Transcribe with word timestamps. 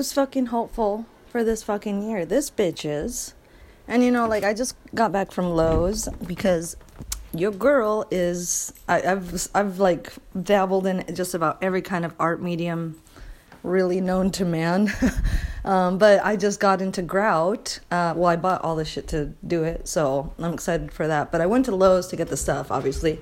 who's 0.00 0.14
fucking 0.14 0.46
hopeful 0.46 1.04
for 1.26 1.44
this 1.44 1.62
fucking 1.62 2.00
year? 2.00 2.24
This 2.24 2.50
bitch 2.50 2.88
is. 2.88 3.34
And 3.86 4.02
you 4.02 4.10
know, 4.10 4.26
like 4.26 4.44
I 4.44 4.54
just 4.54 4.74
got 4.94 5.12
back 5.12 5.30
from 5.30 5.50
Lowe's 5.50 6.08
because 6.26 6.74
your 7.34 7.50
girl 7.50 8.06
is 8.10 8.72
I, 8.88 9.02
I've 9.02 9.48
I've 9.54 9.78
like 9.78 10.10
dabbled 10.42 10.86
in 10.86 11.04
just 11.14 11.34
about 11.34 11.62
every 11.62 11.82
kind 11.82 12.06
of 12.06 12.14
art 12.18 12.40
medium 12.40 12.98
really 13.62 14.00
known 14.00 14.30
to 14.30 14.46
man. 14.46 14.90
um, 15.66 15.98
but 15.98 16.24
I 16.24 16.34
just 16.36 16.60
got 16.60 16.80
into 16.80 17.02
grout. 17.02 17.80
Uh, 17.90 18.14
well, 18.16 18.30
I 18.30 18.36
bought 18.36 18.64
all 18.64 18.76
this 18.76 18.88
shit 18.88 19.06
to 19.08 19.34
do 19.46 19.64
it, 19.64 19.86
so 19.86 20.32
I'm 20.38 20.54
excited 20.54 20.92
for 20.92 21.08
that. 21.08 21.30
But 21.30 21.42
I 21.42 21.46
went 21.46 21.66
to 21.66 21.76
Lowe's 21.76 22.06
to 22.06 22.16
get 22.16 22.28
the 22.28 22.38
stuff, 22.38 22.70
obviously. 22.70 23.18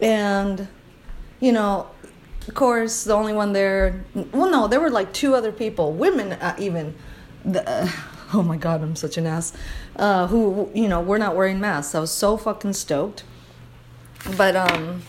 And, 0.00 0.66
you 1.38 1.52
know, 1.52 1.86
of 2.48 2.54
course, 2.54 3.04
the 3.04 3.14
only 3.14 3.32
one 3.32 3.52
there, 3.52 4.04
well, 4.32 4.50
no, 4.50 4.66
there 4.66 4.80
were 4.80 4.90
like 4.90 5.12
two 5.12 5.34
other 5.34 5.52
people, 5.52 5.92
women 5.92 6.32
uh, 6.32 6.56
even. 6.58 6.94
The, 7.44 7.68
uh, 7.68 7.88
oh 8.34 8.42
my 8.42 8.56
god, 8.56 8.82
I'm 8.82 8.96
such 8.96 9.16
an 9.18 9.26
ass. 9.26 9.52
Uh, 9.96 10.26
who, 10.26 10.70
you 10.74 10.88
know, 10.88 11.00
were 11.00 11.18
not 11.18 11.36
wearing 11.36 11.60
masks. 11.60 11.94
I 11.94 12.00
was 12.00 12.10
so 12.10 12.36
fucking 12.36 12.72
stoked. 12.72 13.24
But, 14.36 14.56
um, 14.56 15.02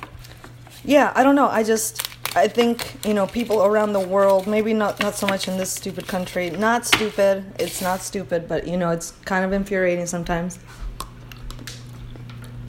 yeah, 0.84 1.12
I 1.16 1.24
don't 1.24 1.36
know. 1.36 1.48
I 1.48 1.64
just, 1.64 2.10
I 2.34 2.48
think 2.48 3.06
you 3.06 3.14
know 3.14 3.28
people 3.28 3.62
around 3.64 3.92
the 3.92 4.00
world, 4.00 4.48
maybe 4.48 4.74
not 4.74 5.02
not 5.02 5.16
so 5.16 5.28
much 5.28 5.50
in 5.50 5.58
this 5.58 5.70
stupid 5.70 6.08
country. 6.08 6.50
Not 6.50 6.86
stupid. 6.86 7.44
It's 7.60 7.82
not 7.82 8.02
stupid, 8.02 8.48
but 8.48 8.66
you 8.66 8.78
know 8.78 8.90
it's 8.90 9.12
kind 9.26 9.44
of 9.44 9.52
infuriating 9.52 10.06
sometimes. 10.06 10.58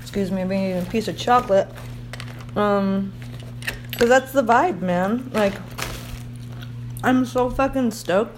Excuse 0.01 0.33
me, 0.33 0.43
I'm 0.43 0.53
eating 0.53 0.79
a 0.79 0.91
piece 0.91 1.07
of 1.07 1.17
chocolate. 1.17 1.69
Um, 2.57 3.13
cause 4.03 4.09
that's 4.09 4.33
the 4.33 4.43
vibe, 4.43 4.81
man. 4.81 5.31
Like, 5.33 5.55
I'm 7.05 7.25
so 7.25 7.49
fucking 7.49 7.93
stoked. 7.93 8.37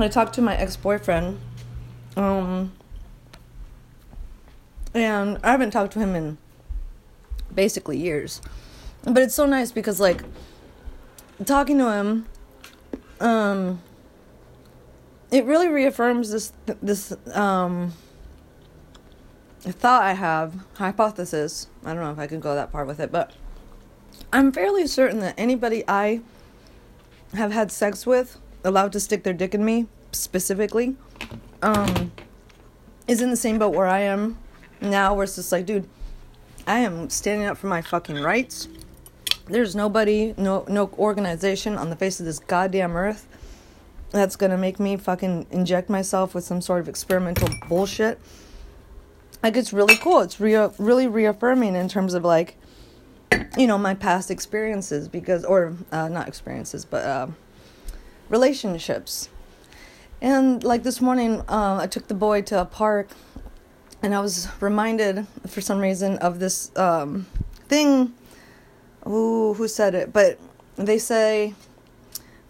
I 0.00 0.08
talked 0.08 0.34
to 0.34 0.42
my 0.42 0.56
ex 0.56 0.74
boyfriend. 0.74 1.38
Um, 2.16 2.72
and 4.92 5.38
I 5.44 5.52
haven't 5.52 5.70
talked 5.70 5.92
to 5.92 6.00
him 6.00 6.16
in 6.16 6.38
basically 7.54 7.98
years 7.98 8.42
but 9.04 9.18
it's 9.18 9.34
so 9.34 9.46
nice 9.46 9.70
because 9.70 10.00
like 10.00 10.22
talking 11.44 11.78
to 11.78 11.90
him 11.92 12.26
um 13.20 13.80
it 15.30 15.44
really 15.44 15.68
reaffirms 15.68 16.30
this 16.32 16.52
this 16.82 17.12
um 17.34 17.92
thought 19.60 20.02
I 20.02 20.14
have 20.14 20.54
hypothesis 20.74 21.68
I 21.84 21.94
don't 21.94 22.02
know 22.02 22.10
if 22.10 22.18
I 22.18 22.26
can 22.26 22.40
go 22.40 22.54
that 22.54 22.72
far 22.72 22.84
with 22.84 23.00
it 23.00 23.12
but 23.12 23.32
I'm 24.32 24.52
fairly 24.52 24.86
certain 24.86 25.20
that 25.20 25.34
anybody 25.36 25.84
I 25.88 26.20
have 27.34 27.52
had 27.52 27.70
sex 27.72 28.06
with 28.06 28.38
allowed 28.64 28.92
to 28.92 29.00
stick 29.00 29.22
their 29.22 29.32
dick 29.32 29.54
in 29.54 29.64
me 29.64 29.86
specifically 30.12 30.96
um 31.62 32.10
is 33.06 33.22
in 33.22 33.30
the 33.30 33.36
same 33.36 33.58
boat 33.58 33.72
where 33.74 33.86
I 33.86 34.00
am 34.00 34.36
now 34.80 35.14
where 35.14 35.24
it's 35.24 35.36
just 35.36 35.52
like 35.52 35.66
dude 35.66 35.88
I 36.66 36.80
am 36.80 37.08
standing 37.10 37.46
up 37.46 37.56
for 37.56 37.68
my 37.68 37.80
fucking 37.80 38.20
rights 38.20 38.68
there's 39.50 39.74
nobody, 39.74 40.32
no 40.36 40.64
no 40.68 40.90
organization 40.96 41.76
on 41.76 41.90
the 41.90 41.96
face 41.96 42.20
of 42.20 42.26
this 42.26 42.38
goddamn 42.38 42.96
earth 42.96 43.26
that's 44.10 44.36
gonna 44.36 44.56
make 44.56 44.78
me 44.78 44.96
fucking 44.96 45.46
inject 45.50 45.90
myself 45.90 46.34
with 46.34 46.44
some 46.44 46.60
sort 46.60 46.80
of 46.80 46.88
experimental 46.88 47.48
bullshit. 47.68 48.20
Like 49.42 49.56
it's 49.56 49.72
really 49.72 49.96
cool. 49.96 50.20
It's 50.20 50.38
rea- 50.40 50.70
really 50.78 51.06
reaffirming 51.06 51.74
in 51.74 51.88
terms 51.88 52.14
of 52.14 52.24
like, 52.24 52.56
you 53.56 53.66
know, 53.66 53.78
my 53.78 53.94
past 53.94 54.30
experiences 54.30 55.08
because, 55.08 55.44
or 55.44 55.74
uh, 55.92 56.08
not 56.08 56.28
experiences, 56.28 56.84
but 56.84 57.04
uh, 57.04 57.26
relationships. 58.28 59.28
And 60.20 60.62
like 60.62 60.82
this 60.82 61.00
morning, 61.00 61.40
uh, 61.48 61.78
I 61.80 61.86
took 61.86 62.08
the 62.08 62.14
boy 62.14 62.42
to 62.42 62.60
a 62.60 62.64
park, 62.64 63.08
and 64.02 64.14
I 64.14 64.20
was 64.20 64.48
reminded 64.60 65.26
for 65.46 65.60
some 65.60 65.78
reason 65.78 66.18
of 66.18 66.38
this 66.38 66.70
um, 66.76 67.26
thing 67.68 68.14
Ooh, 69.06 69.54
who 69.54 69.66
said 69.66 69.94
it? 69.94 70.12
But 70.12 70.38
they 70.76 70.98
say 70.98 71.54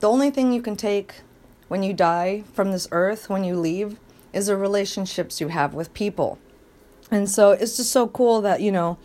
the 0.01 0.09
only 0.09 0.31
thing 0.31 0.53
you 0.53 0.63
can 0.63 0.77
take 0.77 1.15
when 1.69 1.83
you 1.83 1.93
die 1.93 2.45
from 2.53 2.73
this 2.73 2.89
earth, 2.91 3.29
when 3.29 3.45
you 3.45 3.57
leave, 3.57 3.99
is 4.33 4.47
the 4.47 4.57
relationships 4.57 5.41
you 5.41 5.49
have 5.49 5.75
with 5.75 5.95
people. 5.95 6.39
And 7.11 7.29
so 7.29 7.53
it's 7.53 7.77
just 7.77 7.91
so 7.91 8.09
cool 8.09 8.41
that, 8.43 8.61
you 8.61 8.73
know, 8.73 8.99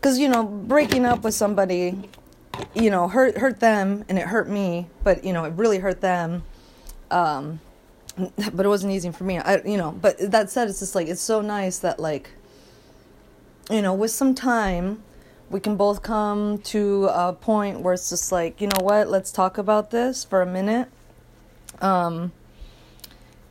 because, 0.00 0.18
you 0.18 0.28
know, 0.28 0.44
breaking 0.44 1.04
up 1.04 1.24
with 1.24 1.34
somebody, 1.34 2.08
you 2.74 2.90
know, 2.90 3.06
hurt, 3.06 3.36
hurt 3.36 3.60
them 3.60 4.02
and 4.08 4.18
it 4.18 4.26
hurt 4.26 4.48
me, 4.48 4.86
but, 5.04 5.24
you 5.24 5.34
know, 5.34 5.44
it 5.44 5.52
really 5.56 5.78
hurt 5.78 6.00
them. 6.00 6.42
Um, 7.10 7.60
but 8.16 8.64
it 8.64 8.68
wasn't 8.68 8.94
easy 8.94 9.10
for 9.10 9.24
me. 9.24 9.38
I, 9.38 9.60
you 9.62 9.76
know, 9.76 9.92
but 9.92 10.18
that 10.30 10.48
said, 10.48 10.68
it's 10.68 10.80
just 10.80 10.94
like, 10.94 11.06
it's 11.06 11.20
so 11.20 11.42
nice 11.42 11.78
that, 11.80 12.00
like, 12.00 12.30
you 13.70 13.82
know, 13.82 13.92
with 13.92 14.10
some 14.10 14.34
time, 14.34 15.02
we 15.50 15.60
can 15.60 15.76
both 15.76 16.02
come 16.02 16.58
to 16.58 17.06
a 17.12 17.34
point 17.34 17.80
where 17.80 17.92
it's 17.92 18.08
just 18.08 18.32
like, 18.32 18.60
you 18.60 18.68
know 18.68 18.82
what, 18.82 19.08
let's 19.08 19.30
talk 19.30 19.58
about 19.58 19.90
this 19.90 20.24
for 20.24 20.40
a 20.40 20.46
minute. 20.46 20.88
Um, 21.82 22.32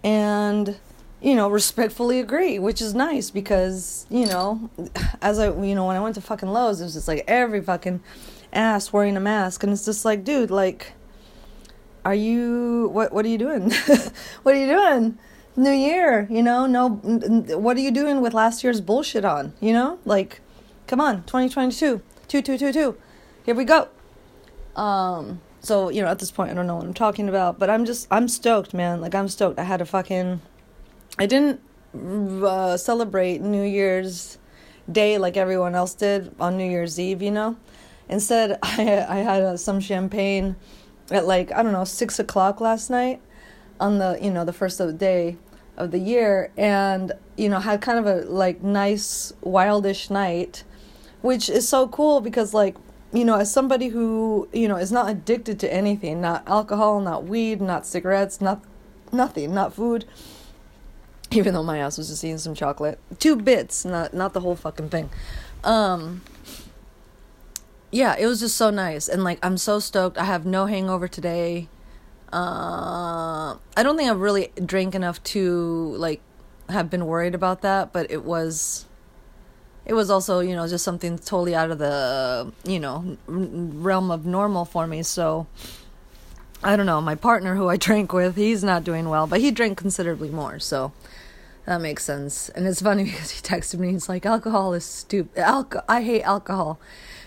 and, 0.03 0.79
you 1.21 1.35
know, 1.35 1.49
respectfully 1.49 2.19
agree, 2.19 2.59
which 2.59 2.81
is 2.81 2.93
nice 2.93 3.29
because, 3.29 4.05
you 4.09 4.25
know, 4.25 4.69
as 5.21 5.39
I, 5.39 5.51
you 5.61 5.75
know, 5.75 5.85
when 5.85 5.95
I 5.95 5.99
went 5.99 6.15
to 6.15 6.21
fucking 6.21 6.49
Lowe's, 6.49 6.81
it 6.81 6.85
was 6.85 6.93
just 6.93 7.07
like 7.07 7.23
every 7.27 7.61
fucking 7.61 8.01
ass 8.53 8.93
wearing 8.93 9.17
a 9.17 9.19
mask. 9.19 9.63
And 9.63 9.71
it's 9.71 9.85
just 9.85 10.05
like, 10.05 10.23
dude, 10.23 10.51
like, 10.51 10.93
are 12.05 12.15
you, 12.15 12.89
what, 12.93 13.11
what 13.11 13.25
are 13.25 13.29
you 13.29 13.37
doing? 13.37 13.71
what 14.43 14.55
are 14.55 14.59
you 14.59 14.67
doing? 14.67 15.17
New 15.55 15.71
year, 15.71 16.27
you 16.29 16.41
know, 16.41 16.65
no, 16.65 16.89
what 16.89 17.75
are 17.75 17.81
you 17.81 17.91
doing 17.91 18.21
with 18.21 18.33
last 18.33 18.63
year's 18.63 18.79
bullshit 18.79 19.25
on, 19.25 19.53
you 19.59 19.73
know? 19.73 19.99
Like, 20.05 20.41
Come 20.89 21.01
on, 21.01 21.17
2022. 21.25 22.01
2222. 22.29 22.97
Here 23.43 23.53
we 23.53 23.63
go. 23.63 23.89
Um, 24.75 25.39
so, 25.59 25.89
you 25.89 26.01
know, 26.01 26.07
at 26.07 26.17
this 26.17 26.31
point 26.31 26.49
I 26.49 26.55
don't 26.55 26.65
know 26.65 26.77
what 26.77 26.85
I'm 26.85 26.95
talking 26.95 27.29
about, 27.29 27.59
but 27.59 27.69
I'm 27.69 27.85
just 27.85 28.07
I'm 28.09 28.27
stoked, 28.27 28.73
man. 28.73 28.99
Like 28.99 29.13
I'm 29.13 29.27
stoked. 29.27 29.59
I 29.59 29.65
had 29.65 29.81
a 29.81 29.85
fucking 29.85 30.41
I 31.17 31.25
didn't 31.25 31.61
uh, 31.93 32.77
celebrate 32.77 33.41
New 33.41 33.63
Year's 33.63 34.37
Day 34.91 35.17
like 35.17 35.37
everyone 35.37 35.75
else 35.75 35.93
did 35.93 36.33
on 36.39 36.57
New 36.57 36.69
Year's 36.69 36.99
Eve, 36.99 37.21
you 37.21 37.31
know. 37.31 37.57
Instead, 38.07 38.57
I 38.63 39.05
I 39.07 39.17
had 39.17 39.43
uh, 39.43 39.57
some 39.57 39.79
champagne 39.79 40.55
at 41.11 41.25
like 41.25 41.51
I 41.51 41.63
don't 41.63 41.73
know 41.73 41.85
six 41.85 42.19
o'clock 42.19 42.61
last 42.61 42.89
night 42.89 43.21
on 43.79 43.97
the 43.97 44.17
you 44.21 44.31
know 44.31 44.45
the 44.45 44.53
first 44.53 44.79
of 44.79 44.87
the 44.87 44.93
day 44.93 45.37
of 45.77 45.91
the 45.91 45.99
year, 45.99 46.51
and 46.57 47.13
you 47.37 47.49
know 47.49 47.59
had 47.59 47.81
kind 47.81 47.99
of 47.99 48.05
a 48.05 48.29
like 48.29 48.61
nice 48.61 49.33
wildish 49.43 50.09
night 50.09 50.63
which 51.21 51.49
is 51.49 51.67
so 51.67 51.87
cool 51.87 52.21
because 52.21 52.53
like 52.53 52.75
you 53.11 53.25
know 53.25 53.35
as 53.35 53.51
somebody 53.51 53.89
who 53.89 54.47
you 54.53 54.67
know 54.67 54.77
is 54.77 54.91
not 54.91 55.09
addicted 55.09 55.59
to 55.59 55.73
anything 55.73 56.21
not 56.21 56.47
alcohol 56.47 56.99
not 57.01 57.25
weed 57.25 57.61
not 57.61 57.85
cigarettes 57.85 58.39
not 58.39 58.63
nothing 59.11 59.53
not 59.53 59.73
food 59.73 60.05
even 61.31 61.53
though 61.53 61.63
my 61.63 61.79
ass 61.79 61.97
was 61.97 62.09
just 62.09 62.23
eating 62.23 62.37
some 62.37 62.55
chocolate. 62.55 62.99
Two 63.19 63.35
bits 63.35 63.85
not 63.85 64.13
not 64.13 64.33
the 64.33 64.41
whole 64.41 64.55
fucking 64.55 64.89
thing. 64.89 65.09
Um 65.63 66.21
yeah 67.91 68.15
it 68.17 68.25
was 68.25 68.39
just 68.39 68.55
so 68.55 68.69
nice. 68.69 69.07
And 69.07 69.23
like 69.23 69.39
i'm 69.43 69.57
so 69.57 69.79
stoked. 69.79 70.17
I 70.17 70.25
have 70.25 70.45
no 70.45 70.65
hangover 70.65 71.07
today. 71.07 71.67
Uh 72.31 73.55
i 73.75 73.81
don't 73.81 73.97
think 73.97 74.09
i've 74.09 74.19
really 74.19 74.51
drank 74.63 74.93
enough 74.93 75.21
to 75.23 75.95
like 75.97 76.21
have 76.69 76.87
been 76.87 77.07
worried 77.07 77.33
about 77.33 77.61
that 77.63 77.91
but 77.91 78.11
it 78.11 78.23
was 78.23 78.85
it 79.89 79.93
was 79.93 80.11
also 80.11 80.39
you 80.39 80.55
know 80.55 80.67
just 80.67 80.85
something 80.85 81.17
totally 81.17 81.55
out 81.55 81.71
of 81.71 81.79
the 81.79 82.53
you 82.63 82.79
know 82.79 83.17
realm 83.27 84.11
of 84.11 84.25
normal 84.25 84.63
for 84.63 84.85
me. 84.85 85.01
So 85.03 85.47
i 86.63 86.75
don't 86.75 86.85
know. 86.85 87.01
My 87.01 87.15
partner 87.15 87.55
who 87.55 87.67
i 87.67 87.77
drank 87.87 88.13
with 88.13 88.35
he's 88.35 88.63
not 88.63 88.83
doing 88.83 89.09
well 89.09 89.25
but 89.25 89.41
he 89.41 89.49
drank 89.51 89.77
considerably 89.77 90.29
more. 90.29 90.59
So 90.59 90.93
that 91.69 91.81
makes 91.81 92.03
sense. 92.03 92.49
And 92.49 92.65
it's 92.65 92.81
funny 92.81 93.03
because 93.11 93.29
he 93.29 93.41
texted 93.41 93.77
me 93.77 93.91
he's 93.91 94.09
like 94.09 94.25
alcohol 94.25 94.73
is 94.73 94.83
stupid. 94.83 95.35
Alco- 95.35 95.83
i 95.87 96.01
hate 96.01 96.23
alcohol. 96.23 96.79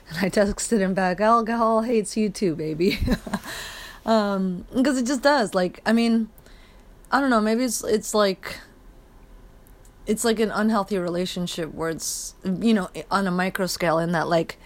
And 0.09 0.19
i 0.19 0.29
texted 0.29 0.81
him 0.81 0.95
back 0.95 1.21
alcohol 1.21 1.83
hates 1.83 2.17
you 2.17 2.29
too 2.29 2.55
baby. 2.57 2.99
Um 4.05 4.65
because 4.75 4.99
it 4.99 5.07
just 5.07 5.23
does. 5.23 5.55
Like 5.55 5.81
i 5.87 5.93
mean 5.93 6.29
i 7.13 7.21
don't 7.21 7.31
know. 7.31 7.41
Maybe 7.41 7.63
it's 7.63 7.85
it's 7.85 8.15
like 8.15 8.59
it's 10.09 10.25
like 10.25 10.41
an 10.41 10.51
unhealthy 10.51 10.99
relationship 10.99 11.73
where 11.73 11.91
it's 11.91 12.35
you 12.45 12.75
know 12.75 12.91
on 13.13 13.29
a 13.29 13.31
micro 13.31 13.67
scale 13.67 13.99
in 13.99 14.11
that 14.11 14.27
like 14.27 14.59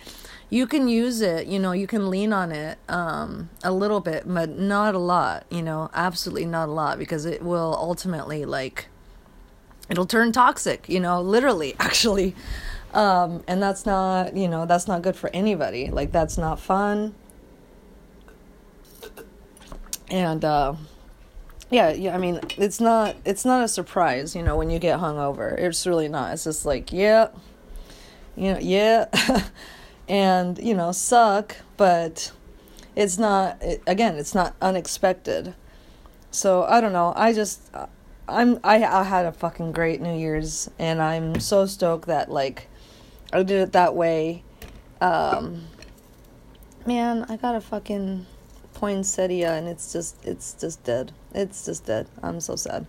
you 0.49 0.67
can 0.67 0.89
use 0.89 1.21
it 1.21 1.47
you 1.47 1.59
know 1.59 1.73
you 1.73 1.87
can 1.87 2.09
lean 2.09 2.33
on 2.33 2.51
it 2.51 2.79
um 2.89 3.51
a 3.63 3.71
little 3.71 4.01
bit 4.01 4.23
but 4.27 4.49
not 4.49 4.95
a 4.95 4.99
lot 4.99 5.45
you 5.51 5.61
know 5.61 5.91
absolutely 5.93 6.47
not 6.47 6.71
a 6.71 6.73
lot 6.73 6.99
because 6.99 7.27
it 7.27 7.43
will 7.43 7.77
ultimately 7.79 8.47
like 8.47 8.87
it'll 9.89 10.07
turn 10.07 10.33
toxic 10.33 10.89
you 10.89 11.01
know 11.01 11.21
literally 11.21 11.75
actually 11.81 12.35
um 12.95 13.43
and 13.47 13.63
that's 13.63 13.85
not 13.87 14.37
you 14.37 14.49
know 14.49 14.67
that's 14.67 14.89
not 14.89 15.03
good 15.03 15.17
for 15.17 15.31
anybody 15.31 15.91
like 15.91 16.13
that's 16.13 16.39
not 16.39 16.59
fun 16.59 17.15
and 20.11 20.45
uh, 20.45 20.75
yeah, 21.71 21.91
yeah. 21.91 22.15
I 22.15 22.19
mean, 22.19 22.41
it's 22.57 22.81
not 22.81 23.17
it's 23.25 23.45
not 23.45 23.65
a 23.65 23.69
surprise, 23.69 24.37
you 24.37 24.43
know, 24.43 24.57
when 24.57 24.71
you 24.71 24.79
get 24.79 25.01
hungover. 25.01 25.59
It's 25.59 25.87
really 25.87 26.09
not. 26.09 26.33
It's 26.33 26.45
just 26.45 26.65
like, 26.65 26.93
yeah, 26.93 27.29
you 28.37 28.53
know, 28.53 28.59
yeah, 28.61 29.07
and 30.09 30.59
you 30.59 30.75
know, 30.75 30.93
suck, 30.93 31.57
but 31.77 32.33
it's 32.95 33.19
not. 33.19 33.61
It, 33.63 33.83
again, 33.87 34.17
it's 34.17 34.35
not 34.35 34.55
unexpected. 34.63 35.55
So 36.31 36.65
I 36.65 36.81
don't 36.81 36.93
know. 36.93 37.13
I 37.17 37.33
just. 37.33 37.71
I'm 38.29 38.59
I 38.65 38.83
I 38.85 39.05
had 39.05 39.27
a 39.27 39.33
fucking 39.33 39.73
great 39.73 40.01
New 40.01 40.17
Year's 40.17 40.71
and 40.79 41.01
I'm 41.01 41.41
so 41.41 41.67
stoked 41.67 42.07
that 42.07 42.31
like 42.31 42.69
I 43.33 43.43
did 43.43 43.61
it 43.61 43.73
that 43.73 43.95
way. 43.95 44.43
Um 45.01 45.65
man, 46.87 47.27
I 47.29 47.37
got 47.37 47.55
a 47.55 47.61
fucking 47.61 48.27
poinsettia 48.75 49.53
and 49.53 49.69
it's 49.69 49.93
just 49.93 50.25
it's 50.25 50.55
just 50.55 50.85
dead. 50.85 51.13
It's 51.35 51.65
just 51.65 51.87
dead. 51.87 52.09
I'm 52.23 52.41
so 52.41 52.57
sad. 52.57 52.87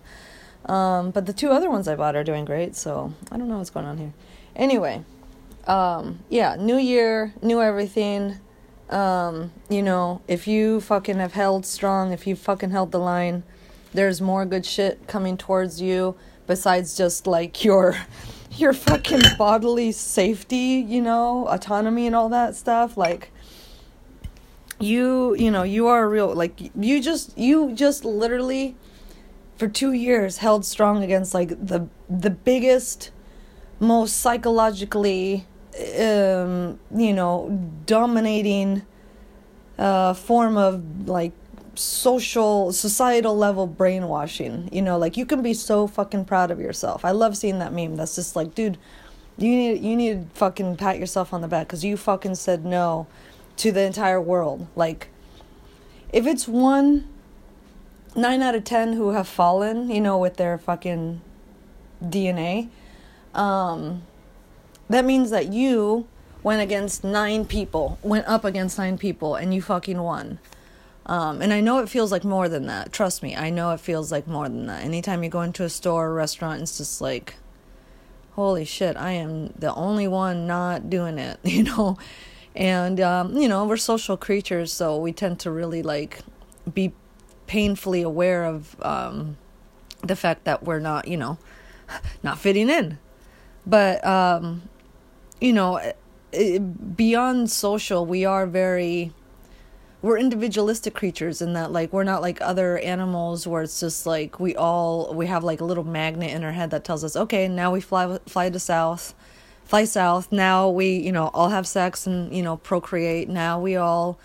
Um, 0.65 1.11
but 1.11 1.25
the 1.25 1.33
two 1.33 1.49
other 1.49 1.69
ones 1.69 1.87
I 1.87 1.95
bought 1.95 2.15
are 2.15 2.23
doing 2.23 2.43
great, 2.45 2.75
so 2.75 3.13
I 3.31 3.37
don't 3.37 3.47
know 3.47 3.57
what's 3.57 3.69
going 3.69 3.85
on 3.85 3.97
here. 3.97 4.13
Anyway, 4.55 5.03
um, 5.65 6.19
yeah, 6.29 6.55
new 6.55 6.77
year, 6.77 7.33
new 7.41 7.61
everything. 7.61 8.39
Um, 8.89 9.51
you 9.69 9.81
know, 9.81 10.21
if 10.27 10.47
you 10.47 10.81
fucking 10.81 11.19
have 11.19 11.33
held 11.33 11.65
strong, 11.65 12.11
if 12.11 12.27
you 12.27 12.35
fucking 12.35 12.71
held 12.71 12.91
the 12.91 12.99
line, 12.99 13.43
there's 13.93 14.21
more 14.21 14.45
good 14.45 14.65
shit 14.65 15.07
coming 15.07 15.37
towards 15.37 15.81
you 15.81 16.15
besides 16.45 16.95
just 16.95 17.27
like 17.27 17.63
your 17.63 17.97
your 18.51 18.73
fucking 18.73 19.21
bodily 19.37 19.91
safety, 19.91 20.83
you 20.87 21.01
know, 21.01 21.47
autonomy 21.47 22.07
and 22.07 22.15
all 22.15 22.29
that 22.29 22.55
stuff. 22.55 22.97
Like 22.97 23.31
you 24.79 25.35
you 25.35 25.49
know 25.49 25.63
you 25.63 25.87
are 25.87 26.07
real 26.07 26.33
like 26.33 26.59
you 26.75 27.01
just 27.01 27.35
you 27.37 27.73
just 27.73 28.05
literally 28.05 28.75
for 29.57 29.67
2 29.67 29.91
years 29.91 30.37
held 30.37 30.65
strong 30.65 31.03
against 31.03 31.33
like 31.33 31.49
the 31.49 31.87
the 32.09 32.29
biggest 32.29 33.11
most 33.79 34.17
psychologically 34.17 35.45
um 35.99 36.79
you 36.95 37.13
know 37.13 37.49
dominating 37.85 38.83
uh 39.79 40.13
form 40.13 40.57
of 40.57 41.07
like 41.07 41.33
social 41.77 42.71
societal 42.71 43.37
level 43.37 43.67
brainwashing 43.67 44.67
you 44.71 44.81
know 44.81 44.97
like 44.97 45.15
you 45.15 45.25
can 45.25 45.41
be 45.41 45.53
so 45.53 45.87
fucking 45.87 46.25
proud 46.25 46.49
of 46.49 46.59
yourself 46.59 47.05
i 47.05 47.11
love 47.11 47.37
seeing 47.37 47.59
that 47.59 47.71
meme 47.71 47.95
that's 47.95 48.15
just 48.15 48.35
like 48.35 48.55
dude 48.55 48.77
you 49.37 49.49
need 49.49 49.83
you 49.83 49.95
need 49.95 50.29
to 50.29 50.37
fucking 50.37 50.75
pat 50.75 50.97
yourself 50.97 51.33
on 51.33 51.41
the 51.41 51.47
back 51.47 51.67
cuz 51.67 51.83
you 51.83 51.95
fucking 51.95 52.35
said 52.35 52.65
no 52.65 53.05
to 53.57 53.71
the 53.71 53.81
entire 53.81 54.21
world. 54.21 54.67
Like, 54.75 55.09
if 56.13 56.25
it's 56.25 56.47
one, 56.47 57.07
nine 58.15 58.41
out 58.41 58.55
of 58.55 58.63
ten 58.63 58.93
who 58.93 59.09
have 59.09 59.27
fallen, 59.27 59.89
you 59.89 59.99
know, 59.99 60.17
with 60.17 60.37
their 60.37 60.57
fucking 60.57 61.21
DNA, 62.01 62.69
um, 63.33 64.03
that 64.89 65.03
means 65.03 65.31
that 65.31 65.51
you 65.51 66.07
went 66.43 66.61
against 66.61 67.03
nine 67.03 67.45
people, 67.45 67.99
went 68.01 68.25
up 68.27 68.45
against 68.45 68.77
nine 68.77 68.97
people, 68.97 69.35
and 69.35 69.53
you 69.53 69.61
fucking 69.61 70.01
won. 70.01 70.39
Um, 71.07 71.41
and 71.41 71.53
I 71.53 71.61
know 71.61 71.79
it 71.79 71.89
feels 71.89 72.11
like 72.11 72.23
more 72.23 72.49
than 72.49 72.67
that. 72.67 72.91
Trust 72.91 73.23
me, 73.23 73.35
I 73.35 73.49
know 73.49 73.71
it 73.71 73.79
feels 73.79 74.11
like 74.11 74.27
more 74.27 74.47
than 74.47 74.67
that. 74.67 74.83
Anytime 74.83 75.23
you 75.23 75.29
go 75.29 75.41
into 75.41 75.63
a 75.63 75.69
store 75.69 76.07
or 76.07 76.13
restaurant, 76.13 76.61
it's 76.61 76.77
just 76.77 77.01
like, 77.01 77.35
holy 78.33 78.65
shit, 78.65 78.95
I 78.97 79.11
am 79.11 79.53
the 79.57 79.73
only 79.73 80.07
one 80.07 80.45
not 80.45 80.89
doing 80.89 81.17
it, 81.17 81.39
you 81.43 81.63
know? 81.63 81.97
and 82.57 82.99
um, 82.99 83.37
you 83.37 83.47
know 83.47 83.65
we're 83.65 83.77
social 83.77 84.17
creatures 84.17 84.73
so 84.73 84.97
we 84.97 85.13
tend 85.13 85.39
to 85.39 85.51
really 85.51 85.83
like 85.83 86.19
be 86.73 86.91
painfully 87.45 88.01
aware 88.01 88.43
of 88.43 88.75
um, 88.81 89.37
the 90.01 90.15
fact 90.15 90.43
that 90.43 90.63
we're 90.63 90.79
not 90.79 91.07
you 91.07 91.15
know 91.15 91.37
not 92.23 92.39
fitting 92.39 92.67
in 92.67 92.97
but 93.65 94.03
um, 94.05 94.63
you 95.39 95.53
know 95.53 95.79
it, 96.31 96.97
beyond 96.97 97.49
social 97.49 98.05
we 98.05 98.25
are 98.25 98.47
very 98.47 99.13
we're 100.01 100.17
individualistic 100.17 100.93
creatures 100.93 101.41
in 101.41 101.53
that 101.53 101.71
like 101.71 101.91
we're 101.91 102.03
not 102.03 102.21
like 102.21 102.39
other 102.41 102.77
animals 102.79 103.47
where 103.47 103.63
it's 103.63 103.79
just 103.79 104.05
like 104.05 104.39
we 104.39 104.55
all 104.55 105.13
we 105.13 105.27
have 105.27 105.43
like 105.43 105.59
a 105.59 105.65
little 105.65 105.83
magnet 105.83 106.31
in 106.31 106.43
our 106.43 106.51
head 106.51 106.69
that 106.69 106.83
tells 106.83 107.03
us 107.03 107.15
okay 107.15 107.47
now 107.47 107.71
we 107.71 107.81
fly 107.81 108.19
fly 108.27 108.49
to 108.49 108.59
south 108.59 109.15
fly 109.67 109.83
south. 109.83 110.31
Now 110.31 110.69
we, 110.69 110.97
you 110.97 111.11
know, 111.11 111.29
all 111.33 111.49
have 111.49 111.67
sex 111.67 112.07
and, 112.07 112.33
you 112.33 112.41
know, 112.41 112.57
procreate. 112.57 113.29
Now 113.29 113.59
we 113.59 113.75
all 113.75 114.17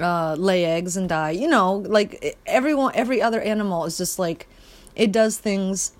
uh, 0.00 0.34
lay 0.34 0.64
eggs 0.64 0.96
and 0.96 1.08
die. 1.08 1.30
You 1.32 1.48
know, 1.48 1.74
like 1.74 2.38
everyone, 2.46 2.92
every 2.94 3.20
other 3.20 3.40
animal 3.40 3.84
is 3.84 3.98
just 3.98 4.18
like, 4.18 4.48
it 4.96 5.12
does 5.12 5.38
things 5.38 5.92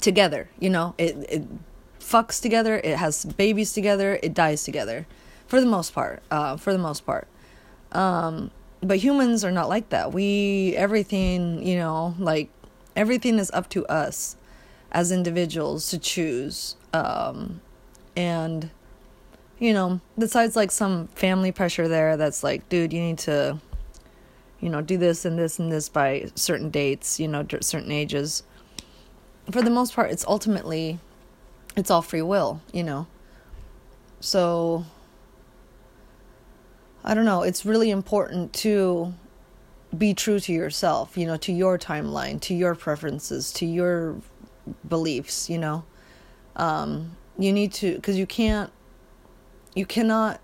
together, 0.00 0.48
you 0.58 0.70
know, 0.70 0.94
it, 0.96 1.16
it 1.28 1.44
fucks 2.00 2.40
together, 2.40 2.80
it 2.82 2.96
has 2.96 3.24
babies 3.24 3.72
together, 3.72 4.18
it 4.22 4.32
dies 4.32 4.64
together 4.64 5.06
for 5.46 5.60
the 5.60 5.66
most 5.66 5.92
part, 5.92 6.22
uh, 6.30 6.56
for 6.56 6.72
the 6.72 6.78
most 6.78 7.04
part. 7.04 7.28
Um, 7.92 8.50
but 8.80 8.98
humans 8.98 9.44
are 9.44 9.52
not 9.52 9.68
like 9.68 9.90
that. 9.90 10.12
We, 10.12 10.74
everything, 10.76 11.64
you 11.66 11.76
know, 11.76 12.14
like 12.18 12.50
everything 12.96 13.38
is 13.38 13.50
up 13.52 13.68
to 13.70 13.86
us 13.86 14.36
as 14.90 15.12
individuals 15.12 15.88
to 15.90 15.98
choose 15.98 16.76
um, 16.92 17.60
and, 18.16 18.70
you 19.58 19.72
know, 19.72 20.00
besides 20.18 20.56
like 20.56 20.70
some 20.70 21.08
family 21.08 21.52
pressure 21.52 21.88
there 21.88 22.16
that's 22.16 22.42
like, 22.42 22.68
dude, 22.68 22.92
you 22.92 23.00
need 23.00 23.18
to, 23.18 23.58
you 24.60 24.68
know, 24.68 24.80
do 24.80 24.98
this 24.98 25.24
and 25.24 25.38
this 25.38 25.58
and 25.58 25.72
this 25.72 25.88
by 25.88 26.30
certain 26.34 26.70
dates, 26.70 27.18
you 27.18 27.28
know, 27.28 27.46
certain 27.60 27.90
ages. 27.92 28.42
For 29.50 29.62
the 29.62 29.70
most 29.70 29.94
part, 29.94 30.10
it's 30.10 30.24
ultimately, 30.26 30.98
it's 31.76 31.90
all 31.90 32.02
free 32.02 32.22
will, 32.22 32.60
you 32.72 32.82
know. 32.82 33.06
So, 34.20 34.84
I 37.04 37.14
don't 37.14 37.24
know, 37.24 37.42
it's 37.42 37.64
really 37.64 37.90
important 37.90 38.52
to 38.54 39.14
be 39.96 40.14
true 40.14 40.40
to 40.40 40.52
yourself, 40.52 41.18
you 41.18 41.26
know, 41.26 41.36
to 41.38 41.52
your 41.52 41.78
timeline, 41.78 42.40
to 42.42 42.54
your 42.54 42.74
preferences, 42.74 43.52
to 43.54 43.66
your 43.66 44.16
beliefs, 44.88 45.50
you 45.50 45.58
know. 45.58 45.84
Um, 46.56 47.16
you 47.38 47.52
need 47.52 47.72
to, 47.74 47.96
because 47.96 48.16
you 48.16 48.26
can't, 48.26 48.70
you 49.74 49.84
cannot 49.84 50.40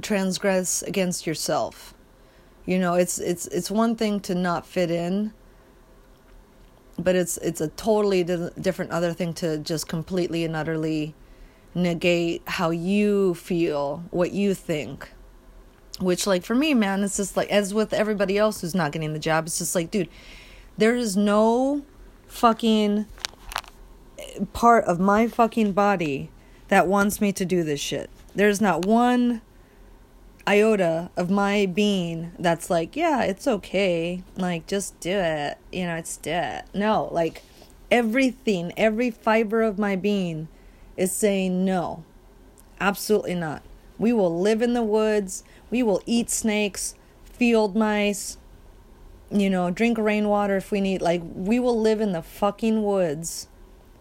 transgress 0.00 0.82
against 0.82 1.26
yourself. 1.26 1.94
You 2.64 2.78
know, 2.78 2.94
it's 2.94 3.18
it's 3.18 3.46
it's 3.48 3.70
one 3.70 3.96
thing 3.96 4.20
to 4.20 4.34
not 4.34 4.66
fit 4.66 4.90
in, 4.90 5.32
but 6.96 7.16
it's 7.16 7.36
it's 7.38 7.60
a 7.60 7.68
totally 7.68 8.22
different 8.22 8.92
other 8.92 9.12
thing 9.12 9.34
to 9.34 9.58
just 9.58 9.88
completely 9.88 10.44
and 10.44 10.54
utterly 10.54 11.14
negate 11.74 12.42
how 12.46 12.70
you 12.70 13.34
feel, 13.34 14.04
what 14.10 14.32
you 14.32 14.54
think. 14.54 15.10
Which, 16.02 16.26
like, 16.26 16.44
for 16.44 16.54
me, 16.54 16.74
man, 16.74 17.04
it's 17.04 17.16
just 17.16 17.36
like, 17.36 17.48
as 17.50 17.72
with 17.72 17.92
everybody 17.92 18.36
else 18.36 18.60
who's 18.60 18.74
not 18.74 18.92
getting 18.92 19.12
the 19.12 19.18
job, 19.18 19.46
it's 19.46 19.58
just 19.58 19.74
like, 19.74 19.90
dude, 19.90 20.08
there 20.76 20.96
is 20.96 21.16
no 21.16 21.82
fucking 22.26 23.06
part 24.52 24.84
of 24.86 24.98
my 24.98 25.28
fucking 25.28 25.72
body 25.72 26.30
that 26.68 26.86
wants 26.86 27.20
me 27.20 27.32
to 27.32 27.44
do 27.44 27.62
this 27.62 27.80
shit. 27.80 28.10
There's 28.34 28.60
not 28.60 28.84
one 28.84 29.42
iota 30.46 31.10
of 31.16 31.30
my 31.30 31.66
being 31.66 32.32
that's 32.38 32.68
like, 32.68 32.96
yeah, 32.96 33.22
it's 33.22 33.46
okay. 33.46 34.24
Like, 34.36 34.66
just 34.66 34.98
do 34.98 35.10
it. 35.10 35.58
You 35.70 35.86
know, 35.86 35.96
it's 35.96 36.18
it. 36.24 36.64
No, 36.74 37.08
like, 37.12 37.42
everything, 37.90 38.72
every 38.76 39.10
fiber 39.10 39.62
of 39.62 39.78
my 39.78 39.94
being 39.94 40.48
is 40.96 41.12
saying 41.12 41.64
no. 41.64 42.04
Absolutely 42.80 43.34
not. 43.34 43.62
We 43.98 44.12
will 44.12 44.40
live 44.40 44.62
in 44.62 44.72
the 44.72 44.82
woods. 44.82 45.44
We 45.72 45.82
will 45.82 46.02
eat 46.04 46.28
snakes, 46.28 46.94
field 47.24 47.74
mice, 47.74 48.36
you 49.30 49.48
know, 49.48 49.70
drink 49.70 49.96
rainwater 49.96 50.58
if 50.58 50.70
we 50.70 50.82
need. 50.82 51.00
Like, 51.00 51.22
we 51.24 51.58
will 51.58 51.80
live 51.80 52.02
in 52.02 52.12
the 52.12 52.20
fucking 52.20 52.82
woods 52.84 53.48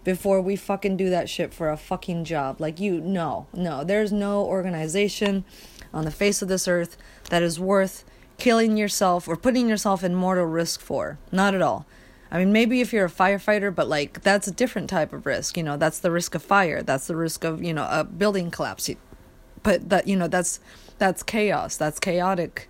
before 0.04 0.42
we 0.42 0.58
fucking 0.58 0.98
do 0.98 1.10
that 1.10 1.30
shit 1.30 1.54
for 1.54 1.70
a 1.70 1.78
fucking 1.78 2.26
job. 2.26 2.60
Like, 2.60 2.82
you, 2.82 3.00
no, 3.00 3.48
no. 3.54 3.86
There's 3.86 4.12
no 4.12 4.44
organization 4.44 5.46
on 5.94 6.04
the 6.04 6.12
face 6.12 6.42
of 6.42 6.50
this 6.50 6.68
earth 6.68 6.98
that 7.30 7.42
is 7.42 7.58
worth 7.58 8.04
killing 8.38 8.76
yourself 8.76 9.30
or 9.30 9.38
putting 9.38 9.70
yourself 9.70 10.04
in 10.04 10.14
mortal 10.14 10.48
risk 10.48 10.82
for. 10.82 11.20
Not 11.32 11.56
at 11.56 11.62
all. 11.62 11.86
I 12.30 12.40
mean, 12.40 12.52
maybe 12.52 12.82
if 12.82 12.92
you're 12.92 13.06
a 13.06 13.10
firefighter, 13.10 13.74
but 13.74 13.88
like, 13.88 14.24
that's 14.24 14.48
a 14.48 14.52
different 14.52 14.90
type 14.90 15.14
of 15.14 15.26
risk. 15.26 15.56
You 15.56 15.64
know, 15.64 15.78
that's 15.78 16.00
the 16.00 16.12
risk 16.12 16.36
of 16.36 16.44
fire. 16.44 16.84
That's 16.84 17.08
the 17.08 17.16
risk 17.16 17.46
of, 17.46 17.64
you 17.64 17.74
know, 17.74 17.88
a 17.90 18.04
building 18.04 18.52
collapse. 18.52 18.90
But 19.64 19.90
that, 19.90 20.08
you 20.08 20.18
know, 20.18 20.28
that's, 20.28 20.60
that's 21.02 21.24
chaos. 21.24 21.78
That's 21.78 22.00
chaotic 22.00 22.70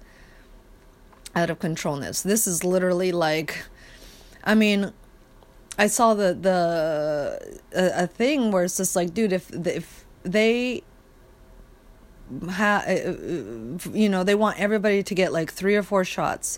out 1.35 1.49
of 1.49 1.59
controlness. 1.59 2.21
This 2.21 2.47
is 2.47 2.63
literally 2.63 3.11
like, 3.11 3.65
I 4.45 4.55
mean, 4.55 4.93
I 5.77 5.87
saw 5.87 6.13
the 6.13 6.33
the 6.33 7.59
a, 7.75 8.03
a 8.03 8.07
thing 8.07 8.51
where 8.51 8.63
it's 8.63 8.77
just 8.77 8.95
like, 8.95 9.13
dude, 9.13 9.33
if 9.33 9.51
if 9.51 10.05
they 10.23 10.83
have, 12.51 12.87
uh, 12.87 12.91
uh, 12.91 13.91
you 13.93 14.07
know, 14.07 14.23
they 14.23 14.35
want 14.35 14.57
everybody 14.57 15.03
to 15.03 15.13
get 15.13 15.33
like 15.33 15.51
three 15.51 15.75
or 15.75 15.83
four 15.83 16.05
shots, 16.05 16.57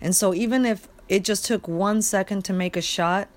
And 0.00 0.16
so 0.16 0.34
even 0.34 0.66
if 0.66 0.88
it 1.08 1.22
just 1.22 1.44
took 1.44 1.68
one 1.68 2.02
second 2.02 2.44
to 2.46 2.52
make 2.52 2.76
a 2.76 2.82
shot 2.82 3.28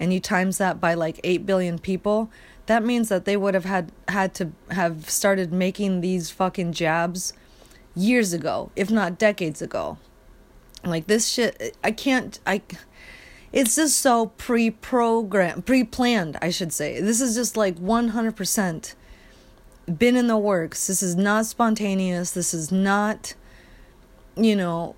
and 0.00 0.12
you 0.12 0.18
times 0.18 0.58
that 0.58 0.80
by 0.80 0.94
like 0.94 1.20
8 1.22 1.46
billion 1.46 1.78
people, 1.78 2.32
that 2.68 2.84
means 2.84 3.08
that 3.08 3.24
they 3.24 3.36
would 3.36 3.54
have 3.54 3.64
had 3.64 3.90
had 4.08 4.34
to 4.34 4.52
have 4.70 5.08
started 5.08 5.52
making 5.52 6.02
these 6.02 6.30
fucking 6.30 6.72
jabs 6.72 7.32
years 7.96 8.34
ago, 8.34 8.70
if 8.76 8.90
not 8.90 9.18
decades 9.18 9.62
ago. 9.62 9.96
Like 10.84 11.06
this 11.06 11.28
shit 11.28 11.76
I 11.82 11.90
can't 11.90 12.38
I 12.46 12.62
it's 13.50 13.76
just 13.76 13.98
so 13.98 14.26
pre-programmed, 14.36 15.64
pre-planned, 15.64 16.36
I 16.42 16.50
should 16.50 16.70
say. 16.70 17.00
This 17.00 17.22
is 17.22 17.34
just 17.34 17.56
like 17.56 17.76
100% 17.76 18.94
been 19.96 20.16
in 20.16 20.26
the 20.26 20.36
works. 20.36 20.86
This 20.86 21.02
is 21.02 21.16
not 21.16 21.46
spontaneous. 21.46 22.32
This 22.32 22.52
is 22.52 22.70
not 22.70 23.34
you 24.36 24.54
know 24.54 24.94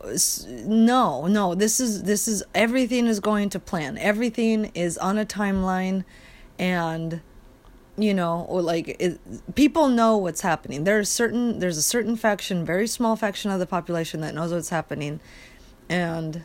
no 0.66 1.26
no 1.26 1.54
this 1.54 1.80
is 1.80 2.02
this 2.02 2.28
is 2.28 2.42
everything 2.54 3.06
is 3.06 3.20
going 3.20 3.48
to 3.48 3.58
plan 3.58 3.96
everything 3.96 4.70
is 4.74 4.98
on 4.98 5.16
a 5.16 5.24
timeline 5.24 6.04
and 6.58 7.22
you 8.00 8.14
know 8.14 8.46
or 8.48 8.62
like 8.62 8.88
it, 9.00 9.20
people 9.54 9.88
know 9.88 10.16
what's 10.16 10.40
happening. 10.40 10.84
There's 10.84 11.08
certain 11.08 11.58
there's 11.58 11.76
a 11.76 11.82
certain 11.82 12.16
faction 12.16 12.64
very 12.64 12.86
small 12.86 13.16
faction 13.16 13.50
of 13.50 13.58
the 13.58 13.66
population 13.66 14.20
that 14.22 14.34
knows 14.34 14.52
what's 14.52 14.70
happening. 14.70 15.20
And 15.88 16.44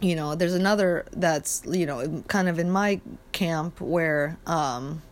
you 0.00 0.16
know 0.16 0.34
there's 0.34 0.54
another 0.54 1.06
that's 1.12 1.62
you 1.68 1.86
know 1.86 2.22
kind 2.28 2.48
of 2.48 2.58
in 2.58 2.70
my 2.70 3.00
camp 3.32 3.80
where 3.80 4.38
um 4.46 5.02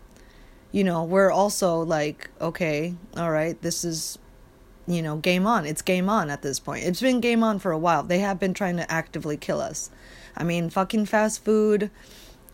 you 0.73 0.85
know 0.85 1.05
we're 1.05 1.31
also 1.31 1.81
like 1.81 2.31
okay 2.41 2.95
all 3.17 3.31
right 3.31 3.61
this 3.63 3.85
is 3.85 4.19
you 4.87 5.03
know 5.03 5.17
game 5.17 5.47
on. 5.47 5.67
It's 5.67 5.83
game 5.83 6.09
on 6.09 6.31
at 6.31 6.43
this 6.43 6.59
point. 6.59 6.85
It's 6.85 7.01
been 7.01 7.21
game 7.21 7.45
on 7.45 7.61
for 7.61 7.71
a 7.71 7.79
while. 7.79 8.03
They 8.03 8.19
have 8.19 8.41
been 8.41 8.55
trying 8.55 8.77
to 8.79 8.91
actively 8.91 9.37
kill 9.37 9.61
us. 9.61 9.91
I 10.37 10.45
mean 10.45 10.71
fucking 10.71 11.07
fast 11.07 11.45
food 11.45 11.91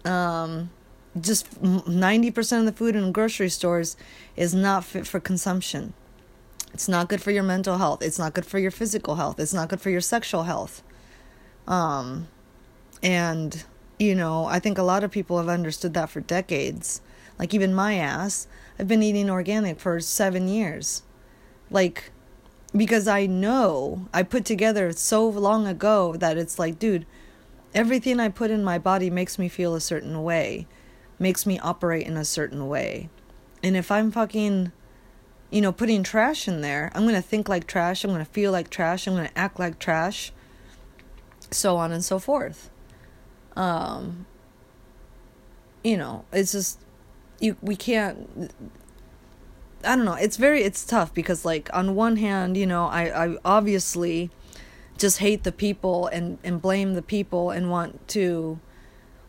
um 0.04 0.70
just 1.20 1.62
90% 1.62 2.58
of 2.60 2.64
the 2.66 2.72
food 2.72 2.96
in 2.96 3.12
grocery 3.12 3.48
stores 3.48 3.96
is 4.36 4.54
not 4.54 4.84
fit 4.84 5.06
for 5.06 5.20
consumption. 5.20 5.94
It's 6.72 6.88
not 6.88 7.08
good 7.08 7.22
for 7.22 7.30
your 7.30 7.42
mental 7.42 7.78
health. 7.78 8.02
It's 8.02 8.18
not 8.18 8.34
good 8.34 8.44
for 8.44 8.58
your 8.58 8.70
physical 8.70 9.14
health. 9.14 9.40
It's 9.40 9.54
not 9.54 9.68
good 9.68 9.80
for 9.80 9.90
your 9.90 10.00
sexual 10.00 10.42
health. 10.42 10.82
Um, 11.66 12.28
and, 13.02 13.64
you 13.98 14.14
know, 14.14 14.44
I 14.44 14.58
think 14.58 14.78
a 14.78 14.82
lot 14.82 15.02
of 15.02 15.10
people 15.10 15.38
have 15.38 15.48
understood 15.48 15.94
that 15.94 16.10
for 16.10 16.20
decades. 16.20 17.00
Like, 17.38 17.54
even 17.54 17.74
my 17.74 17.94
ass, 17.94 18.46
I've 18.78 18.88
been 18.88 19.02
eating 19.02 19.30
organic 19.30 19.80
for 19.80 20.00
seven 20.00 20.48
years. 20.48 21.02
Like, 21.70 22.10
because 22.74 23.08
I 23.08 23.26
know 23.26 24.06
I 24.12 24.22
put 24.22 24.44
together 24.44 24.92
so 24.92 25.26
long 25.28 25.66
ago 25.66 26.16
that 26.16 26.36
it's 26.36 26.58
like, 26.58 26.78
dude, 26.78 27.06
everything 27.74 28.20
I 28.20 28.28
put 28.28 28.50
in 28.50 28.62
my 28.64 28.78
body 28.78 29.10
makes 29.10 29.38
me 29.38 29.48
feel 29.48 29.74
a 29.74 29.80
certain 29.80 30.22
way, 30.22 30.66
makes 31.18 31.46
me 31.46 31.58
operate 31.58 32.06
in 32.06 32.16
a 32.16 32.24
certain 32.24 32.68
way. 32.68 33.08
And 33.62 33.76
if 33.76 33.90
I'm 33.90 34.10
fucking, 34.10 34.72
you 35.50 35.60
know, 35.60 35.72
putting 35.72 36.02
trash 36.02 36.46
in 36.46 36.60
there, 36.60 36.92
I'm 36.94 37.02
going 37.02 37.14
to 37.14 37.22
think 37.22 37.48
like 37.48 37.66
trash, 37.66 38.04
I'm 38.04 38.10
going 38.10 38.24
to 38.24 38.30
feel 38.30 38.52
like 38.52 38.70
trash, 38.70 39.06
I'm 39.06 39.14
going 39.14 39.28
to 39.28 39.38
act 39.38 39.58
like 39.58 39.78
trash 39.78 40.32
so 41.50 41.76
on 41.76 41.92
and 41.92 42.04
so 42.04 42.18
forth. 42.18 42.70
Um, 43.56 44.26
you 45.82 45.96
know, 45.96 46.24
it's 46.32 46.52
just 46.52 46.80
you 47.40 47.56
we 47.60 47.76
can't 47.76 48.50
I 49.84 49.94
don't 49.94 50.04
know, 50.04 50.14
it's 50.14 50.36
very 50.36 50.62
it's 50.62 50.84
tough 50.84 51.14
because 51.14 51.44
like 51.44 51.70
on 51.72 51.94
one 51.94 52.16
hand, 52.16 52.56
you 52.56 52.66
know, 52.66 52.86
I, 52.86 53.26
I 53.26 53.36
obviously 53.44 54.30
just 54.98 55.18
hate 55.18 55.44
the 55.44 55.52
people 55.52 56.06
and, 56.08 56.38
and 56.42 56.60
blame 56.60 56.94
the 56.94 57.02
people 57.02 57.50
and 57.50 57.70
want 57.70 58.08
to 58.08 58.58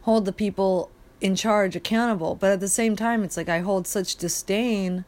hold 0.01 0.25
the 0.25 0.31
people 0.31 0.89
in 1.21 1.35
charge 1.35 1.75
accountable. 1.75 2.35
But 2.35 2.51
at 2.51 2.59
the 2.59 2.67
same 2.67 2.95
time 2.95 3.23
it's 3.23 3.37
like 3.37 3.49
I 3.49 3.59
hold 3.59 3.87
such 3.87 4.15
disdain 4.15 5.05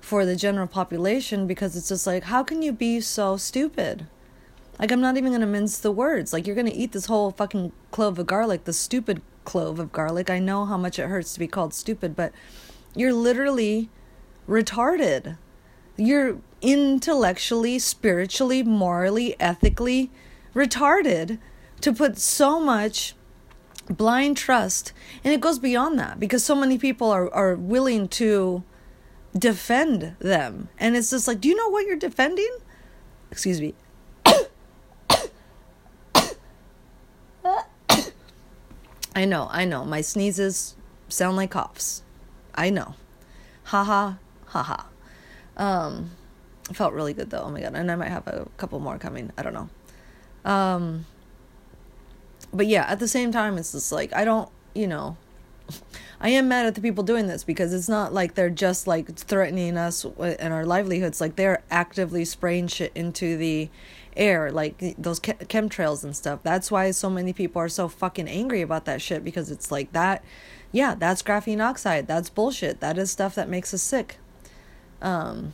for 0.00 0.24
the 0.24 0.36
general 0.36 0.66
population 0.66 1.46
because 1.46 1.76
it's 1.76 1.88
just 1.88 2.06
like 2.06 2.24
how 2.24 2.42
can 2.42 2.62
you 2.62 2.72
be 2.72 3.00
so 3.00 3.36
stupid? 3.36 4.06
Like, 4.78 4.92
I'm 4.92 5.00
not 5.00 5.16
even 5.16 5.32
going 5.32 5.40
to 5.40 5.46
mince 5.46 5.78
the 5.78 5.90
words. 5.90 6.32
Like, 6.32 6.46
you're 6.46 6.54
going 6.54 6.70
to 6.70 6.74
eat 6.74 6.92
this 6.92 7.06
whole 7.06 7.32
fucking 7.32 7.72
clove 7.90 8.18
of 8.18 8.26
garlic, 8.26 8.64
the 8.64 8.72
stupid 8.72 9.22
clove 9.44 9.80
of 9.80 9.90
garlic. 9.90 10.30
I 10.30 10.38
know 10.38 10.66
how 10.66 10.76
much 10.76 10.98
it 10.98 11.08
hurts 11.08 11.32
to 11.34 11.40
be 11.40 11.48
called 11.48 11.74
stupid, 11.74 12.14
but 12.14 12.32
you're 12.94 13.12
literally 13.12 13.88
retarded. 14.48 15.36
You're 15.96 16.38
intellectually, 16.62 17.80
spiritually, 17.80 18.62
morally, 18.62 19.34
ethically 19.40 20.12
retarded 20.54 21.38
to 21.80 21.92
put 21.92 22.18
so 22.18 22.60
much 22.60 23.14
blind 23.88 24.36
trust. 24.36 24.92
And 25.24 25.32
it 25.32 25.40
goes 25.40 25.58
beyond 25.58 25.98
that 25.98 26.20
because 26.20 26.44
so 26.44 26.54
many 26.54 26.78
people 26.78 27.10
are, 27.10 27.32
are 27.32 27.54
willing 27.54 28.08
to 28.08 28.62
defend 29.36 30.16
them. 30.18 30.68
And 30.78 30.96
it's 30.96 31.10
just 31.10 31.28
like, 31.28 31.40
do 31.40 31.48
you 31.48 31.56
know 31.56 31.68
what 31.68 31.86
you're 31.86 31.96
defending? 31.96 32.50
Excuse 33.30 33.60
me. 33.60 33.74
I 39.14 39.24
know, 39.24 39.48
I 39.50 39.64
know. 39.64 39.84
My 39.84 40.00
sneezes 40.00 40.76
sound 41.08 41.36
like 41.36 41.50
coughs. 41.50 42.02
I 42.54 42.70
know. 42.70 42.94
Ha 43.64 43.84
ha, 43.84 44.18
ha 44.46 44.62
ha. 44.62 44.86
Um, 45.56 46.12
felt 46.72 46.94
really 46.94 47.12
good 47.12 47.30
though. 47.30 47.42
Oh 47.42 47.50
my 47.50 47.60
god. 47.60 47.74
And 47.74 47.90
I 47.90 47.96
might 47.96 48.10
have 48.10 48.26
a 48.26 48.46
couple 48.56 48.78
more 48.80 48.98
coming. 48.98 49.32
I 49.36 49.42
don't 49.42 49.54
know. 49.54 49.68
Um, 50.44 51.06
but 52.52 52.66
yeah, 52.66 52.84
at 52.88 52.98
the 52.98 53.08
same 53.08 53.32
time, 53.32 53.58
it's 53.58 53.72
just 53.72 53.92
like, 53.92 54.12
I 54.14 54.24
don't, 54.24 54.48
you 54.74 54.86
know, 54.86 55.16
I 56.20 56.30
am 56.30 56.48
mad 56.48 56.66
at 56.66 56.74
the 56.74 56.80
people 56.80 57.04
doing 57.04 57.26
this 57.26 57.44
because 57.44 57.72
it's 57.72 57.88
not 57.88 58.12
like 58.12 58.34
they're 58.34 58.50
just 58.50 58.86
like 58.86 59.14
threatening 59.14 59.76
us 59.76 60.04
and 60.04 60.52
our 60.52 60.66
livelihoods. 60.66 61.20
Like 61.20 61.36
they're 61.36 61.62
actively 61.70 62.24
spraying 62.24 62.68
shit 62.68 62.90
into 62.94 63.36
the 63.36 63.70
air, 64.16 64.50
like 64.50 64.96
those 64.98 65.20
chemtrails 65.20 66.02
and 66.02 66.16
stuff. 66.16 66.40
That's 66.42 66.70
why 66.70 66.90
so 66.90 67.08
many 67.08 67.32
people 67.32 67.62
are 67.62 67.68
so 67.68 67.88
fucking 67.88 68.28
angry 68.28 68.62
about 68.62 68.84
that 68.86 69.00
shit 69.00 69.24
because 69.24 69.50
it's 69.50 69.70
like 69.70 69.92
that. 69.92 70.24
Yeah, 70.72 70.96
that's 70.96 71.22
graphene 71.22 71.64
oxide. 71.64 72.08
That's 72.08 72.28
bullshit. 72.28 72.80
That 72.80 72.98
is 72.98 73.10
stuff 73.10 73.34
that 73.36 73.48
makes 73.48 73.72
us 73.72 73.82
sick. 73.82 74.18
Um. 75.00 75.52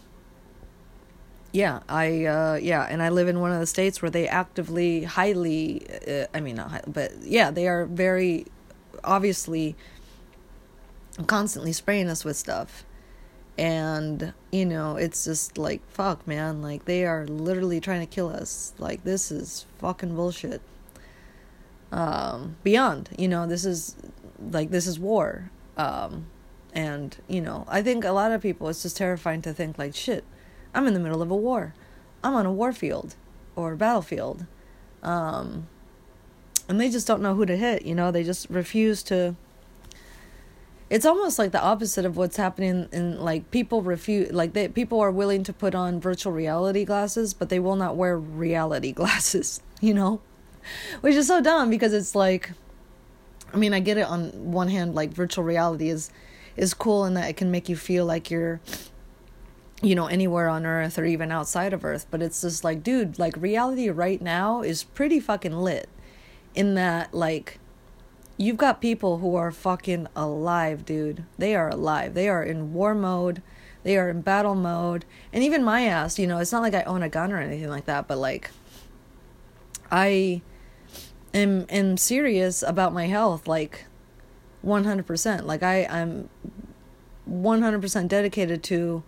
Yeah, 1.54 1.82
I 1.88 2.24
uh 2.24 2.58
yeah, 2.60 2.82
and 2.82 3.00
I 3.00 3.10
live 3.10 3.28
in 3.28 3.38
one 3.38 3.52
of 3.52 3.60
the 3.60 3.66
states 3.66 4.02
where 4.02 4.10
they 4.10 4.26
actively 4.26 5.04
highly 5.04 5.86
uh, 6.08 6.26
I 6.34 6.40
mean 6.40 6.56
not 6.56 6.72
high, 6.72 6.82
but 6.84 7.12
yeah, 7.22 7.52
they 7.52 7.68
are 7.68 7.86
very 7.86 8.46
obviously 9.04 9.76
constantly 11.28 11.72
spraying 11.72 12.08
us 12.08 12.24
with 12.24 12.36
stuff. 12.36 12.84
And 13.56 14.32
you 14.50 14.66
know 14.66 14.96
it's 14.96 15.26
just 15.26 15.56
like 15.56 15.80
fuck 15.88 16.26
man 16.26 16.60
like 16.60 16.86
they 16.86 17.04
are 17.06 17.24
literally 17.28 17.78
trying 17.80 18.00
to 18.00 18.12
kill 18.12 18.30
us. 18.30 18.72
Like 18.78 19.04
this 19.04 19.30
is 19.30 19.64
fucking 19.78 20.16
bullshit. 20.16 20.60
Um 21.92 22.56
beyond 22.64 23.10
you 23.16 23.28
know 23.28 23.46
this 23.46 23.64
is 23.64 23.94
like 24.40 24.70
this 24.72 24.88
is 24.88 24.98
war. 24.98 25.52
Um 25.76 26.26
and 26.74 27.16
you 27.28 27.40
know 27.40 27.64
i 27.68 27.80
think 27.80 28.04
a 28.04 28.10
lot 28.10 28.32
of 28.32 28.42
people 28.42 28.68
it's 28.68 28.82
just 28.82 28.96
terrifying 28.96 29.40
to 29.40 29.54
think 29.54 29.78
like 29.78 29.94
shit 29.94 30.24
i'm 30.74 30.86
in 30.86 30.94
the 30.94 31.00
middle 31.00 31.22
of 31.22 31.30
a 31.30 31.36
war. 31.36 31.74
I'm 32.22 32.34
on 32.34 32.46
a 32.46 32.52
war 32.52 32.72
field 32.72 33.14
or 33.54 33.76
battlefield. 33.76 34.46
Um 35.02 35.68
and 36.68 36.80
they 36.80 36.88
just 36.88 37.06
don't 37.06 37.20
know 37.20 37.34
who 37.34 37.46
to 37.46 37.56
hit 37.56 37.84
you 37.84 37.94
know? 37.94 38.10
They 38.10 38.24
just 38.24 38.48
refuse 38.50 39.02
to 39.04 39.36
it's 40.90 41.06
almost 41.06 41.38
like 41.38 41.50
the 41.50 41.62
opposite 41.62 42.04
of 42.04 42.16
what's 42.16 42.36
happening 42.36 42.88
in 42.92 43.18
like 43.20 43.50
people 43.50 43.82
refuse 43.82 44.30
like 44.32 44.52
they 44.52 44.68
people 44.68 45.00
are 45.00 45.10
willing 45.10 45.42
to 45.44 45.52
put 45.52 45.74
on 45.74 46.00
virtual 46.00 46.32
reality 46.32 46.84
glasses 46.84 47.34
but 47.34 47.48
they 47.48 47.58
will 47.58 47.76
not 47.76 47.96
wear 47.96 48.18
reality 48.18 48.92
glasses 49.00 49.60
you 49.80 49.92
know? 49.92 50.20
Which 51.02 51.14
is 51.14 51.26
so 51.26 51.42
dumb 51.42 51.68
because 51.68 51.92
it's 51.92 52.14
like 52.14 52.52
i 53.52 53.56
mean 53.56 53.74
i 53.74 53.80
get 53.80 53.98
it 53.98 54.06
on 54.06 54.30
one 54.52 54.68
hand 54.68 54.94
like 54.94 55.10
virtual 55.10 55.44
reality 55.44 55.88
is 55.88 56.10
is 56.56 56.74
cool 56.74 57.04
in 57.04 57.14
that 57.14 57.28
it 57.28 57.36
can 57.36 57.50
make 57.50 57.68
you 57.68 57.76
feel 57.76 58.06
like 58.06 58.30
you're 58.30 58.60
you 59.84 59.94
know 59.94 60.06
anywhere 60.06 60.48
on 60.48 60.64
earth 60.64 60.98
or 60.98 61.04
even 61.04 61.30
outside 61.30 61.72
of 61.72 61.84
earth 61.84 62.06
but 62.10 62.22
it's 62.22 62.40
just 62.40 62.64
like 62.64 62.82
dude 62.82 63.18
like 63.18 63.36
reality 63.36 63.88
right 63.90 64.22
now 64.22 64.62
is 64.62 64.84
pretty 64.84 65.20
fucking 65.20 65.56
lit 65.56 65.88
in 66.54 66.74
that 66.74 67.12
like 67.12 67.58
you've 68.36 68.56
got 68.56 68.80
people 68.80 69.18
who 69.18 69.36
are 69.36 69.52
fucking 69.52 70.08
alive, 70.16 70.84
dude. 70.84 71.24
They 71.38 71.54
are 71.54 71.68
alive. 71.68 72.14
They 72.14 72.28
are 72.28 72.42
in 72.42 72.72
war 72.72 72.94
mode. 72.94 73.42
They 73.82 73.96
are 73.96 74.08
in 74.08 74.22
battle 74.22 74.54
mode. 74.54 75.04
And 75.32 75.44
even 75.44 75.62
my 75.62 75.82
ass, 75.82 76.18
you 76.18 76.26
know, 76.26 76.38
it's 76.38 76.52
not 76.52 76.62
like 76.62 76.74
I 76.74 76.82
own 76.82 77.02
a 77.02 77.08
gun 77.08 77.32
or 77.32 77.40
anything 77.40 77.68
like 77.68 77.86
that, 77.86 78.08
but 78.08 78.18
like 78.18 78.50
I 79.90 80.42
am 81.32 81.66
am 81.68 81.96
serious 81.96 82.62
about 82.62 82.92
my 82.92 83.06
health 83.06 83.46
like 83.46 83.84
100%. 84.64 85.44
Like 85.44 85.62
I 85.62 85.84
I'm 85.84 86.28
100% 87.30 88.08
dedicated 88.08 88.62
to 88.64 89.02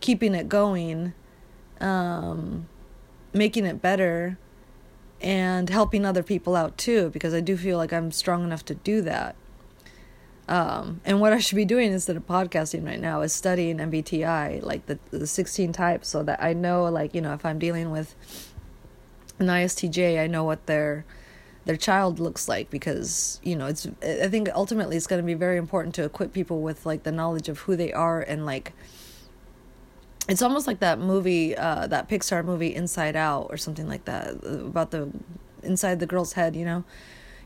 keeping 0.00 0.34
it 0.34 0.48
going 0.48 1.12
um 1.80 2.66
making 3.32 3.64
it 3.64 3.80
better 3.80 4.38
and 5.20 5.68
helping 5.68 6.04
other 6.04 6.22
people 6.22 6.56
out 6.56 6.76
too 6.78 7.10
because 7.10 7.34
I 7.34 7.40
do 7.40 7.56
feel 7.56 7.76
like 7.76 7.92
I'm 7.92 8.10
strong 8.10 8.44
enough 8.44 8.64
to 8.66 8.74
do 8.74 9.02
that. 9.02 9.36
Um, 10.48 11.00
and 11.04 11.20
what 11.20 11.32
I 11.32 11.38
should 11.38 11.56
be 11.56 11.64
doing 11.64 11.92
instead 11.92 12.16
of 12.16 12.26
podcasting 12.26 12.84
right 12.84 12.98
now 12.98 13.20
is 13.20 13.32
studying 13.32 13.78
MBTI, 13.78 14.62
like 14.62 14.86
the 14.86 14.98
the 15.10 15.26
16 15.26 15.72
types, 15.72 16.08
so 16.08 16.24
that 16.24 16.42
I 16.42 16.54
know, 16.54 16.84
like 16.86 17.14
you 17.14 17.20
know, 17.20 17.34
if 17.34 17.44
I'm 17.44 17.58
dealing 17.58 17.90
with 17.90 18.16
an 19.38 19.46
ISTJ, 19.46 20.18
I 20.18 20.26
know 20.26 20.42
what 20.42 20.66
their 20.66 21.04
their 21.66 21.76
child 21.76 22.18
looks 22.18 22.48
like 22.48 22.68
because 22.68 23.38
you 23.44 23.54
know 23.54 23.66
it's. 23.66 23.86
I 24.02 24.26
think 24.26 24.48
ultimately 24.52 24.96
it's 24.96 25.06
going 25.06 25.22
to 25.22 25.26
be 25.26 25.34
very 25.34 25.56
important 25.56 25.94
to 25.96 26.04
equip 26.04 26.32
people 26.32 26.62
with 26.62 26.84
like 26.84 27.04
the 27.04 27.12
knowledge 27.12 27.48
of 27.48 27.60
who 27.60 27.76
they 27.76 27.92
are 27.92 28.20
and 28.20 28.44
like 28.44 28.72
it's 30.30 30.42
almost 30.42 30.68
like 30.68 30.78
that 30.78 31.00
movie 31.00 31.56
uh, 31.56 31.88
that 31.88 32.08
pixar 32.08 32.44
movie 32.44 32.72
inside 32.74 33.16
out 33.16 33.48
or 33.50 33.56
something 33.56 33.88
like 33.88 34.04
that 34.04 34.36
about 34.44 34.92
the 34.92 35.10
inside 35.62 35.98
the 36.00 36.06
girl's 36.06 36.34
head 36.34 36.56
you 36.56 36.64
know? 36.64 36.84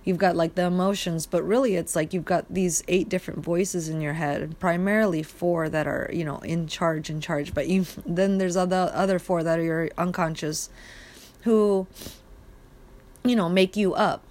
You've 0.05 0.19
got 0.19 0.37
like 0.37 0.55
the 0.55 0.65
emotions 0.65 1.25
but 1.25 1.43
really 1.43 1.77
it's 1.77 1.97
like 1.97 2.13
you've 2.13 2.27
got 2.27 2.45
these 2.53 2.85
eight 2.87 3.09
different 3.09 3.43
voices 3.43 3.89
in 3.89 4.03
your 4.03 4.13
head 4.13 4.59
primarily 4.61 5.23
four 5.23 5.71
that 5.71 5.87
are 5.87 6.11
you 6.13 6.25
know 6.25 6.39
in 6.41 6.67
charge 6.67 7.09
in 7.09 7.23
charge 7.23 7.55
but 7.55 7.69
you 7.69 7.87
then 8.07 8.37
there's 8.37 8.57
other 8.57 8.91
other 8.93 9.19
four 9.19 9.43
that 9.43 9.59
are 9.59 9.63
your 9.63 9.89
unconscious 9.97 10.69
who 11.43 11.87
you 13.25 13.35
know 13.35 13.49
make 13.49 13.77
you 13.77 13.95
up. 13.95 14.23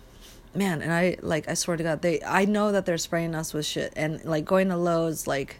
Man 0.55 0.83
and 0.83 0.93
i 0.93 1.17
like 1.21 1.49
i 1.49 1.55
swear 1.55 1.77
to 1.77 1.81
god 1.81 2.03
they 2.03 2.21
i 2.23 2.45
know 2.45 2.71
that 2.71 2.85
they're 2.85 2.99
spraying 2.99 3.33
us 3.33 3.55
with 3.55 3.65
shit 3.65 3.91
and 3.95 4.23
like 4.23 4.45
going 4.45 4.69
to 4.69 4.77
Lowe's 4.77 5.25
like 5.25 5.59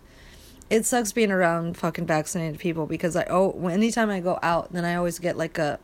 it 0.70 0.86
sucks 0.86 1.12
being 1.12 1.32
around 1.32 1.77
fucking 1.77 2.05
vaccinated 2.05 2.60
people 2.60 2.86
because 2.86 3.15
I 3.15 3.25
oh 3.29 3.67
anytime 3.67 4.10
I 4.10 4.20
go 4.20 4.39
out 4.41 4.72
then 4.72 4.86
I 4.86 4.96
always 4.96 5.20
get 5.20 5.38
like 5.38 5.58
a 5.58 5.79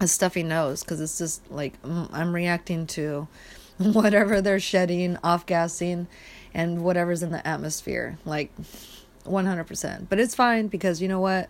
a 0.00 0.08
stuffy 0.08 0.42
nose 0.42 0.82
because 0.82 1.00
it's 1.00 1.18
just 1.18 1.50
like 1.50 1.74
I'm 1.84 2.34
reacting 2.34 2.86
to 2.88 3.28
whatever 3.78 4.40
they're 4.40 4.60
shedding, 4.60 5.16
off 5.22 5.46
gassing, 5.46 6.08
and 6.52 6.82
whatever's 6.82 7.22
in 7.22 7.30
the 7.30 7.46
atmosphere. 7.46 8.18
Like 8.24 8.52
100%. 9.24 10.08
But 10.08 10.18
it's 10.18 10.34
fine 10.34 10.68
because 10.68 11.00
you 11.00 11.08
know 11.08 11.20
what? 11.20 11.48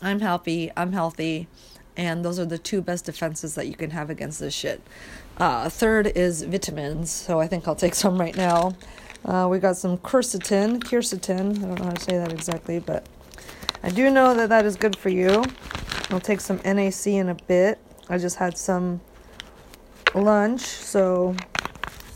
I'm 0.00 0.20
happy, 0.20 0.70
I'm 0.76 0.92
healthy, 0.92 1.48
and 1.96 2.24
those 2.24 2.38
are 2.38 2.46
the 2.46 2.58
two 2.58 2.80
best 2.80 3.04
defenses 3.04 3.54
that 3.54 3.66
you 3.66 3.74
can 3.74 3.90
have 3.90 4.08
against 4.08 4.40
this 4.40 4.54
shit. 4.54 4.80
Uh, 5.36 5.68
third 5.68 6.06
is 6.06 6.42
vitamins, 6.42 7.10
so 7.10 7.40
I 7.40 7.46
think 7.46 7.68
I'll 7.68 7.76
take 7.76 7.94
some 7.94 8.18
right 8.18 8.36
now. 8.36 8.74
Uh, 9.24 9.48
we 9.50 9.58
got 9.58 9.76
some 9.76 9.96
quercetin, 9.96 10.82
quercetin. 10.82 11.56
I 11.58 11.66
don't 11.66 11.78
know 11.78 11.84
how 11.86 11.92
to 11.92 12.00
say 12.00 12.18
that 12.18 12.32
exactly, 12.32 12.78
but 12.78 13.06
I 13.82 13.88
do 13.88 14.10
know 14.10 14.34
that 14.34 14.50
that 14.50 14.66
is 14.66 14.76
good 14.76 14.96
for 14.96 15.08
you. 15.08 15.42
I'll 16.10 16.20
take 16.20 16.40
some 16.40 16.60
NAC 16.64 17.06
in 17.06 17.30
a 17.30 17.34
bit. 17.34 17.78
I 18.08 18.18
just 18.18 18.36
had 18.36 18.58
some 18.58 19.00
lunch, 20.14 20.60
so 20.60 21.34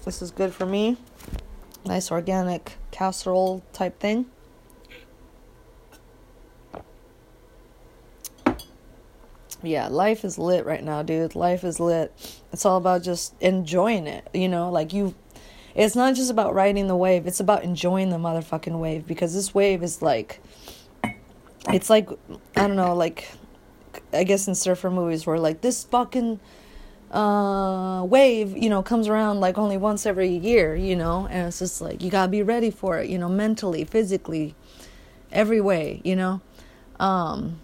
this 0.05 0.21
is 0.21 0.31
good 0.31 0.53
for 0.53 0.67
me. 0.67 0.99
Nice 1.87 2.11
organic 2.11 2.77
casserole 2.91 3.65
type 3.73 3.99
thing. 3.99 4.27
Yeah, 9.63 9.89
life 9.89 10.25
is 10.25 10.39
lit 10.39 10.67
right 10.67 10.85
now, 10.85 11.03
dude. 11.03 11.35
Life 11.35 11.65
is 11.65 11.81
lit. 11.81 12.13
It's 12.53 12.65
all 12.65 12.77
about 12.77 13.03
just 13.03 13.35
enjoying 13.41 14.07
it, 14.07 14.29
you 14.33 14.49
know, 14.49 14.71
like 14.71 14.93
you 14.93 15.15
it's 15.79 15.95
not 15.95 16.17
just 16.17 16.29
about 16.29 16.55
riding 16.55 16.89
the 16.89 16.97
wave, 16.97 17.29
it's 17.29 17.39
about 17.39 17.63
enjoying 17.63 18.11
the 18.11 18.17
motherfucking 18.17 18.79
wave 18.81 19.07
because 19.07 19.33
this 19.33 19.55
wave 19.55 19.85
is 19.85 20.03
like 20.03 20.41
it's 21.73 21.89
like 21.89 22.11
I 22.57 22.67
don't 22.67 22.75
know, 22.75 22.97
like 22.97 23.31
I 24.13 24.25
guess 24.25 24.49
in 24.49 24.57
surfer 24.57 24.91
movies 24.91 25.25
where 25.25 25.39
like 25.39 25.61
this 25.61 25.85
fucking 25.85 26.41
uh 27.13 28.05
wave, 28.09 28.57
you 28.57 28.69
know, 28.69 28.83
comes 28.83 29.07
around 29.07 29.39
like 29.39 29.57
only 29.57 29.77
once 29.77 30.05
every 30.05 30.31
year, 30.31 30.75
you 30.75 30.97
know, 30.97 31.29
and 31.31 31.47
it's 31.47 31.61
just 31.61 31.81
like 31.81 32.03
you 32.03 32.11
got 32.11 32.27
to 32.27 32.29
be 32.29 32.43
ready 32.43 32.73
for 32.73 32.99
it, 32.99 33.09
you 33.09 33.17
know, 33.17 33.29
mentally, 33.29 33.85
physically, 33.85 34.57
every 35.31 35.61
way, 35.61 36.01
you 36.03 36.17
know. 36.17 36.41
Um 36.99 37.61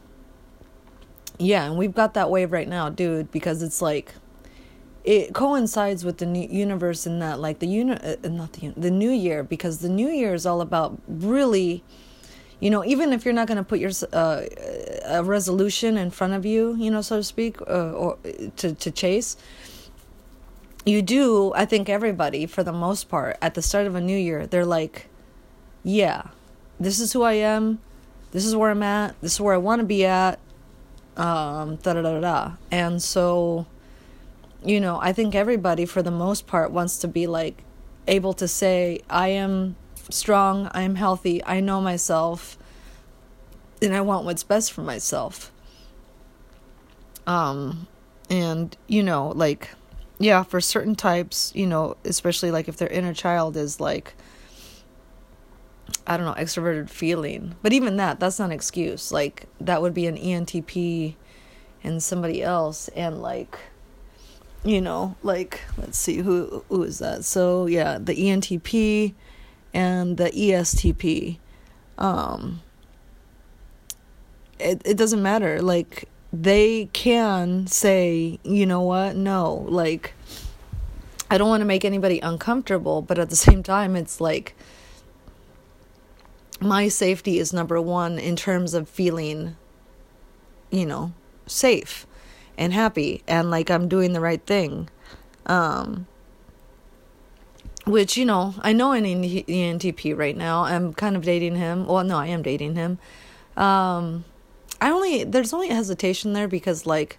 yeah, 1.40 1.64
and 1.64 1.76
we've 1.76 1.94
got 1.94 2.14
that 2.14 2.30
wave 2.30 2.52
right 2.52 2.68
now, 2.68 2.90
dude, 2.90 3.32
because 3.32 3.60
it's 3.60 3.82
like 3.82 4.14
it 5.04 5.34
coincides 5.34 6.04
with 6.04 6.18
the 6.18 6.26
new 6.26 6.48
universe 6.50 7.06
in 7.06 7.18
that 7.18 7.38
like 7.38 7.58
the 7.58 7.66
uni- 7.66 7.92
uh, 7.92 8.16
not 8.24 8.52
the 8.54 8.72
the 8.76 8.90
new 8.90 9.10
year 9.10 9.42
because 9.42 9.78
the 9.78 9.88
new 9.88 10.08
year 10.08 10.34
is 10.34 10.46
all 10.46 10.60
about 10.60 10.98
really 11.06 11.84
you 12.60 12.70
know 12.70 12.84
even 12.84 13.12
if 13.12 13.24
you're 13.24 13.34
not 13.34 13.46
going 13.46 13.58
to 13.58 13.64
put 13.64 13.78
your 13.78 13.90
uh, 14.12 14.42
a 15.04 15.22
resolution 15.22 15.96
in 15.98 16.10
front 16.10 16.32
of 16.32 16.46
you 16.46 16.74
you 16.76 16.90
know 16.90 17.02
so 17.02 17.16
to 17.18 17.22
speak 17.22 17.60
uh, 17.62 17.92
or 17.92 18.18
to 18.56 18.74
to 18.74 18.90
chase 18.90 19.36
you 20.86 21.02
do 21.02 21.52
i 21.54 21.64
think 21.64 21.88
everybody 21.88 22.46
for 22.46 22.62
the 22.62 22.72
most 22.72 23.08
part 23.08 23.36
at 23.42 23.54
the 23.54 23.62
start 23.62 23.86
of 23.86 23.94
a 23.94 24.00
new 24.00 24.16
year 24.16 24.46
they're 24.46 24.66
like 24.66 25.06
yeah 25.82 26.22
this 26.80 26.98
is 26.98 27.12
who 27.12 27.22
i 27.22 27.32
am 27.32 27.78
this 28.32 28.44
is 28.44 28.56
where 28.56 28.70
i'm 28.70 28.82
at 28.82 29.14
this 29.20 29.34
is 29.34 29.40
where 29.40 29.54
i 29.54 29.58
want 29.58 29.80
to 29.80 29.86
be 29.86 30.04
at 30.04 30.38
um 31.16 31.76
da 31.76 31.92
da 31.92 32.02
da 32.02 32.20
da. 32.20 32.52
And 32.70 33.02
so 33.02 33.66
you 34.64 34.80
know, 34.80 34.98
I 35.00 35.12
think 35.12 35.34
everybody, 35.34 35.84
for 35.86 36.02
the 36.02 36.10
most 36.10 36.46
part, 36.46 36.70
wants 36.70 36.98
to 36.98 37.08
be 37.08 37.26
like 37.26 37.62
able 38.06 38.32
to 38.34 38.48
say, 38.48 39.00
I 39.08 39.28
am 39.28 39.76
strong, 40.10 40.70
I 40.72 40.82
am 40.82 40.94
healthy, 40.94 41.44
I 41.44 41.60
know 41.60 41.80
myself, 41.80 42.58
and 43.80 43.94
I 43.94 44.00
want 44.00 44.24
what's 44.24 44.42
best 44.42 44.72
for 44.72 44.82
myself. 44.82 45.52
Um, 47.26 47.86
and, 48.30 48.76
you 48.86 49.02
know, 49.02 49.28
like, 49.28 49.70
yeah, 50.18 50.42
for 50.42 50.60
certain 50.60 50.94
types, 50.94 51.52
you 51.54 51.66
know, 51.66 51.96
especially 52.04 52.50
like 52.50 52.68
if 52.68 52.76
their 52.76 52.88
inner 52.88 53.14
child 53.14 53.56
is 53.56 53.80
like, 53.80 54.14
I 56.06 56.16
don't 56.16 56.26
know, 56.26 56.34
extroverted 56.34 56.88
feeling. 56.90 57.56
But 57.62 57.72
even 57.72 57.96
that, 57.96 58.20
that's 58.20 58.38
not 58.38 58.46
an 58.46 58.52
excuse. 58.52 59.12
Like, 59.12 59.46
that 59.60 59.82
would 59.82 59.94
be 59.94 60.06
an 60.06 60.16
ENTP 60.16 61.14
and 61.82 62.02
somebody 62.02 62.42
else. 62.42 62.88
And, 62.88 63.22
like, 63.22 63.58
you 64.64 64.80
know, 64.80 65.16
like 65.22 65.60
let's 65.76 65.98
see 65.98 66.18
who 66.18 66.64
who 66.68 66.82
is 66.82 66.98
that? 66.98 67.24
So 67.24 67.66
yeah, 67.66 67.98
the 67.98 68.14
ENTP 68.14 69.14
and 69.72 70.16
the 70.16 70.30
ESTP. 70.30 71.38
Um 71.98 72.62
it 74.58 74.82
it 74.84 74.96
doesn't 74.96 75.22
matter. 75.22 75.60
Like 75.60 76.08
they 76.32 76.88
can 76.92 77.66
say, 77.66 78.38
you 78.42 78.66
know 78.66 78.80
what? 78.80 79.16
No, 79.16 79.66
like 79.68 80.14
I 81.30 81.38
don't 81.38 81.48
want 81.48 81.60
to 81.60 81.66
make 81.66 81.84
anybody 81.84 82.20
uncomfortable, 82.20 83.02
but 83.02 83.18
at 83.18 83.30
the 83.30 83.36
same 83.36 83.62
time 83.62 83.96
it's 83.96 84.20
like 84.20 84.54
my 86.60 86.88
safety 86.88 87.38
is 87.38 87.52
number 87.52 87.80
1 87.80 88.18
in 88.18 88.36
terms 88.36 88.74
of 88.74 88.88
feeling 88.88 89.56
you 90.70 90.86
know, 90.86 91.12
safe 91.46 92.06
and 92.56 92.72
happy 92.72 93.22
and 93.26 93.50
like 93.50 93.70
I'm 93.70 93.88
doing 93.88 94.12
the 94.12 94.20
right 94.20 94.44
thing. 94.44 94.88
Um, 95.46 96.06
which, 97.84 98.16
you 98.16 98.24
know, 98.24 98.54
I 98.62 98.72
know 98.72 98.92
an 98.92 99.04
ENTP 99.04 100.16
right 100.16 100.36
now. 100.36 100.64
I'm 100.64 100.94
kind 100.94 101.16
of 101.16 101.22
dating 101.22 101.56
him. 101.56 101.86
Well, 101.86 102.02
no, 102.02 102.16
I 102.16 102.28
am 102.28 102.42
dating 102.42 102.76
him. 102.76 102.98
Um, 103.56 104.24
I 104.80 104.90
only, 104.90 105.24
there's 105.24 105.52
only 105.52 105.68
hesitation 105.68 106.32
there 106.32 106.48
because, 106.48 106.86
like, 106.86 107.18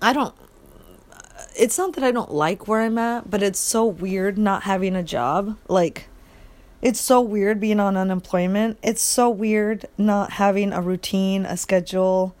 I 0.00 0.12
don't, 0.12 0.34
it's 1.56 1.78
not 1.78 1.92
that 1.94 2.02
I 2.02 2.10
don't 2.10 2.32
like 2.32 2.66
where 2.66 2.80
I'm 2.80 2.98
at, 2.98 3.30
but 3.30 3.40
it's 3.42 3.60
so 3.60 3.86
weird 3.86 4.36
not 4.36 4.64
having 4.64 4.96
a 4.96 5.02
job. 5.04 5.56
Like, 5.68 6.08
it's 6.80 7.00
so 7.00 7.20
weird 7.20 7.60
being 7.60 7.78
on 7.78 7.96
unemployment. 7.96 8.78
It's 8.82 9.02
so 9.02 9.30
weird 9.30 9.86
not 9.96 10.32
having 10.32 10.72
a 10.72 10.82
routine, 10.82 11.46
a 11.46 11.56
schedule, 11.56 12.34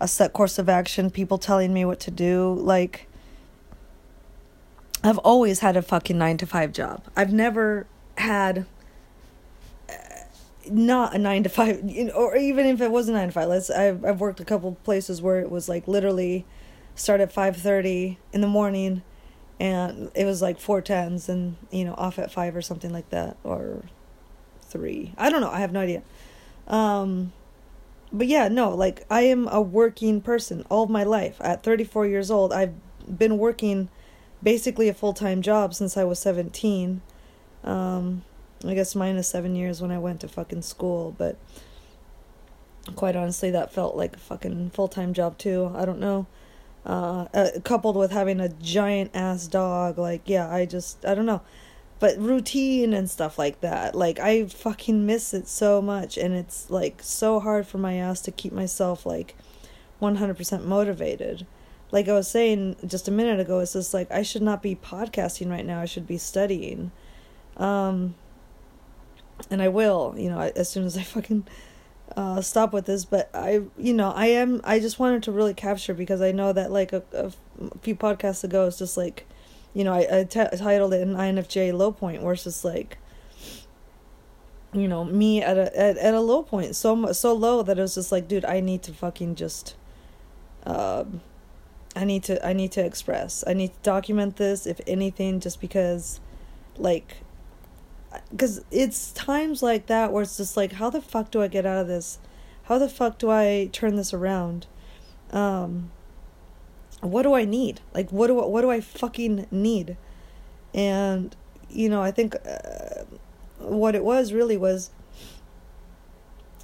a 0.00 0.08
set 0.08 0.32
course 0.32 0.58
of 0.58 0.68
action, 0.68 1.10
people 1.10 1.38
telling 1.38 1.72
me 1.72 1.84
what 1.84 2.00
to 2.00 2.10
do. 2.10 2.54
Like, 2.60 3.06
I've 5.02 5.18
always 5.18 5.60
had 5.60 5.76
a 5.76 5.82
fucking 5.82 6.18
nine 6.18 6.36
to 6.38 6.46
five 6.46 6.72
job. 6.72 7.04
I've 7.16 7.32
never 7.32 7.86
had 8.16 8.66
uh, 9.88 9.92
not 10.70 11.14
a 11.14 11.18
nine 11.18 11.42
to 11.44 11.48
five, 11.48 11.82
or 12.14 12.36
even 12.36 12.66
if 12.66 12.80
it 12.80 12.90
was 12.90 13.08
a 13.08 13.12
nine 13.12 13.28
to 13.28 13.32
five. 13.32 13.48
Let's. 13.48 13.70
I've 13.70 14.04
I've 14.04 14.20
worked 14.20 14.40
a 14.40 14.44
couple 14.44 14.76
places 14.84 15.22
where 15.22 15.40
it 15.40 15.50
was 15.50 15.68
like 15.68 15.86
literally 15.86 16.44
start 16.94 17.20
at 17.20 17.32
five 17.32 17.56
thirty 17.56 18.18
in 18.32 18.40
the 18.40 18.48
morning, 18.48 19.02
and 19.60 20.10
it 20.14 20.24
was 20.24 20.42
like 20.42 20.58
four 20.58 20.80
tens, 20.80 21.28
and 21.28 21.56
you 21.70 21.84
know 21.84 21.94
off 21.94 22.18
at 22.18 22.32
five 22.32 22.56
or 22.56 22.62
something 22.62 22.92
like 22.92 23.10
that, 23.10 23.36
or 23.44 23.82
three. 24.62 25.14
I 25.16 25.30
don't 25.30 25.40
know. 25.40 25.50
I 25.50 25.60
have 25.60 25.72
no 25.72 25.80
idea. 25.80 26.02
Um, 26.66 27.32
but 28.12 28.26
yeah, 28.26 28.48
no, 28.48 28.74
like 28.74 29.04
I 29.10 29.22
am 29.22 29.48
a 29.48 29.60
working 29.60 30.20
person 30.20 30.64
all 30.70 30.86
my 30.86 31.04
life. 31.04 31.36
At 31.40 31.62
34 31.62 32.06
years 32.06 32.30
old, 32.30 32.52
I've 32.52 32.74
been 33.18 33.38
working 33.38 33.88
basically 34.42 34.88
a 34.88 34.94
full 34.94 35.12
time 35.12 35.42
job 35.42 35.74
since 35.74 35.96
I 35.96 36.04
was 36.04 36.18
17. 36.18 37.02
Um, 37.64 38.24
I 38.66 38.74
guess 38.74 38.94
minus 38.94 39.28
seven 39.28 39.54
years 39.54 39.80
when 39.80 39.90
I 39.90 39.98
went 39.98 40.20
to 40.20 40.28
fucking 40.28 40.62
school, 40.62 41.14
but 41.16 41.36
quite 42.96 43.16
honestly, 43.16 43.50
that 43.50 43.72
felt 43.72 43.96
like 43.96 44.16
a 44.16 44.18
fucking 44.18 44.70
full 44.70 44.88
time 44.88 45.12
job 45.12 45.38
too. 45.38 45.72
I 45.74 45.84
don't 45.84 46.00
know. 46.00 46.26
Uh, 46.86 47.26
uh, 47.34 47.48
coupled 47.64 47.96
with 47.96 48.10
having 48.10 48.40
a 48.40 48.48
giant 48.48 49.10
ass 49.14 49.46
dog, 49.46 49.98
like, 49.98 50.22
yeah, 50.24 50.52
I 50.52 50.64
just, 50.64 51.04
I 51.04 51.14
don't 51.14 51.26
know. 51.26 51.42
But 52.00 52.16
routine 52.18 52.92
and 52.92 53.10
stuff 53.10 53.38
like 53.38 53.60
that, 53.60 53.94
like, 53.94 54.20
I 54.20 54.46
fucking 54.46 55.04
miss 55.04 55.34
it 55.34 55.48
so 55.48 55.82
much. 55.82 56.16
And 56.16 56.34
it's, 56.34 56.70
like, 56.70 57.02
so 57.02 57.40
hard 57.40 57.66
for 57.66 57.78
my 57.78 57.94
ass 57.94 58.20
to 58.22 58.30
keep 58.30 58.52
myself, 58.52 59.04
like, 59.04 59.34
100% 60.00 60.64
motivated. 60.64 61.46
Like 61.90 62.08
I 62.08 62.12
was 62.12 62.28
saying 62.28 62.76
just 62.86 63.08
a 63.08 63.10
minute 63.10 63.40
ago, 63.40 63.60
it's 63.60 63.72
just 63.72 63.94
like, 63.94 64.10
I 64.10 64.22
should 64.22 64.42
not 64.42 64.62
be 64.62 64.76
podcasting 64.76 65.50
right 65.50 65.64
now. 65.64 65.80
I 65.80 65.86
should 65.86 66.06
be 66.06 66.18
studying. 66.18 66.92
Um, 67.56 68.14
and 69.50 69.62
I 69.62 69.68
will, 69.68 70.14
you 70.16 70.28
know, 70.28 70.40
as 70.40 70.68
soon 70.68 70.84
as 70.84 70.96
I 70.96 71.02
fucking 71.02 71.46
uh, 72.16 72.40
stop 72.40 72.72
with 72.72 72.86
this, 72.86 73.04
but 73.04 73.30
I, 73.34 73.62
you 73.78 73.94
know, 73.94 74.12
I 74.12 74.26
am, 74.26 74.60
I 74.64 74.80
just 74.80 74.98
wanted 74.98 75.22
to 75.24 75.32
really 75.32 75.54
capture 75.54 75.94
because 75.94 76.20
I 76.20 76.32
know 76.32 76.52
that 76.52 76.70
like 76.70 76.92
a, 76.92 77.02
a 77.12 77.32
few 77.80 77.96
podcasts 77.96 78.44
ago, 78.44 78.66
it's 78.66 78.78
just 78.78 78.96
like, 78.96 79.26
you 79.74 79.84
know, 79.84 79.92
I, 79.92 80.20
I 80.20 80.24
t- 80.24 80.56
titled 80.56 80.94
it 80.94 81.02
an 81.02 81.14
INFJ 81.14 81.72
low 81.72 81.92
point 81.92 82.22
where 82.22 82.32
it's 82.32 82.44
just 82.44 82.64
like, 82.64 82.98
you 84.72 84.88
know, 84.88 85.04
me 85.04 85.42
at 85.42 85.56
a, 85.56 85.78
at, 85.78 85.96
at 85.96 86.14
a 86.14 86.20
low 86.20 86.42
point, 86.42 86.76
so, 86.76 87.12
so 87.12 87.32
low 87.32 87.62
that 87.62 87.78
it 87.78 87.82
was 87.82 87.94
just 87.94 88.12
like, 88.12 88.28
dude, 88.28 88.44
I 88.44 88.60
need 88.60 88.82
to 88.84 88.92
fucking 88.92 89.34
just, 89.34 89.76
um, 90.64 91.20
I 91.96 92.04
need 92.04 92.22
to, 92.24 92.44
I 92.46 92.52
need 92.52 92.72
to 92.72 92.84
express, 92.84 93.44
I 93.46 93.54
need 93.54 93.72
to 93.72 93.78
document 93.82 94.36
this, 94.36 94.66
if 94.66 94.80
anything, 94.86 95.40
just 95.40 95.60
because, 95.60 96.20
like, 96.76 97.16
because 98.30 98.62
it's 98.70 99.12
times 99.12 99.62
like 99.62 99.86
that 99.86 100.12
where 100.12 100.22
it's 100.22 100.36
just 100.36 100.56
like 100.56 100.72
how 100.72 100.90
the 100.90 101.00
fuck 101.00 101.30
do 101.30 101.42
i 101.42 101.48
get 101.48 101.66
out 101.66 101.78
of 101.78 101.86
this? 101.86 102.18
How 102.64 102.78
the 102.78 102.88
fuck 102.88 103.18
do 103.18 103.30
i 103.30 103.68
turn 103.72 103.96
this 103.96 104.12
around? 104.12 104.66
Um 105.30 105.90
what 107.00 107.22
do 107.22 107.34
i 107.34 107.44
need? 107.44 107.80
Like 107.94 108.10
what 108.10 108.28
do 108.28 108.34
what 108.34 108.62
do 108.62 108.70
i 108.70 108.80
fucking 108.80 109.46
need? 109.50 109.96
And 110.74 111.34
you 111.70 111.88
know 111.88 112.00
i 112.00 112.10
think 112.10 112.34
uh, 112.34 113.04
what 113.58 113.94
it 113.94 114.02
was 114.02 114.32
really 114.32 114.56
was 114.56 114.90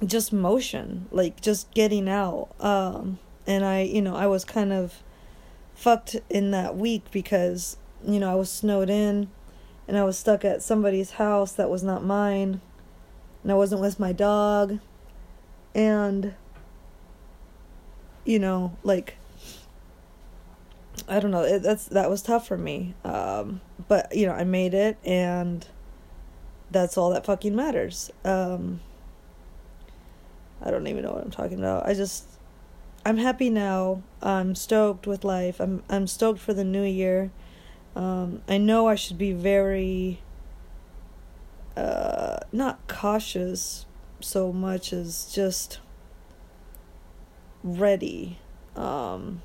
just 0.03 0.33
motion 0.33 1.07
like 1.11 1.41
just 1.41 1.71
getting 1.73 2.09
out. 2.09 2.49
Um 2.59 3.19
and 3.47 3.63
i 3.63 3.81
you 3.81 4.01
know 4.01 4.15
i 4.15 4.25
was 4.25 4.43
kind 4.43 4.73
of 4.73 5.03
fucked 5.75 6.15
in 6.29 6.51
that 6.51 6.75
week 6.75 7.03
because 7.11 7.77
you 8.03 8.19
know 8.19 8.31
i 8.31 8.33
was 8.33 8.49
snowed 8.49 8.89
in 8.89 9.29
and 9.87 9.97
I 9.97 10.03
was 10.03 10.17
stuck 10.17 10.43
at 10.43 10.63
somebody's 10.63 11.11
house 11.11 11.51
that 11.53 11.69
was 11.69 11.83
not 11.83 12.03
mine, 12.03 12.61
and 13.43 13.51
I 13.51 13.55
wasn't 13.55 13.81
with 13.81 13.99
my 13.99 14.11
dog, 14.11 14.79
and 15.73 16.33
you 18.23 18.39
know, 18.39 18.75
like 18.83 19.17
I 21.07 21.19
don't 21.19 21.31
know, 21.31 21.41
it, 21.41 21.61
that's 21.61 21.85
that 21.87 22.09
was 22.09 22.21
tough 22.21 22.47
for 22.47 22.57
me. 22.57 22.93
Um, 23.03 23.61
but 23.87 24.15
you 24.15 24.25
know, 24.25 24.33
I 24.33 24.43
made 24.43 24.73
it, 24.73 24.97
and 25.05 25.65
that's 26.71 26.97
all 26.97 27.11
that 27.11 27.25
fucking 27.25 27.55
matters. 27.55 28.11
Um, 28.23 28.79
I 30.61 30.71
don't 30.71 30.87
even 30.87 31.03
know 31.03 31.13
what 31.13 31.23
I'm 31.23 31.31
talking 31.31 31.59
about. 31.59 31.87
I 31.87 31.93
just 31.93 32.25
I'm 33.05 33.17
happy 33.17 33.49
now. 33.49 34.01
I'm 34.21 34.55
stoked 34.55 35.05
with 35.05 35.23
life. 35.23 35.59
I'm 35.59 35.83
I'm 35.89 36.07
stoked 36.07 36.39
for 36.39 36.53
the 36.53 36.63
new 36.63 36.83
year. 36.83 37.31
Um, 37.95 38.41
I 38.47 38.57
know 38.57 38.87
I 38.87 38.95
should 38.95 39.17
be 39.17 39.31
very, 39.31 40.19
uh, 41.77 42.39
not 42.51 42.87
cautious 42.87 43.85
so 44.19 44.51
much 44.51 44.91
as 44.91 45.31
just 45.33 45.79
ready. 47.63 48.39
Um, 48.75 49.43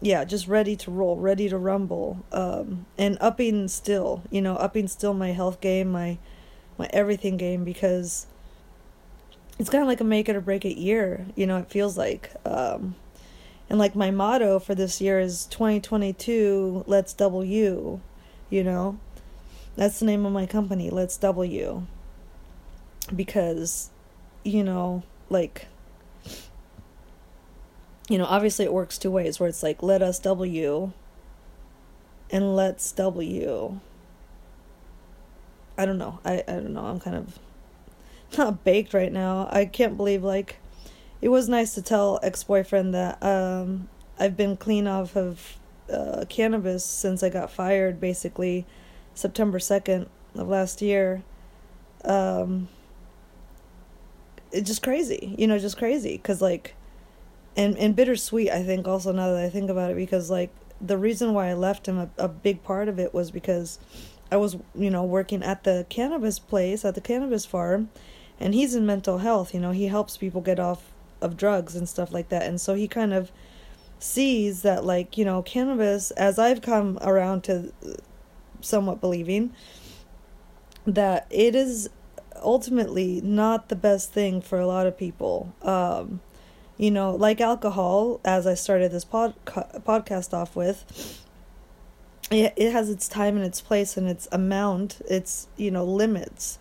yeah, 0.00 0.24
just 0.24 0.46
ready 0.46 0.76
to 0.76 0.90
roll, 0.90 1.16
ready 1.16 1.48
to 1.48 1.58
rumble, 1.58 2.24
um, 2.32 2.86
and 2.98 3.16
upping 3.20 3.68
still, 3.68 4.22
you 4.30 4.42
know, 4.42 4.56
upping 4.56 4.88
still 4.88 5.14
my 5.14 5.32
health 5.32 5.60
game, 5.60 5.90
my, 5.90 6.18
my 6.78 6.88
everything 6.92 7.36
game, 7.36 7.64
because 7.64 8.26
it's 9.58 9.70
kind 9.70 9.82
of 9.82 9.88
like 9.88 10.00
a 10.00 10.04
make 10.04 10.28
it 10.28 10.36
or 10.36 10.40
break 10.40 10.64
it 10.64 10.76
year, 10.76 11.26
you 11.34 11.46
know, 11.46 11.56
it 11.58 11.70
feels 11.70 11.96
like, 11.96 12.30
um, 12.44 12.94
and 13.68 13.78
like 13.78 13.96
my 13.96 14.10
motto 14.10 14.58
for 14.58 14.74
this 14.74 15.00
year 15.00 15.18
is 15.18 15.46
2022 15.46 16.84
let's 16.86 17.12
double 17.12 17.44
you 17.44 18.00
you 18.48 18.62
know? 18.62 18.98
That's 19.76 19.98
the 19.98 20.06
name 20.06 20.24
of 20.24 20.32
my 20.32 20.46
company 20.46 20.88
let's 20.88 21.16
double 21.16 21.44
you 21.44 21.86
because 23.14 23.90
you 24.42 24.64
know 24.64 25.02
like 25.30 25.68
you 28.08 28.18
know 28.18 28.24
obviously 28.24 28.64
it 28.64 28.72
works 28.72 28.98
two 28.98 29.10
ways 29.10 29.38
where 29.40 29.48
it's 29.48 29.62
like 29.62 29.82
let 29.82 30.02
us 30.02 30.20
you 30.24 30.92
and 32.30 32.56
let's 32.56 32.94
you 33.20 33.80
i 35.78 35.84
don't 35.84 35.98
know 35.98 36.18
i 36.24 36.42
i 36.48 36.52
don't 36.52 36.72
know 36.72 36.84
i'm 36.84 37.00
kind 37.00 37.16
of 37.16 37.38
not 38.38 38.64
baked 38.64 38.92
right 38.92 39.12
now 39.12 39.48
i 39.50 39.64
can't 39.64 39.96
believe 39.96 40.22
like 40.22 40.56
it 41.20 41.28
was 41.28 41.48
nice 41.48 41.74
to 41.74 41.82
tell 41.82 42.20
ex 42.22 42.44
boyfriend 42.44 42.94
that 42.94 43.22
um, 43.22 43.88
I've 44.18 44.36
been 44.36 44.56
clean 44.56 44.86
off 44.86 45.16
of 45.16 45.56
uh, 45.92 46.24
cannabis 46.28 46.84
since 46.84 47.22
I 47.22 47.28
got 47.28 47.50
fired, 47.50 48.00
basically 48.00 48.66
September 49.14 49.58
2nd 49.58 50.08
of 50.34 50.48
last 50.48 50.82
year. 50.82 51.22
Um, 52.04 52.68
it's 54.52 54.68
just 54.68 54.82
crazy, 54.82 55.34
you 55.38 55.46
know, 55.46 55.58
just 55.58 55.76
crazy. 55.76 56.16
Because, 56.16 56.40
like, 56.40 56.74
and, 57.56 57.76
and 57.78 57.96
bittersweet, 57.96 58.50
I 58.50 58.62
think, 58.62 58.86
also 58.86 59.12
now 59.12 59.32
that 59.32 59.44
I 59.44 59.48
think 59.48 59.70
about 59.70 59.90
it, 59.90 59.96
because, 59.96 60.30
like, 60.30 60.50
the 60.80 60.98
reason 60.98 61.32
why 61.32 61.48
I 61.48 61.54
left 61.54 61.88
him, 61.88 61.98
a, 61.98 62.10
a 62.18 62.28
big 62.28 62.62
part 62.62 62.88
of 62.88 62.98
it 62.98 63.14
was 63.14 63.30
because 63.30 63.78
I 64.30 64.36
was, 64.36 64.56
you 64.74 64.90
know, 64.90 65.04
working 65.04 65.42
at 65.42 65.64
the 65.64 65.86
cannabis 65.88 66.38
place, 66.38 66.84
at 66.84 66.94
the 66.94 67.00
cannabis 67.00 67.46
farm, 67.46 67.90
and 68.38 68.54
he's 68.54 68.74
in 68.74 68.84
mental 68.84 69.18
health, 69.18 69.54
you 69.54 69.60
know, 69.60 69.70
he 69.70 69.86
helps 69.86 70.16
people 70.16 70.40
get 70.40 70.60
off 70.60 70.92
of 71.20 71.36
drugs 71.36 71.74
and 71.74 71.88
stuff 71.88 72.12
like 72.12 72.28
that. 72.28 72.42
And 72.42 72.60
so 72.60 72.74
he 72.74 72.86
kind 72.86 73.14
of 73.14 73.32
sees 73.98 74.62
that 74.62 74.84
like, 74.84 75.16
you 75.16 75.24
know, 75.24 75.42
cannabis 75.42 76.10
as 76.12 76.38
I've 76.38 76.60
come 76.60 76.98
around 77.00 77.44
to 77.44 77.72
somewhat 78.60 79.00
believing 79.00 79.54
that 80.86 81.26
it 81.30 81.54
is 81.54 81.88
ultimately 82.42 83.20
not 83.22 83.70
the 83.70 83.76
best 83.76 84.12
thing 84.12 84.42
for 84.42 84.58
a 84.58 84.66
lot 84.66 84.86
of 84.86 84.98
people. 84.98 85.54
Um, 85.62 86.20
you 86.78 86.90
know, 86.90 87.14
like 87.14 87.40
alcohol, 87.40 88.20
as 88.24 88.46
I 88.46 88.54
started 88.54 88.92
this 88.92 89.04
pod, 89.04 89.34
podcast 89.46 90.34
off 90.34 90.54
with, 90.56 91.22
it, 92.30 92.52
it 92.56 92.72
has 92.72 92.90
its 92.90 93.08
time 93.08 93.36
and 93.36 93.44
its 93.44 93.60
place 93.60 93.96
and 93.96 94.08
its 94.08 94.28
amount, 94.32 95.00
its, 95.08 95.48
you 95.56 95.70
know, 95.70 95.84
limits. 95.84 96.58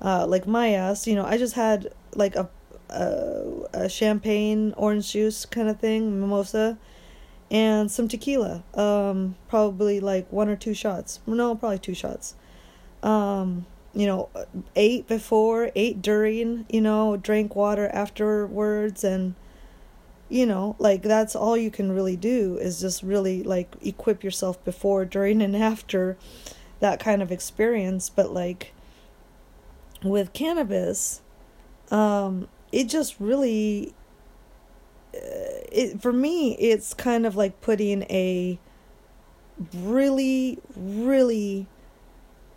Uh, 0.00 0.26
like 0.26 0.46
my 0.46 0.70
ass, 0.70 1.06
you 1.06 1.14
know, 1.14 1.24
I 1.24 1.38
just 1.38 1.54
had 1.54 1.92
like 2.14 2.36
a 2.36 2.48
a, 2.90 3.44
a 3.72 3.88
champagne 3.88 4.72
orange 4.76 5.12
juice 5.12 5.44
kind 5.44 5.68
of 5.68 5.78
thing, 5.78 6.20
mimosa, 6.20 6.78
and 7.50 7.90
some 7.90 8.08
tequila. 8.08 8.62
Um, 8.74 9.36
probably 9.48 10.00
like 10.00 10.30
one 10.32 10.48
or 10.48 10.56
two 10.56 10.74
shots. 10.74 11.20
No, 11.26 11.54
probably 11.54 11.78
two 11.78 11.94
shots. 11.94 12.34
Um, 13.02 13.66
you 13.94 14.06
know, 14.06 14.28
ate 14.76 15.06
before, 15.06 15.70
ate 15.74 16.02
during, 16.02 16.66
you 16.68 16.80
know, 16.80 17.16
drank 17.16 17.56
water 17.56 17.88
afterwards, 17.88 19.02
and 19.04 19.34
you 20.28 20.44
know, 20.44 20.76
like 20.78 21.02
that's 21.02 21.34
all 21.34 21.56
you 21.56 21.70
can 21.70 21.92
really 21.92 22.16
do 22.16 22.58
is 22.58 22.80
just 22.80 23.02
really 23.02 23.42
like 23.42 23.74
equip 23.82 24.22
yourself 24.22 24.62
before, 24.64 25.04
during, 25.04 25.40
and 25.40 25.56
after 25.56 26.16
that 26.80 27.00
kind 27.00 27.22
of 27.22 27.32
experience. 27.32 28.10
But 28.10 28.32
like 28.32 28.72
with 30.02 30.32
cannabis, 30.32 31.22
um, 31.90 32.48
it 32.72 32.84
just 32.84 33.18
really 33.18 33.94
uh, 35.14 35.64
it 35.72 36.02
for 36.02 36.12
me 36.12 36.54
it's 36.56 36.92
kind 36.92 37.24
of 37.24 37.34
like 37.34 37.60
putting 37.60 38.02
a 38.04 38.58
really 39.74 40.58
really 40.76 41.66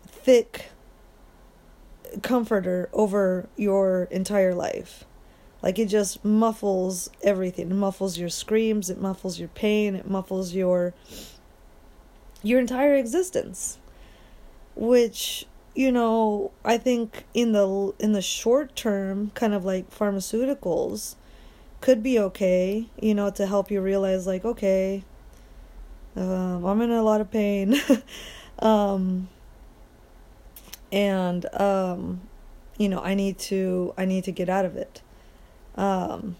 thick 0.07 0.65
comforter 2.21 2.89
over 2.91 3.47
your 3.55 4.03
entire 4.11 4.53
life 4.53 5.05
like 5.61 5.77
it 5.77 5.87
just 5.87 6.23
muffles 6.23 7.09
everything 7.23 7.71
it 7.71 7.75
muffles 7.75 8.17
your 8.17 8.29
screams 8.29 8.89
it 8.89 8.99
muffles 8.99 9.39
your 9.39 9.49
pain 9.49 9.95
it 9.95 10.09
muffles 10.09 10.53
your 10.53 10.93
your 12.43 12.59
entire 12.59 12.95
existence 12.95 13.77
which 14.75 15.45
you 15.73 15.91
know, 15.91 16.51
I 16.65 16.77
think 16.77 17.25
in 17.33 17.53
the 17.53 17.93
in 17.99 18.11
the 18.11 18.21
short 18.21 18.75
term, 18.75 19.31
kind 19.33 19.53
of 19.53 19.63
like 19.63 19.89
pharmaceuticals 19.89 21.15
could 21.79 22.03
be 22.03 22.19
okay, 22.19 22.87
you 23.01 23.13
know, 23.13 23.29
to 23.31 23.47
help 23.47 23.71
you 23.71 23.81
realize 23.81 24.27
like, 24.27 24.43
okay, 24.43 25.03
um, 26.15 26.65
I'm 26.65 26.81
in 26.81 26.91
a 26.91 27.01
lot 27.01 27.21
of 27.21 27.31
pain. 27.31 27.75
um, 28.59 29.29
and 30.91 31.45
um, 31.59 32.21
you 32.77 32.89
know, 32.89 32.99
I 32.99 33.15
need 33.15 33.39
to 33.39 33.93
I 33.97 34.05
need 34.05 34.25
to 34.25 34.31
get 34.31 34.49
out 34.49 34.65
of 34.65 34.75
it. 34.75 35.01
Um, 35.81 36.35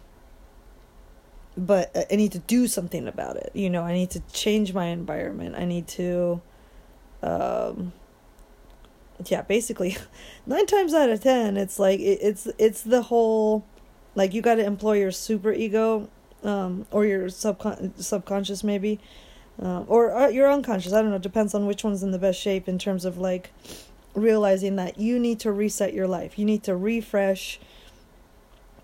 but 1.58 2.08
I 2.12 2.16
need 2.16 2.32
to 2.34 2.40
do 2.40 2.68
something 2.68 3.08
about 3.08 3.38
it. 3.38 3.52
You 3.56 3.70
know, 3.70 3.82
I 3.82 3.92
need 3.92 4.12
to 4.12 4.22
change 4.32 4.72
my 4.74 4.86
environment. 4.86 5.56
I 5.58 5.66
need 5.66 5.88
to, 5.90 6.42
um, 7.24 7.92
yeah, 9.26 9.42
basically, 9.42 9.98
nine 10.46 10.68
times 10.68 10.94
out 10.94 11.10
of 11.10 11.22
ten, 11.24 11.58
it's 11.58 11.80
like 11.80 12.00
it, 12.00 12.20
it's 12.22 12.48
it's 12.60 12.84
the 12.84 13.02
whole, 13.02 13.66
like 14.14 14.34
you 14.34 14.42
got 14.42 14.56
to 14.56 14.66
employ 14.66 15.00
your 15.00 15.12
super 15.12 15.52
ego, 15.52 16.08
um, 16.44 16.86
or 16.92 17.06
your 17.06 17.26
subcon 17.28 18.00
subconscious 18.02 18.64
maybe, 18.64 19.00
um, 19.60 19.86
or 19.88 20.16
uh, 20.16 20.28
your 20.28 20.52
unconscious. 20.52 20.94
I 20.94 21.02
don't 21.02 21.12
know. 21.12 21.18
Depends 21.18 21.56
on 21.56 21.66
which 21.66 21.84
one's 21.84 22.04
in 22.04 22.12
the 22.12 22.20
best 22.20 22.40
shape 22.40 22.70
in 22.70 22.78
terms 22.78 23.06
of 23.06 23.18
like 23.18 23.52
realizing 24.14 24.76
that 24.76 25.00
you 25.00 25.18
need 25.18 25.40
to 25.40 25.52
reset 25.52 25.96
your 25.96 26.08
life. 26.08 26.38
You 26.38 26.46
need 26.46 26.64
to 26.64 26.76
refresh 26.76 27.60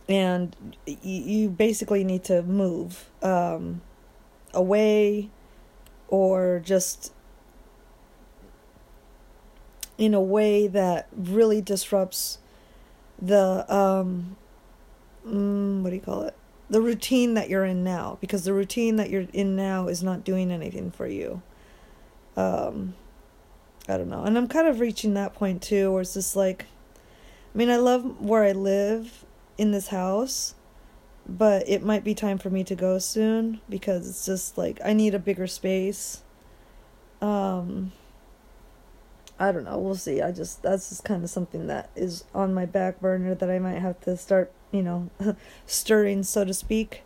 and 0.09 0.55
you 0.85 1.49
basically 1.49 2.03
need 2.03 2.23
to 2.25 2.41
move 2.43 3.09
um, 3.21 3.81
away 4.53 5.29
or 6.07 6.61
just 6.63 7.11
in 9.97 10.13
a 10.13 10.21
way 10.21 10.67
that 10.67 11.07
really 11.15 11.61
disrupts 11.61 12.37
the 13.21 13.65
um, 13.73 14.37
mm, 15.27 15.81
what 15.81 15.89
do 15.89 15.95
you 15.95 16.01
call 16.01 16.21
it? 16.21 16.35
The 16.69 16.81
routine 16.81 17.33
that 17.33 17.49
you're 17.49 17.65
in 17.65 17.83
now 17.83 18.17
because 18.21 18.43
the 18.43 18.53
routine 18.53 18.97
that 18.97 19.09
you're 19.09 19.27
in 19.33 19.55
now 19.55 19.87
is 19.87 20.03
not 20.03 20.23
doing 20.23 20.51
anything 20.51 20.91
for 20.91 21.07
you. 21.07 21.41
Um, 22.35 22.93
i 23.89 23.97
don't 23.97 24.09
know. 24.09 24.23
And 24.23 24.37
i'm 24.37 24.47
kind 24.47 24.67
of 24.67 24.79
reaching 24.79 25.13
that 25.15 25.33
point 25.33 25.61
too 25.61 25.91
where 25.91 26.01
it's 26.01 26.13
just 26.13 26.35
like 26.35 26.65
i 27.53 27.57
mean 27.57 27.69
i 27.69 27.77
love 27.77 28.21
where 28.21 28.43
i 28.43 28.51
live 28.51 29.25
in 29.57 29.71
this 29.71 29.87
house, 29.87 30.55
but 31.27 31.67
it 31.67 31.83
might 31.83 32.03
be 32.03 32.13
time 32.13 32.37
for 32.37 32.49
me 32.49 32.63
to 32.63 32.75
go 32.75 32.99
soon 32.99 33.59
because 33.69 34.07
it's 34.07 34.25
just 34.25 34.57
like 34.57 34.79
I 34.83 34.93
need 34.93 35.13
a 35.13 35.19
bigger 35.19 35.47
space. 35.47 36.21
Um 37.21 37.91
I 39.39 39.51
don't 39.51 39.65
know, 39.65 39.77
we'll 39.77 39.95
see. 39.95 40.21
I 40.21 40.31
just 40.31 40.61
that's 40.63 40.89
just 40.89 41.03
kind 41.03 41.23
of 41.23 41.29
something 41.29 41.67
that 41.67 41.89
is 41.95 42.23
on 42.33 42.53
my 42.53 42.65
back 42.65 42.99
burner 43.01 43.35
that 43.35 43.49
I 43.49 43.59
might 43.59 43.79
have 43.79 43.99
to 44.01 44.15
start, 44.17 44.51
you 44.71 44.83
know, 44.83 45.09
stirring 45.65 46.23
so 46.23 46.45
to 46.45 46.53
speak. 46.53 47.03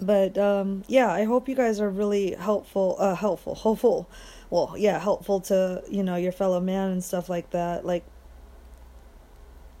But 0.00 0.38
um 0.38 0.84
yeah, 0.86 1.10
I 1.10 1.24
hope 1.24 1.48
you 1.48 1.54
guys 1.54 1.80
are 1.80 1.90
really 1.90 2.34
helpful 2.34 2.96
uh 2.98 3.14
helpful, 3.14 3.54
hopeful. 3.54 4.08
Well, 4.48 4.74
yeah, 4.78 5.00
helpful 5.00 5.40
to, 5.40 5.82
you 5.90 6.04
know, 6.04 6.14
your 6.14 6.30
fellow 6.30 6.60
man 6.60 6.92
and 6.92 7.02
stuff 7.02 7.28
like 7.28 7.50
that. 7.50 7.84
Like 7.84 8.04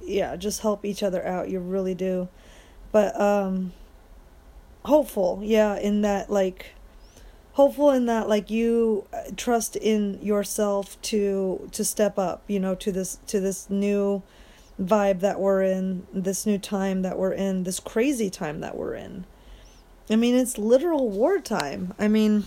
yeah, 0.00 0.36
just 0.36 0.60
help 0.60 0.84
each 0.84 1.02
other 1.02 1.24
out. 1.26 1.48
You 1.48 1.60
really 1.60 1.94
do. 1.94 2.28
But 2.92 3.18
um 3.20 3.72
hopeful, 4.84 5.40
yeah, 5.42 5.78
in 5.78 6.02
that 6.02 6.30
like 6.30 6.74
hopeful 7.54 7.90
in 7.90 8.06
that 8.06 8.28
like 8.28 8.50
you 8.50 9.06
uh, 9.12 9.22
trust 9.36 9.76
in 9.76 10.20
yourself 10.22 11.00
to 11.02 11.68
to 11.72 11.84
step 11.84 12.18
up, 12.18 12.42
you 12.46 12.60
know, 12.60 12.74
to 12.74 12.92
this 12.92 13.18
to 13.26 13.40
this 13.40 13.68
new 13.70 14.22
vibe 14.80 15.20
that 15.20 15.40
we're 15.40 15.62
in, 15.62 16.06
this 16.12 16.46
new 16.46 16.58
time 16.58 17.02
that 17.02 17.18
we're 17.18 17.32
in, 17.32 17.64
this 17.64 17.80
crazy 17.80 18.30
time 18.30 18.60
that 18.60 18.76
we're 18.76 18.94
in. 18.94 19.24
I 20.10 20.16
mean, 20.16 20.36
it's 20.36 20.58
literal 20.58 21.10
wartime. 21.10 21.94
I 21.98 22.08
mean, 22.08 22.44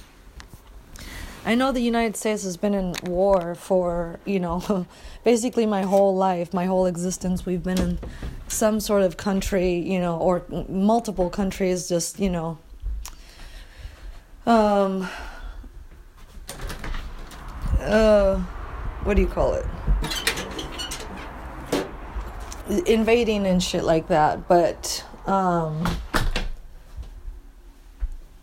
I 1.45 1.55
know 1.55 1.71
the 1.71 1.81
United 1.81 2.17
States 2.17 2.43
has 2.43 2.57
been 2.57 2.73
in 2.73 2.93
war 3.03 3.55
for, 3.55 4.19
you 4.25 4.39
know, 4.39 4.85
basically 5.23 5.65
my 5.65 5.83
whole 5.83 6.15
life, 6.15 6.53
my 6.53 6.65
whole 6.65 6.85
existence. 6.85 7.45
We've 7.45 7.63
been 7.63 7.79
in 7.79 7.99
some 8.47 8.79
sort 8.79 9.03
of 9.03 9.17
country, 9.17 9.75
you 9.75 9.99
know, 9.99 10.17
or 10.17 10.43
multiple 10.67 11.29
countries, 11.29 11.87
just, 11.87 12.19
you 12.19 12.29
know, 12.29 12.57
um, 14.45 15.07
uh, 17.79 18.37
what 19.03 19.15
do 19.15 19.21
you 19.21 19.27
call 19.27 19.53
it? 19.53 19.65
Invading 22.85 23.47
and 23.47 23.63
shit 23.63 23.83
like 23.83 24.07
that. 24.09 24.47
But, 24.47 25.05
um, 25.25 25.87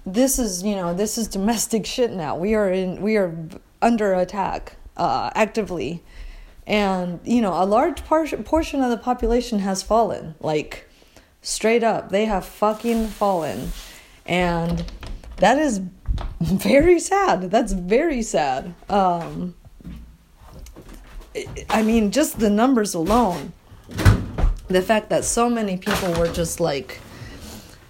this 0.06 0.38
is 0.38 0.62
you 0.62 0.76
know 0.76 0.94
this 0.94 1.18
is 1.18 1.28
domestic 1.28 1.84
shit 1.94 2.12
now. 2.12 2.36
We 2.36 2.54
are 2.54 2.70
in 2.70 3.02
we 3.02 3.16
are 3.16 3.36
under 3.82 4.14
attack 4.14 4.76
uh, 4.96 5.30
actively. 5.34 6.02
And 6.66 7.20
you 7.24 7.42
know 7.42 7.52
a 7.52 7.66
large 7.66 8.04
par- 8.04 8.26
portion 8.44 8.82
of 8.82 8.90
the 8.90 8.96
population 8.96 9.58
has 9.60 9.82
fallen. 9.82 10.34
Like 10.40 10.88
straight 11.42 11.84
up 11.84 12.10
they 12.10 12.24
have 12.24 12.44
fucking 12.44 13.08
fallen. 13.08 13.72
And 14.24 14.84
that 15.36 15.58
is 15.58 15.80
very 16.40 16.98
sad. 16.98 17.50
That's 17.50 17.72
very 17.72 18.22
sad. 18.22 18.74
Um 18.88 19.54
i 21.68 21.82
mean 21.82 22.10
just 22.10 22.38
the 22.38 22.48
numbers 22.48 22.94
alone 22.94 23.52
the 24.68 24.80
fact 24.80 25.10
that 25.10 25.22
so 25.22 25.50
many 25.50 25.76
people 25.76 26.10
were 26.14 26.32
just 26.32 26.60
like 26.60 26.98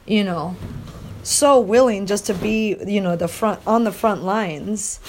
you 0.05 0.25
know 0.25 0.57
so 1.27 1.61
willing 1.61 2.07
just 2.07 2.27
to 2.27 2.35
be, 2.35 2.77
you 2.87 3.01
know, 3.01 3.17
the 3.17 3.29
front 3.29 3.61
on 3.67 3.85
the 3.85 3.93
front 3.93 4.23
lines 4.23 5.01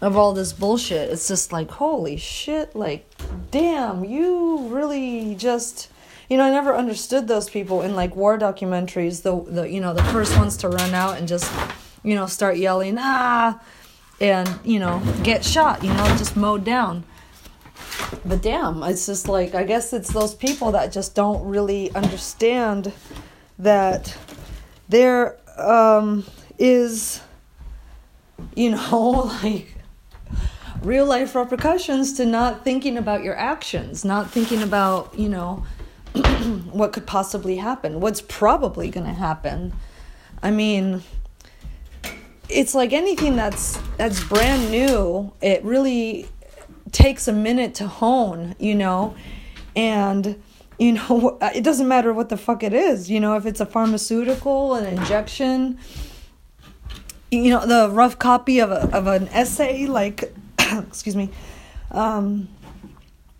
of 0.00 0.16
all 0.16 0.32
this 0.32 0.52
bullshit. 0.52 1.10
It's 1.10 1.28
just 1.28 1.52
like, 1.52 1.70
holy 1.70 2.16
shit, 2.16 2.74
like 2.74 3.06
damn, 3.50 4.04
you 4.04 4.68
really 4.68 5.34
just 5.34 5.88
you 6.28 6.36
know, 6.36 6.44
I 6.44 6.50
never 6.50 6.76
understood 6.76 7.26
those 7.26 7.50
people 7.50 7.82
in 7.82 7.96
like 7.96 8.14
war 8.14 8.38
documentaries, 8.38 9.22
the 9.22 9.40
the 9.50 9.68
you 9.68 9.80
know, 9.80 9.94
the 9.94 10.04
first 10.04 10.36
ones 10.36 10.56
to 10.58 10.68
run 10.68 10.94
out 10.94 11.18
and 11.18 11.28
just, 11.28 11.52
you 12.02 12.14
know, 12.14 12.26
start 12.26 12.56
yelling, 12.56 12.96
ah 12.98 13.60
and, 14.20 14.48
you 14.64 14.78
know, 14.78 15.02
get 15.22 15.44
shot, 15.44 15.82
you 15.82 15.92
know, 15.92 16.04
just 16.18 16.36
mowed 16.36 16.64
down. 16.64 17.04
But 18.24 18.42
damn, 18.42 18.82
it's 18.82 19.06
just 19.06 19.28
like 19.28 19.54
I 19.54 19.64
guess 19.64 19.92
it's 19.92 20.12
those 20.12 20.34
people 20.34 20.72
that 20.72 20.92
just 20.92 21.14
don't 21.14 21.44
really 21.48 21.92
understand 21.94 22.92
that 23.58 24.16
they're 24.88 25.36
um, 25.56 26.24
is, 26.58 27.20
you 28.54 28.70
know, 28.70 29.30
like 29.42 29.74
real 30.82 31.06
life 31.06 31.34
repercussions 31.34 32.14
to 32.14 32.26
not 32.26 32.64
thinking 32.64 32.96
about 32.96 33.22
your 33.22 33.36
actions, 33.36 34.04
not 34.04 34.30
thinking 34.30 34.62
about, 34.62 35.18
you 35.18 35.28
know, 35.28 35.64
what 36.72 36.92
could 36.92 37.06
possibly 37.06 37.56
happen, 37.56 38.00
what's 38.00 38.20
probably 38.20 38.90
going 38.90 39.06
to 39.06 39.12
happen. 39.12 39.72
I 40.42 40.50
mean, 40.50 41.02
it's 42.48 42.74
like 42.74 42.92
anything 42.92 43.36
that's 43.36 43.78
that's 43.96 44.22
brand 44.24 44.70
new, 44.70 45.32
it 45.40 45.62
really 45.64 46.28
takes 46.92 47.28
a 47.28 47.32
minute 47.32 47.74
to 47.76 47.86
hone, 47.86 48.56
you 48.58 48.74
know, 48.74 49.14
and 49.76 50.42
you 50.80 50.92
know, 50.94 51.38
uh, 51.40 51.50
it 51.54 51.62
doesn't 51.62 51.86
matter 51.86 52.12
what 52.12 52.30
the 52.30 52.36
fuck 52.36 52.64
it 52.64 52.72
is. 52.72 53.08
You 53.08 53.20
know, 53.20 53.36
if 53.36 53.46
it's 53.46 53.60
a 53.60 53.66
pharmaceutical, 53.66 54.74
an 54.74 54.86
injection, 54.86 55.78
you 57.30 57.50
know, 57.50 57.64
the 57.64 57.90
rough 57.94 58.18
copy 58.18 58.58
of 58.58 58.72
a, 58.72 58.90
of 58.96 59.06
an 59.06 59.28
essay, 59.28 59.86
like, 59.86 60.34
excuse 60.58 61.14
me, 61.14 61.30
um, 61.92 62.48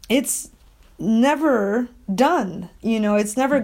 it's 0.09 0.51
never 0.99 1.89
done. 2.15 2.69
You 2.83 3.01
know, 3.01 3.17
it's 3.17 3.37
never 3.37 3.61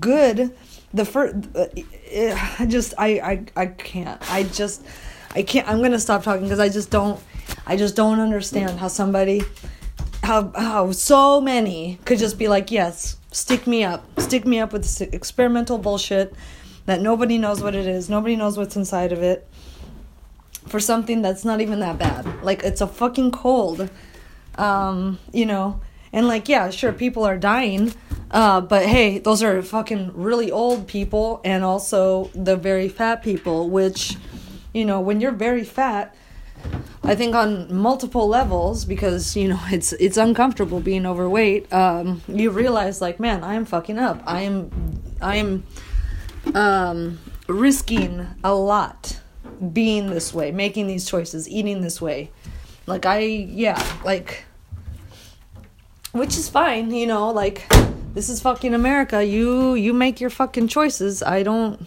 good. 0.00 0.56
The 0.94 1.04
first, 1.04 1.36
uh, 1.54 1.66
uh, 2.16 2.54
I 2.58 2.66
just, 2.66 2.94
I, 2.96 3.06
I, 3.06 3.44
I 3.54 3.66
can't. 3.66 4.20
I 4.32 4.44
just, 4.44 4.84
I 5.34 5.42
can't. 5.42 5.68
I'm 5.68 5.82
gonna 5.82 5.98
stop 5.98 6.22
talking 6.22 6.44
because 6.44 6.60
I 6.60 6.70
just 6.70 6.90
don't. 6.90 7.20
I 7.66 7.76
just 7.76 7.94
don't 7.94 8.20
understand 8.20 8.78
how 8.78 8.88
somebody, 8.88 9.42
how 10.22 10.50
how 10.56 10.92
so 10.92 11.42
many 11.42 11.98
could 12.06 12.18
just 12.18 12.38
be 12.38 12.48
like, 12.48 12.70
yes, 12.70 13.17
stick 13.30 13.66
me 13.66 13.84
up. 13.84 14.04
Stick 14.20 14.46
me 14.46 14.58
up 14.58 14.72
with 14.72 14.82
this 14.82 15.00
experimental 15.00 15.78
bullshit 15.78 16.34
that 16.86 17.00
nobody 17.00 17.38
knows 17.38 17.62
what 17.62 17.74
it 17.74 17.86
is. 17.86 18.08
Nobody 18.08 18.36
knows 18.36 18.56
what's 18.56 18.76
inside 18.76 19.12
of 19.12 19.22
it. 19.22 19.46
For 20.66 20.80
something 20.80 21.22
that's 21.22 21.44
not 21.44 21.60
even 21.60 21.80
that 21.80 21.98
bad. 21.98 22.42
Like 22.42 22.62
it's 22.62 22.80
a 22.80 22.86
fucking 22.86 23.30
cold. 23.30 23.90
Um, 24.56 25.18
you 25.32 25.46
know, 25.46 25.80
and 26.12 26.26
like 26.26 26.48
yeah, 26.48 26.70
sure 26.70 26.92
people 26.92 27.24
are 27.24 27.38
dying. 27.38 27.92
Uh, 28.30 28.60
but 28.60 28.86
hey, 28.86 29.18
those 29.18 29.42
are 29.42 29.62
fucking 29.62 30.12
really 30.14 30.50
old 30.50 30.86
people 30.86 31.40
and 31.44 31.64
also 31.64 32.30
the 32.34 32.56
very 32.56 32.88
fat 32.88 33.22
people, 33.22 33.70
which, 33.70 34.16
you 34.74 34.84
know, 34.84 35.00
when 35.00 35.20
you're 35.20 35.32
very 35.32 35.64
fat, 35.64 36.14
I 37.04 37.14
think 37.14 37.34
on 37.34 37.74
multiple 37.74 38.28
levels 38.28 38.84
because 38.84 39.34
you 39.36 39.48
know 39.48 39.60
it's 39.70 39.92
it's 39.94 40.16
uncomfortable 40.16 40.80
being 40.80 41.06
overweight. 41.06 41.72
Um, 41.72 42.22
you 42.28 42.50
realize 42.50 43.00
like, 43.00 43.18
man, 43.18 43.42
I 43.42 43.54
am 43.54 43.64
fucking 43.64 43.98
up. 43.98 44.22
I 44.26 44.42
am 44.42 44.70
I 45.20 45.36
am 45.36 45.64
um, 46.54 47.18
risking 47.46 48.26
a 48.44 48.54
lot 48.54 49.20
being 49.72 50.10
this 50.10 50.32
way, 50.34 50.52
making 50.52 50.86
these 50.86 51.08
choices, 51.08 51.48
eating 51.48 51.80
this 51.80 52.00
way. 52.00 52.30
Like 52.86 53.06
I 53.06 53.20
yeah, 53.20 53.82
like 54.04 54.44
which 56.12 56.36
is 56.36 56.48
fine, 56.48 56.90
you 56.90 57.06
know, 57.06 57.30
like 57.30 57.68
this 58.14 58.28
is 58.28 58.40
fucking 58.40 58.74
America. 58.74 59.24
You 59.24 59.74
you 59.74 59.92
make 59.92 60.20
your 60.20 60.30
fucking 60.30 60.68
choices. 60.68 61.22
I 61.22 61.42
don't 61.42 61.86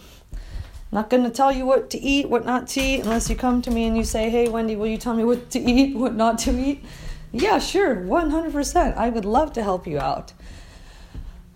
not 0.92 1.08
going 1.08 1.24
to 1.24 1.30
tell 1.30 1.50
you 1.50 1.64
what 1.64 1.88
to 1.90 1.98
eat, 2.00 2.28
what 2.28 2.44
not 2.44 2.68
to 2.68 2.80
eat 2.80 3.00
unless 3.00 3.30
you 3.30 3.34
come 3.34 3.62
to 3.62 3.70
me 3.70 3.86
and 3.86 3.96
you 3.96 4.04
say, 4.04 4.28
"Hey 4.28 4.48
Wendy, 4.48 4.76
will 4.76 4.86
you 4.86 4.98
tell 4.98 5.14
me 5.14 5.24
what 5.24 5.50
to 5.50 5.58
eat, 5.58 5.96
what 5.96 6.14
not 6.14 6.38
to 6.40 6.52
eat?" 6.52 6.84
Yeah, 7.32 7.58
sure. 7.58 7.96
100%. 7.96 8.96
I 8.96 9.08
would 9.08 9.24
love 9.24 9.54
to 9.54 9.62
help 9.62 9.86
you 9.86 9.98
out. 9.98 10.34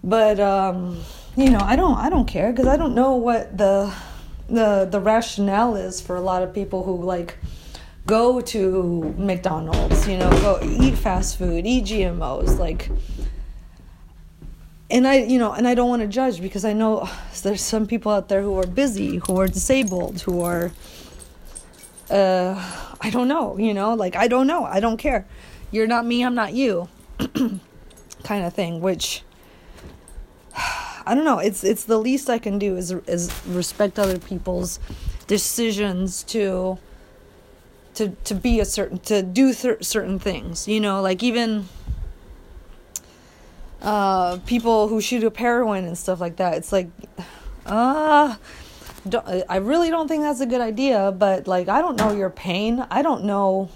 But 0.02 0.40
um 0.40 1.00
you 1.36 1.50
know, 1.50 1.60
I 1.60 1.76
don't 1.76 1.98
I 1.98 2.08
don't 2.08 2.26
care 2.26 2.52
cuz 2.52 2.66
I 2.66 2.76
don't 2.78 2.94
know 2.94 3.16
what 3.16 3.58
the 3.58 3.92
the 4.48 4.88
the 4.90 5.00
rationale 5.00 5.76
is 5.76 6.00
for 6.00 6.16
a 6.16 6.20
lot 6.20 6.42
of 6.42 6.54
people 6.54 6.84
who 6.84 7.02
like 7.02 7.36
go 8.06 8.40
to 8.40 9.14
McDonald's, 9.18 10.08
you 10.08 10.16
know, 10.16 10.30
go 10.40 10.60
eat 10.62 10.96
fast 10.96 11.36
food, 11.36 11.66
eat 11.66 11.84
GMOs, 11.84 12.58
like 12.58 12.90
and 14.90 15.06
I, 15.06 15.16
you 15.16 15.38
know, 15.38 15.52
and 15.52 15.66
I 15.66 15.74
don't 15.74 15.88
want 15.88 16.02
to 16.02 16.08
judge 16.08 16.40
because 16.40 16.64
I 16.64 16.72
know 16.72 17.08
there's 17.42 17.62
some 17.62 17.86
people 17.86 18.12
out 18.12 18.28
there 18.28 18.42
who 18.42 18.58
are 18.58 18.66
busy, 18.66 19.16
who 19.26 19.40
are 19.40 19.48
disabled, 19.48 20.22
who 20.22 20.42
are 20.42 20.72
uh 22.10 22.54
I 23.00 23.10
don't 23.10 23.28
know, 23.28 23.58
you 23.58 23.74
know, 23.74 23.94
like 23.94 24.16
I 24.16 24.28
don't 24.28 24.46
know, 24.46 24.64
I 24.64 24.80
don't 24.80 24.96
care. 24.96 25.26
You're 25.72 25.88
not 25.88 26.06
me, 26.06 26.24
I'm 26.24 26.34
not 26.34 26.54
you. 26.54 26.88
kind 28.22 28.44
of 28.44 28.54
thing, 28.54 28.80
which 28.80 29.22
I 30.56 31.14
don't 31.14 31.24
know. 31.24 31.38
It's 31.38 31.64
it's 31.64 31.84
the 31.84 31.98
least 31.98 32.30
I 32.30 32.38
can 32.38 32.58
do 32.58 32.76
is 32.76 32.92
is 33.06 33.30
respect 33.46 33.98
other 33.98 34.18
people's 34.18 34.78
decisions 35.26 36.22
to 36.24 36.78
to 37.94 38.10
to 38.24 38.34
be 38.34 38.60
a 38.60 38.64
certain 38.64 38.98
to 39.00 39.22
do 39.22 39.52
th- 39.52 39.84
certain 39.84 40.18
things. 40.18 40.68
You 40.68 40.80
know, 40.80 41.00
like 41.00 41.22
even 41.22 41.68
uh, 43.82 44.38
people 44.46 44.88
who 44.88 45.00
shoot 45.00 45.24
up 45.24 45.36
heroin 45.36 45.84
and 45.84 45.96
stuff 45.96 46.20
like 46.20 46.36
that. 46.36 46.54
It's 46.54 46.72
like, 46.72 46.88
ah. 47.66 48.34
Uh, 48.34 48.36
I 49.48 49.58
really 49.58 49.90
don't 49.90 50.08
think 50.08 50.24
that's 50.24 50.40
a 50.40 50.46
good 50.46 50.60
idea. 50.60 51.12
But 51.12 51.46
like, 51.46 51.68
I 51.68 51.80
don't 51.80 51.96
know 51.96 52.12
your 52.12 52.30
pain. 52.30 52.84
I 52.90 53.02
don't 53.02 53.24
know 53.24 53.70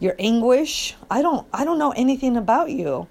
your 0.00 0.16
anguish. 0.18 0.96
I 1.10 1.22
don't. 1.22 1.46
I 1.52 1.64
don't 1.64 1.78
know 1.78 1.92
anything 1.92 2.36
about 2.36 2.70
you. 2.70 3.06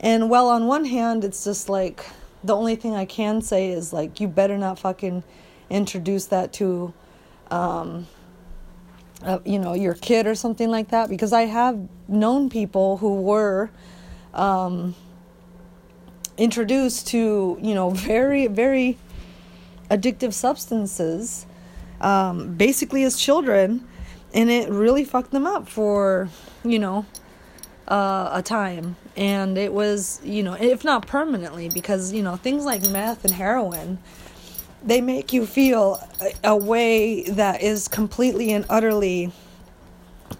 And 0.00 0.30
well, 0.30 0.48
on 0.48 0.66
one 0.66 0.84
hand, 0.84 1.24
it's 1.24 1.42
just 1.42 1.68
like 1.68 2.04
the 2.44 2.54
only 2.54 2.76
thing 2.76 2.94
I 2.94 3.04
can 3.04 3.42
say 3.42 3.70
is 3.70 3.92
like 3.92 4.20
you 4.20 4.28
better 4.28 4.56
not 4.56 4.78
fucking 4.78 5.24
introduce 5.70 6.26
that 6.26 6.52
to 6.54 6.94
um 7.50 8.06
uh, 9.22 9.38
you 9.44 9.58
know 9.58 9.74
your 9.74 9.94
kid 9.94 10.26
or 10.26 10.34
something 10.34 10.70
like 10.70 10.88
that 10.88 11.08
because 11.08 11.32
I 11.32 11.42
have 11.42 11.88
known 12.06 12.48
people 12.48 12.98
who 12.98 13.20
were 13.22 13.70
um 14.34 14.94
introduced 16.38 17.08
to 17.08 17.58
you 17.60 17.74
know 17.74 17.90
very 17.90 18.46
very 18.46 18.96
addictive 19.90 20.32
substances 20.32 21.46
um 22.00 22.54
basically 22.54 23.02
as 23.02 23.18
children 23.18 23.86
and 24.34 24.50
it 24.50 24.68
really 24.68 25.04
fucked 25.04 25.30
them 25.30 25.46
up 25.46 25.68
for 25.68 26.28
you 26.64 26.78
know 26.78 27.06
uh, 27.88 28.30
a 28.34 28.42
time. 28.42 28.96
And 29.16 29.58
it 29.58 29.72
was 29.72 30.20
you 30.22 30.42
know 30.42 30.54
if 30.54 30.84
not 30.84 31.06
permanently 31.06 31.68
because 31.68 32.12
you 32.12 32.22
know 32.22 32.36
things 32.36 32.64
like 32.64 32.82
meth 32.90 33.24
and 33.24 33.34
heroin 33.34 33.98
they 34.84 35.00
make 35.00 35.32
you 35.32 35.44
feel 35.44 36.00
a, 36.20 36.50
a 36.50 36.56
way 36.56 37.22
that 37.24 37.62
is 37.62 37.88
completely 37.88 38.52
and 38.52 38.64
utterly 38.68 39.32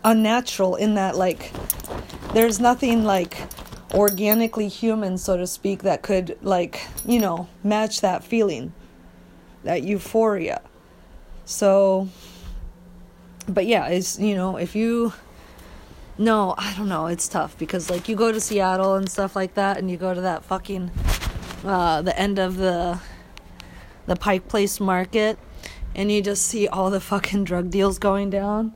unnatural 0.05 0.77
in 0.77 0.95
that 0.95 1.17
like 1.17 1.53
there's 2.35 2.61
nothing 2.61 3.03
like 3.03 3.37
organically 3.95 4.69
human 4.69 5.17
so 5.17 5.37
to 5.37 5.47
speak 5.47 5.83
that 5.83 6.03
could 6.03 6.37
like 6.43 6.87
you 7.07 7.19
know 7.19 7.49
match 7.65 8.01
that 8.01 8.23
feeling 8.23 8.73
that 9.65 9.83
euphoria 9.83 10.61
so 11.45 12.09
but 13.49 13.67
yeah 13.67 13.87
it's 13.89 14.19
you 14.19 14.35
know 14.35 14.57
if 14.57 14.77
you 14.77 15.13
no, 16.19 16.57
I 16.59 16.75
don't 16.77 16.89
know. 16.89 17.07
It's 17.07 17.29
tough 17.29 17.57
because 17.59 17.89
like 17.89 18.09
you 18.09 18.17
go 18.17 18.33
to 18.33 18.41
Seattle 18.41 18.97
and 18.97 19.09
stuff 19.09 19.37
like 19.37 19.55
that, 19.55 19.79
and 19.79 19.89
you 19.89 19.97
go 19.97 20.13
to 20.13 20.21
that 20.23 20.45
fucking 20.45 20.91
uh, 21.65 22.03
the 22.03 22.19
end 22.19 22.41
of 22.41 22.57
the 22.57 22.99
the 24.07 24.17
Pike 24.17 24.49
Place 24.49 24.81
Market, 24.81 25.39
and 25.95 26.11
you 26.11 26.21
just 26.21 26.45
see 26.45 26.67
all 26.67 26.91
the 26.91 27.01
fucking 27.01 27.45
drug 27.45 27.71
deals 27.71 28.01
going 28.01 28.31
down, 28.31 28.75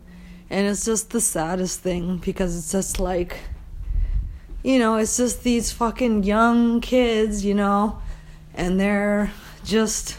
and 0.50 0.68
it's 0.68 0.84
just 0.84 1.10
the 1.10 1.20
saddest 1.20 1.80
thing 1.80 2.18
because 2.18 2.56
it's 2.56 2.70
just 2.70 3.00
like, 3.00 3.38
you 4.62 4.78
know, 4.78 4.96
it's 4.96 5.16
just 5.16 5.42
these 5.42 5.72
fucking 5.72 6.22
young 6.22 6.80
kids, 6.80 7.44
you 7.44 7.54
know, 7.54 8.00
and 8.54 8.78
they're 8.78 9.32
just 9.64 10.16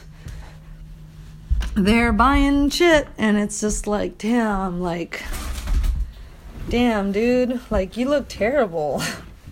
they're 1.76 2.14
buying 2.14 2.70
shit, 2.70 3.08
and 3.18 3.38
it's 3.38 3.60
just 3.60 3.88
like, 3.88 4.18
damn, 4.18 4.82
like 4.82 5.24
damn, 6.70 7.12
dude, 7.12 7.60
like 7.70 7.98
you 7.98 8.10
look 8.10 8.28
terrible. 8.28 9.02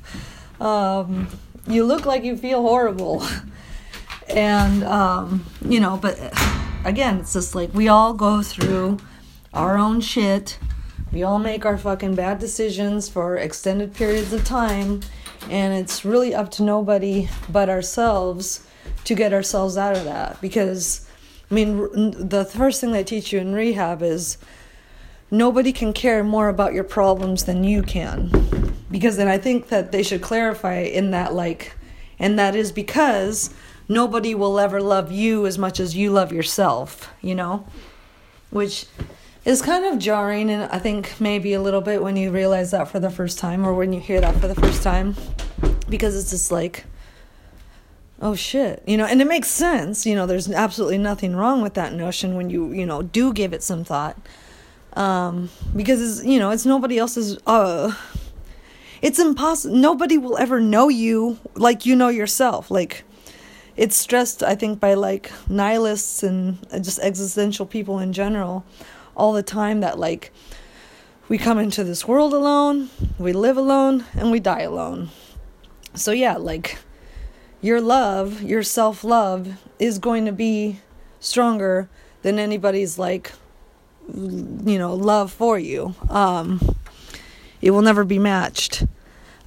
um, 0.59 1.27
you 1.67 1.85
look 1.85 2.05
like 2.05 2.23
you 2.23 2.35
feel 2.37 2.61
horrible. 2.61 3.25
and, 4.29 4.83
um, 4.83 5.45
you 5.63 5.79
know, 5.79 5.97
but 5.97 6.17
again, 6.85 7.19
it's 7.19 7.33
just 7.33 7.55
like 7.55 7.73
we 7.73 7.87
all 7.87 8.13
go 8.13 8.41
through 8.41 8.97
our 9.53 9.77
own 9.77 10.01
shit. 10.01 10.57
We 11.11 11.23
all 11.23 11.39
make 11.39 11.65
our 11.65 11.77
fucking 11.77 12.15
bad 12.15 12.39
decisions 12.39 13.09
for 13.09 13.35
extended 13.35 13.93
periods 13.93 14.31
of 14.31 14.45
time. 14.45 15.01
And 15.49 15.73
it's 15.73 16.05
really 16.05 16.33
up 16.33 16.51
to 16.51 16.63
nobody 16.63 17.27
but 17.49 17.69
ourselves 17.69 18.65
to 19.03 19.15
get 19.15 19.33
ourselves 19.33 19.77
out 19.77 19.97
of 19.97 20.05
that. 20.05 20.39
Because, 20.39 21.05
I 21.49 21.53
mean, 21.53 22.11
the 22.29 22.45
first 22.45 22.79
thing 22.79 22.91
they 22.91 23.03
teach 23.03 23.33
you 23.33 23.39
in 23.39 23.53
rehab 23.53 24.01
is 24.01 24.37
nobody 25.29 25.73
can 25.73 25.91
care 25.91 26.23
more 26.23 26.47
about 26.47 26.73
your 26.73 26.83
problems 26.83 27.43
than 27.43 27.63
you 27.63 27.83
can. 27.83 28.31
Because 28.89 29.17
then 29.17 29.27
I 29.27 29.37
think 29.37 29.67
that 29.69 29.91
they 29.91 30.03
should 30.03 30.21
clarify 30.21 30.79
in 30.79 31.11
that, 31.11 31.33
like, 31.33 31.73
and 32.19 32.37
that 32.39 32.55
is 32.55 32.71
because 32.71 33.53
nobody 33.89 34.35
will 34.35 34.59
ever 34.59 34.81
love 34.81 35.11
you 35.11 35.45
as 35.45 35.57
much 35.57 35.79
as 35.79 35.95
you 35.95 36.11
love 36.11 36.31
yourself, 36.31 37.11
you 37.21 37.35
know? 37.35 37.65
Which 38.49 38.85
is 39.45 39.61
kind 39.61 39.85
of 39.85 39.99
jarring, 39.99 40.49
and 40.49 40.71
I 40.71 40.79
think 40.79 41.19
maybe 41.19 41.53
a 41.53 41.61
little 41.61 41.81
bit 41.81 42.01
when 42.03 42.15
you 42.15 42.31
realize 42.31 42.71
that 42.71 42.89
for 42.89 42.99
the 42.99 43.09
first 43.09 43.39
time 43.39 43.65
or 43.65 43.73
when 43.73 43.93
you 43.93 43.99
hear 43.99 44.21
that 44.21 44.35
for 44.35 44.47
the 44.47 44.55
first 44.55 44.83
time. 44.83 45.15
Because 45.89 46.15
it's 46.15 46.29
just 46.29 46.51
like, 46.51 46.85
oh 48.21 48.35
shit 48.35 48.83
you 48.85 48.95
know 48.95 49.05
and 49.05 49.19
it 49.19 49.27
makes 49.27 49.47
sense 49.47 50.05
you 50.05 50.13
know 50.13 50.25
there's 50.27 50.49
absolutely 50.51 50.97
nothing 50.97 51.35
wrong 51.35 51.61
with 51.61 51.73
that 51.73 51.93
notion 51.93 52.35
when 52.35 52.49
you 52.49 52.71
you 52.71 52.85
know 52.85 53.01
do 53.01 53.33
give 53.33 53.51
it 53.51 53.63
some 53.63 53.83
thought 53.83 54.15
um, 54.93 55.49
because 55.75 56.19
it's, 56.19 56.25
you 56.25 56.37
know 56.37 56.51
it's 56.51 56.65
nobody 56.65 56.97
else's 56.97 57.37
uh 57.47 57.91
it's 59.01 59.17
impossible 59.17 59.75
nobody 59.75 60.17
will 60.17 60.37
ever 60.37 60.59
know 60.59 60.87
you 60.87 61.39
like 61.55 61.85
you 61.85 61.95
know 61.95 62.09
yourself 62.09 62.69
like 62.69 63.03
it's 63.75 63.95
stressed 63.95 64.43
i 64.43 64.53
think 64.53 64.79
by 64.79 64.93
like 64.93 65.31
nihilists 65.49 66.21
and 66.21 66.59
just 66.83 66.99
existential 66.99 67.65
people 67.65 67.97
in 67.97 68.13
general 68.13 68.63
all 69.15 69.33
the 69.33 69.43
time 69.43 69.81
that 69.81 69.99
like 69.99 70.31
we 71.27 71.37
come 71.37 71.59
into 71.59 71.83
this 71.83 72.07
world 72.07 72.33
alone 72.33 72.89
we 73.17 73.33
live 73.33 73.57
alone 73.57 74.05
and 74.13 74.31
we 74.31 74.39
die 74.39 74.61
alone. 74.61 75.09
So 75.93 76.11
yeah 76.11 76.37
like 76.37 76.77
your 77.61 77.81
love 77.81 78.41
your 78.41 78.63
self-love 78.63 79.59
is 79.79 79.99
going 79.99 80.25
to 80.25 80.31
be 80.31 80.79
stronger 81.19 81.89
than 82.21 82.39
anybody's 82.39 82.97
like 82.97 83.31
you 84.13 84.79
know 84.79 84.93
love 84.93 85.31
for 85.31 85.57
you. 85.59 85.95
Um 86.09 86.59
it 87.61 87.71
will 87.71 87.81
never 87.81 88.03
be 88.03 88.19
matched. 88.19 88.85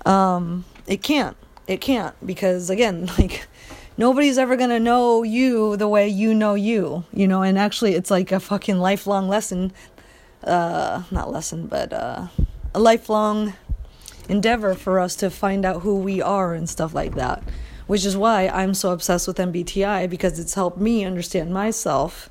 Um 0.07 0.65
it 0.87 1.03
can't. 1.03 1.37
It 1.67 1.81
can't 1.81 2.15
because 2.25 2.71
again 2.71 3.07
like 3.19 3.47
nobody's 3.97 4.39
ever 4.39 4.57
going 4.57 4.71
to 4.71 4.81
know 4.81 5.23
you 5.23 5.77
the 5.77 5.89
way 5.89 6.09
you 6.09 6.35
know 6.35 6.55
you 6.55 7.05
you 7.13 7.27
know 7.27 7.43
and 7.43 7.59
actually 7.59 7.95
it's 7.95 8.11
like 8.11 8.33
a 8.33 8.41
fucking 8.41 8.79
lifelong 8.79 9.29
lesson 9.29 9.73
uh 10.45 11.03
not 11.11 11.31
lesson 11.31 11.67
but 11.67 11.93
uh 11.93 12.27
a 12.75 12.81
lifelong 12.81 13.55
endeavor 14.29 14.75
for 14.75 14.99
us 14.99 15.15
to 15.15 15.31
find 15.31 15.65
out 15.65 15.83
who 15.83 15.99
we 15.99 16.21
are 16.21 16.55
and 16.55 16.69
stuff 16.69 16.95
like 16.95 17.15
that 17.15 17.43
which 17.87 18.05
is 18.05 18.17
why 18.17 18.49
I'm 18.49 18.75
so 18.75 18.93
obsessed 18.93 19.27
with 19.27 19.37
MBTI 19.37 20.09
because 20.09 20.39
it's 20.39 20.55
helped 20.55 20.79
me 20.79 21.05
understand 21.05 21.53
myself 21.53 22.31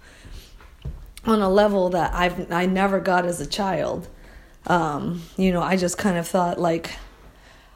on 1.26 1.42
a 1.42 1.50
level 1.50 1.90
that 1.90 2.14
I've 2.14 2.52
I 2.52 2.66
never 2.66 3.00
got 3.00 3.26
as 3.26 3.40
a 3.40 3.46
child. 3.46 4.08
Um, 4.66 5.22
you 5.38 5.52
know, 5.52 5.62
I 5.62 5.78
just 5.78 5.98
kind 5.98 6.18
of 6.18 6.28
thought 6.28 6.60
like 6.60 6.92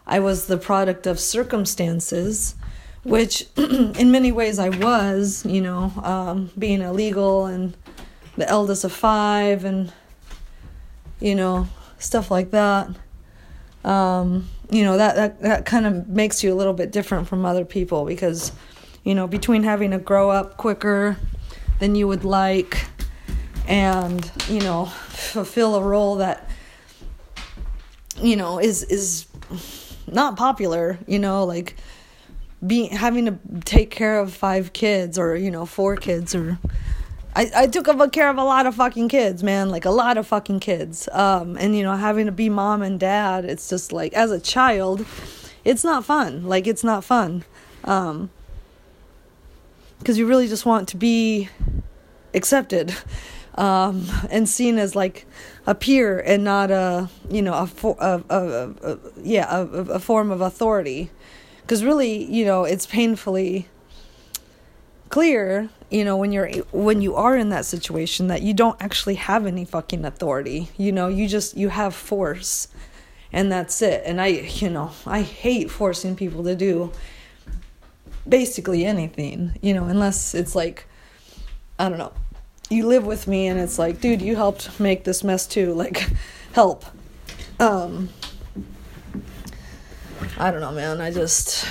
I 0.06 0.20
was 0.20 0.48
the 0.48 0.58
product 0.58 1.06
of 1.06 1.20
circumstances, 1.20 2.56
which 3.08 3.47
in 3.58 4.12
many 4.12 4.32
ways 4.32 4.60
I 4.60 4.70
was. 4.70 5.45
You 5.45 5.62
know, 5.62 5.91
um, 6.03 6.51
being 6.58 6.82
illegal 6.82 7.45
and 7.45 7.76
the 8.36 8.47
eldest 8.47 8.84
of 8.84 8.91
five, 8.91 9.66
and 9.66 9.91
you 11.20 11.36
know 11.36 11.68
stuff 11.97 12.30
like 12.30 12.51
that. 12.51 12.89
Um, 13.84 14.49
you 14.70 14.84
know 14.84 14.97
that 14.97 15.16
that 15.16 15.41
that 15.41 15.66
kind 15.66 15.86
of 15.86 16.08
makes 16.08 16.43
you 16.43 16.53
a 16.53 16.55
little 16.55 16.74
bit 16.74 16.91
different 16.91 17.28
from 17.28 17.45
other 17.45 17.66
people 17.66 18.05
because 18.05 18.51
you 19.03 19.16
know 19.16 19.28
between 19.28 19.64
having 19.64 19.91
to 19.91 19.97
grow 19.97 20.30
up 20.30 20.58
quicker 20.58 21.18
than 21.80 21.95
you 21.95 22.08
would 22.08 22.26
like 22.26 22.86
and 23.68 24.30
you 24.49 24.60
know 24.60 24.86
fulfill 24.86 25.76
a 25.76 25.82
role 25.82 26.16
that 26.16 26.49
you 28.22 28.36
know 28.36 28.60
is 28.60 28.84
is 28.84 29.28
not 30.08 30.36
popular 30.36 30.97
you 31.08 31.20
know 31.20 31.43
like 31.43 31.76
being 32.66 32.89
having 32.91 33.26
to 33.26 33.38
take 33.66 33.91
care 33.91 34.20
of 34.20 34.34
five 34.34 34.74
kids 34.74 35.18
or 35.20 35.36
you 35.36 35.51
know 35.51 35.66
four 35.66 35.95
kids 35.95 36.34
or 36.34 36.58
I, 37.36 37.51
I 37.55 37.68
took 37.68 37.86
care 38.12 38.30
of 38.30 38.38
a 38.38 38.43
lot 38.43 38.66
of 38.66 38.74
fucking 38.74 39.10
kids, 39.10 39.43
man, 39.43 39.70
like 39.70 39.86
a 39.86 39.91
lot 39.91 40.18
of 40.18 40.26
fucking 40.26 40.60
kids. 40.60 41.08
Um, 41.12 41.55
and 41.58 41.76
you 41.76 41.84
know, 41.84 41.95
having 41.95 42.26
to 42.26 42.32
be 42.32 42.49
mom 42.49 42.82
and 42.82 42.99
dad, 42.99 43.45
it's 43.45 43.70
just 43.70 43.91
like 43.91 44.12
as 44.14 44.32
a 44.32 44.39
child, 44.39 45.05
it's 45.64 45.84
not 45.84 46.03
fun. 46.03 46.47
Like 46.47 46.66
it's 46.66 46.84
not 46.84 47.03
fun. 47.03 47.45
Um, 47.84 48.32
because 49.99 50.18
you 50.18 50.26
really 50.26 50.47
just 50.47 50.66
want 50.66 50.88
to 50.89 50.97
be 50.97 51.49
accepted 52.34 52.95
um, 53.55 54.08
and 54.32 54.49
seen 54.49 54.80
as 54.80 54.95
like 54.95 55.28
a 55.68 55.76
peer 55.76 56.20
and 56.20 56.43
not 56.43 56.72
a 56.72 57.10
you 57.30 57.43
know 57.43 57.53
a, 57.53 57.68
for, 57.68 57.95
a, 57.99 58.24
a, 58.30 58.70
a 58.82 58.97
yeah 59.22 59.47
a, 59.49 59.62
a 59.62 59.99
form 59.99 60.32
of 60.32 60.41
authority 60.41 61.12
because 61.68 61.84
really 61.84 62.24
you 62.24 62.45
know 62.45 62.63
it's 62.63 62.86
painfully 62.86 63.68
clear 65.09 65.68
you 65.91 66.05
know 66.05 66.15
when 66.15 66.32
you're 66.32 66.49
when 66.72 67.01
you 67.01 67.13
are 67.13 67.36
in 67.36 67.49
that 67.49 67.65
situation 67.65 68.28
that 68.28 68.41
you 68.41 68.53
don't 68.53 68.82
actually 68.82 69.15
have 69.15 69.45
any 69.45 69.65
fucking 69.65 70.05
authority. 70.05 70.70
You 70.78 70.93
know 70.93 71.09
you 71.09 71.28
just 71.28 71.57
you 71.57 71.68
have 71.68 71.93
force 71.93 72.70
and 73.34 73.51
that's 73.51 73.82
it. 73.82 74.01
And 74.05 74.22
i 74.22 74.28
you 74.28 74.70
know 74.70 74.91
i 75.05 75.22
hate 75.22 75.70
forcing 75.70 76.15
people 76.15 76.43
to 76.45 76.55
do 76.55 76.93
basically 78.28 78.86
anything 78.86 79.57
you 79.61 79.74
know 79.74 79.86
unless 79.86 80.36
it's 80.36 80.53
like 80.53 80.86
i 81.80 81.88
don't 81.88 81.97
know 81.97 82.11
you 82.70 82.86
live 82.86 83.05
with 83.05 83.26
me 83.26 83.47
and 83.47 83.57
it's 83.57 83.80
like 83.80 84.01
dude 84.01 84.22
you 84.22 84.36
helped 84.36 84.80
make 84.80 85.03
this 85.03 85.24
mess 85.24 85.45
too 85.45 85.74
like 85.74 86.09
help. 86.53 86.86
Um 87.59 88.09
i 90.40 90.52
don't 90.52 90.62
know 90.62 90.72
man 90.72 91.02
i 91.02 91.12
just 91.12 91.66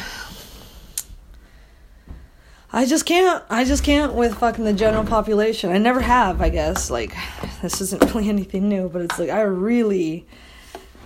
I 2.72 2.84
just 2.84 3.06
can't. 3.06 3.42
I 3.48 3.64
just 3.64 3.84
can't 3.84 4.12
with 4.12 4.36
fucking 4.36 4.64
the 4.64 4.74
general 4.74 5.02
population. 5.02 5.70
I 5.70 5.78
never 5.78 6.02
have, 6.02 6.42
I 6.42 6.50
guess. 6.50 6.90
Like, 6.90 7.16
this 7.62 7.80
isn't 7.80 8.04
really 8.14 8.28
anything 8.28 8.68
new, 8.68 8.90
but 8.90 9.00
it's 9.00 9.18
like, 9.18 9.30
I 9.30 9.40
really. 9.40 10.26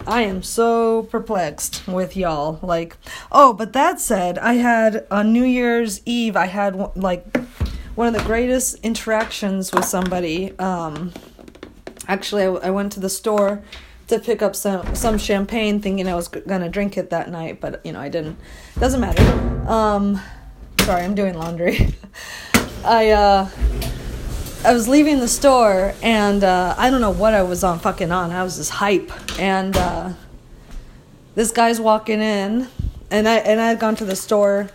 I 0.05 0.23
am 0.23 0.43
so 0.43 1.05
perplexed 1.05 1.87
with 1.87 2.17
y'all. 2.17 2.59
Like, 2.61 2.97
oh, 3.31 3.53
but 3.53 3.75
that 3.75 4.01
said, 4.01 4.37
I 4.39 4.55
had 4.55 5.07
on 5.13 5.33
New 5.33 5.45
Year's 5.45 6.01
Eve, 6.07 6.37
I 6.37 6.47
had 6.47 6.75
like 6.97 7.37
one 7.95 8.09
of 8.09 8.15
the 8.15 8.27
greatest 8.27 8.77
interactions 8.83 9.71
with 9.73 9.85
somebody. 9.85 10.59
Um, 10.59 11.13
actually, 12.09 12.45
I, 12.45 12.49
I 12.49 12.71
went 12.71 12.93
to 12.93 13.01
the 13.01 13.11
store 13.11 13.63
to 14.11 14.19
pick 14.19 14.43
up 14.43 14.55
some 14.55 14.95
some 14.95 15.19
champagne, 15.19 15.81
thinking 15.81 16.07
I 16.09 16.15
was 16.15 16.29
gonna 16.29 16.69
drink 16.69 16.97
it 16.97 17.11
that 17.11 17.31
night, 17.31 17.61
but 17.61 17.85
you 17.85 17.93
know 17.93 18.01
I 18.01 18.09
didn't. 18.09 18.39
Doesn't 18.79 19.01
matter. 19.01 19.23
Um, 19.69 20.21
sorry, 20.81 21.03
I'm 21.03 21.15
doing 21.15 21.35
laundry. 21.35 21.95
I 22.85 23.11
uh 23.11 23.49
I 24.63 24.75
was 24.75 24.89
leaving 24.89 25.21
the 25.21 25.29
store 25.29 25.95
and 26.03 26.45
uh, 26.45 26.75
I 26.77 26.91
don't 26.91 27.01
know 27.01 27.11
what 27.11 27.33
I 27.33 27.43
was 27.43 27.65
on 27.65 27.79
fucking 27.79 28.13
on. 28.13 28.31
I 28.31 28.43
was 28.43 28.59
just 28.59 28.71
hype 28.71 29.11
and 29.41 29.75
uh, 29.75 30.13
this 31.35 31.51
guy's 31.51 31.81
walking 31.81 32.21
in 32.21 32.69
and 33.11 33.27
I 33.27 33.37
and 33.37 33.59
I 33.59 33.69
had 33.69 33.81
gone 33.81 33.97
to 33.97 34.05
the 34.05 34.15
store 34.15 34.69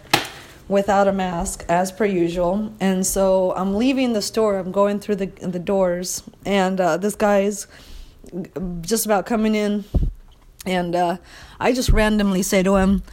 without 0.67 1.07
a 1.07 1.13
mask 1.13 1.65
as 1.69 1.91
per 1.91 2.05
usual. 2.05 2.73
And 2.79 3.05
so 3.05 3.53
I'm 3.55 3.75
leaving 3.75 4.13
the 4.13 4.23
store. 4.23 4.57
I'm 4.57 4.71
going 4.71 4.99
through 4.99 5.17
the 5.17 5.27
the 5.27 5.59
doors 5.59 6.23
and 6.47 6.81
uh, 6.81 6.97
this 6.97 7.13
guy's 7.13 7.67
just 8.81 9.05
about 9.05 9.25
coming 9.25 9.55
in 9.55 9.85
and 10.65 10.95
uh, 10.95 11.17
I 11.59 11.73
just 11.73 11.89
randomly 11.89 12.41
say 12.41 12.63
to 12.63 12.75
him, 12.77 13.03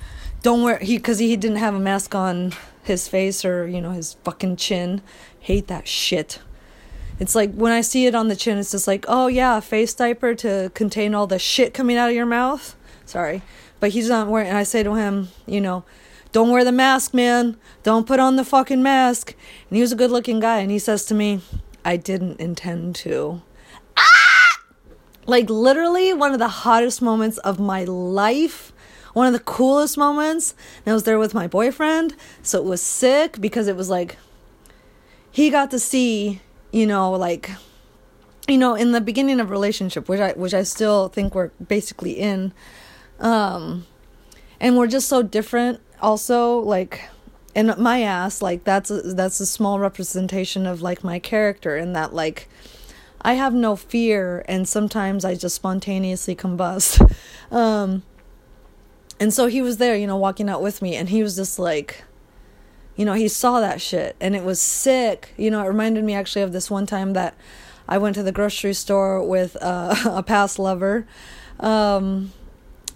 "Don't 0.43 0.63
wear 0.63 0.79
he 0.79 0.99
cuz 0.99 1.19
he 1.19 1.37
didn't 1.37 1.59
have 1.59 1.75
a 1.75 1.81
mask 1.81 2.15
on 2.15 2.53
his 2.83 3.09
face 3.09 3.45
or, 3.45 3.67
you 3.67 3.81
know, 3.81 3.93
his 3.93 4.15
fucking 4.25 4.57
chin. 4.57 5.01
Hate 5.39 5.69
that 5.69 5.87
shit. 5.87 6.41
It's 7.19 7.35
like 7.35 7.55
when 7.55 7.73
I 7.73 7.81
see 7.81 8.07
it 8.07 8.15
on 8.15 8.29
the 8.29 8.37
chin, 8.37 8.59
it's 8.59 8.73
just 8.73 8.89
like, 8.89 9.05
oh 9.09 9.29
yeah, 9.29 9.59
a 9.59 9.61
face 9.61 9.95
diaper 9.95 10.35
to 10.37 10.71
contain 10.75 11.15
all 11.15 11.27
the 11.27 11.39
shit 11.39 11.75
coming 11.75 11.97
out 11.97 12.09
of 12.09 12.17
your 12.17 12.27
mouth. 12.27 12.77
Sorry. 13.05 13.43
But 13.81 13.91
he's 13.91 14.09
not 14.09 14.29
wearing, 14.29 14.49
and 14.49 14.57
I 14.57 14.63
say 14.63 14.83
to 14.83 14.95
him, 14.95 15.29
you 15.47 15.61
know, 15.61 15.85
don't 16.31 16.51
wear 16.51 16.65
the 16.65 16.73
mask, 16.73 17.15
man. 17.15 17.57
Don't 17.83 18.07
put 18.07 18.21
on 18.21 18.37
the 18.37 18.45
fucking 18.45 18.83
mask. 18.83 19.35
And 19.69 19.77
he 19.77 19.83
was 19.83 19.93
a 19.93 19.97
good 19.97 20.11
looking 20.11 20.41
guy, 20.41 20.59
and 20.59 20.71
he 20.71 20.79
says 20.79 21.05
to 21.07 21.15
me, 21.15 21.43
I 21.85 21.97
didn't 21.97 22.41
intend 22.41 22.95
to. 22.97 23.43
Like 25.27 25.49
literally 25.49 26.13
one 26.13 26.33
of 26.33 26.39
the 26.39 26.49
hottest 26.49 27.01
moments 27.01 27.39
of 27.39 27.61
my 27.61 27.85
life 27.85 28.73
one 29.13 29.27
of 29.27 29.33
the 29.33 29.41
coolest 29.41 29.99
moments. 29.99 30.55
And 30.85 30.93
I 30.93 30.95
was 30.95 31.05
there 31.05 31.19
with 31.19 31.35
my 31.35 31.47
boyfriend, 31.47 32.15
so 32.43 32.59
it 32.59 32.65
was 32.65 32.81
sick 32.81 33.41
because 33.41 33.69
it 33.69 33.77
was 33.77 33.91
like 33.91 34.17
he 35.31 35.51
got 35.51 35.71
to 35.71 35.79
see, 35.79 36.41
you 36.73 36.87
know, 36.87 37.13
like 37.13 37.51
you 38.49 38.59
know, 38.59 38.75
in 38.75 38.91
the 38.93 39.01
beginning 39.01 39.39
of 39.41 39.51
relationship, 39.51 40.09
which 40.09 40.21
I 40.21 40.33
which 40.33 40.55
I 40.55 40.63
still 40.63 41.09
think 41.09 41.35
we're 41.35 41.49
basically 41.67 42.13
in, 42.13 42.53
um, 43.21 43.87
and 44.61 44.77
we're 44.77 44.89
just 44.89 45.09
so 45.09 45.23
different. 45.23 45.81
Also, 46.01 46.59
like, 46.59 47.09
and 47.55 47.77
my 47.79 48.03
ass, 48.03 48.43
like 48.43 48.65
that's 48.65 48.91
a, 48.91 49.01
that's 49.03 49.39
a 49.39 49.47
small 49.47 49.79
representation 49.79 50.67
of 50.67 50.83
like 50.83 51.05
my 51.05 51.19
character, 51.19 51.77
in 51.77 51.93
that 51.93 52.13
like 52.13 52.49
I 53.23 53.35
have 53.35 53.55
no 53.55 53.77
fear, 53.77 54.45
and 54.49 54.69
sometimes 54.69 55.25
I 55.25 55.35
just 55.35 55.57
spontaneously 55.57 56.37
combust. 56.37 57.01
Um, 57.53 58.03
and 59.21 59.31
so 59.31 59.47
he 59.47 59.61
was 59.61 59.77
there, 59.77 59.95
you 59.95 60.07
know, 60.07 60.17
walking 60.17 60.49
out 60.49 60.63
with 60.63 60.81
me, 60.81 60.97
and 60.97 61.11
he 61.11 61.23
was 61.23 61.37
just 61.37 61.59
like, 61.59 62.03
you 62.97 63.05
know, 63.05 63.13
he 63.13 63.29
saw 63.29 63.61
that 63.61 63.79
shit, 63.79 64.17
and 64.23 64.35
it 64.35 64.43
was 64.43 64.59
sick. 64.59 65.35
You 65.37 65.51
know, 65.51 65.63
it 65.63 65.67
reminded 65.67 66.03
me 66.03 66.15
actually 66.15 66.41
of 66.41 66.53
this 66.53 66.71
one 66.71 66.87
time 66.87 67.13
that 67.13 67.37
I 67.87 67.99
went 67.99 68.15
to 68.15 68.23
the 68.23 68.33
grocery 68.33 68.73
store 68.73 69.23
with 69.23 69.55
uh, 69.61 69.95
a 70.07 70.23
past 70.23 70.59
lover. 70.59 71.07
Um, 71.61 72.33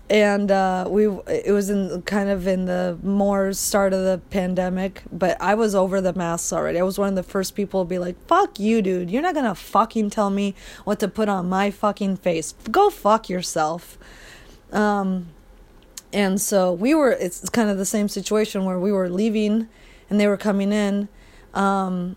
and 0.09 0.50
uh, 0.50 0.86
we 0.88 1.07
it 1.26 1.52
was 1.52 1.68
in 1.68 2.02
kind 2.02 2.28
of 2.28 2.46
in 2.46 2.66
the 2.66 2.98
more 3.02 3.52
start 3.52 3.92
of 3.92 4.04
the 4.04 4.20
pandemic 4.30 5.02
but 5.11 5.36
i 5.40 5.54
was 5.54 5.74
over 5.74 6.00
the 6.00 6.12
masks 6.12 6.52
already. 6.52 6.78
I 6.78 6.82
was 6.82 6.98
one 6.98 7.09
of 7.09 7.14
the 7.16 7.22
first 7.22 7.54
people 7.54 7.84
to 7.84 7.88
be 7.88 7.98
like 7.98 8.16
fuck 8.26 8.61
you 8.61 8.82
dude. 8.82 9.11
You're 9.11 9.22
not 9.22 9.34
gonna 9.34 9.54
fucking 9.54 10.11
tell 10.11 10.30
me 10.30 10.54
what 10.84 11.00
to 11.00 11.09
put 11.09 11.28
on 11.28 11.48
my 11.48 11.70
fucking 11.70 12.18
face. 12.18 12.54
Go 12.70 12.90
fuck 12.90 13.28
yourself. 13.28 13.98
Um, 14.72 15.28
and 16.12 16.40
so 16.40 16.72
we 16.72 16.94
were 16.94 17.11
it's 17.11 17.48
kind 17.50 17.68
of 17.68 17.78
the 17.78 17.86
same 17.86 18.09
situation 18.09 18.64
where 18.64 18.78
we 18.78 18.92
were 18.92 19.09
leaving 19.09 19.68
and 20.09 20.20
they 20.20 20.28
were 20.28 20.36
coming 20.36 20.72
in. 20.72 21.09
Um, 21.54 22.16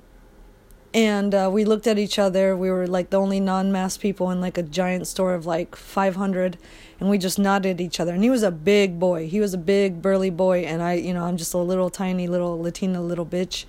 and 0.94 1.36
uh, 1.36 1.50
we 1.52 1.66
looked 1.66 1.86
at 1.86 2.00
each 2.00 2.18
other. 2.18 2.58
We 2.58 2.72
were 2.72 2.88
like 2.88 3.10
the 3.10 3.20
only 3.20 3.40
non 3.40 3.72
mask 3.72 4.00
people 4.00 4.32
in 4.32 4.42
like 4.42 4.58
a 4.58 4.64
giant 4.64 5.08
store 5.08 5.34
of 5.34 5.46
like 5.46 5.76
500 5.76 6.58
and 7.00 7.10
we 7.10 7.18
just 7.18 7.40
nodded 7.40 7.80
at 7.80 7.82
each 7.82 8.00
other 8.00 8.14
and 8.14 8.24
he 8.24 8.30
was 8.30 8.44
a 8.44 8.52
big 8.52 9.00
boy 9.00 9.28
he 9.28 9.40
was 9.40 9.54
a 9.54 9.58
big 9.58 10.02
burly 10.02 10.30
boy 10.30 10.60
and 10.60 10.82
i 10.82 10.94
you 10.94 11.14
know 11.14 11.24
i'm 11.24 11.38
just 11.38 11.54
a 11.54 11.58
little 11.58 11.90
tiny 11.90 12.28
little 12.28 12.62
latina 12.62 13.02
little 13.02 13.26
bitch 13.26 13.66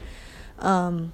um, 0.59 1.13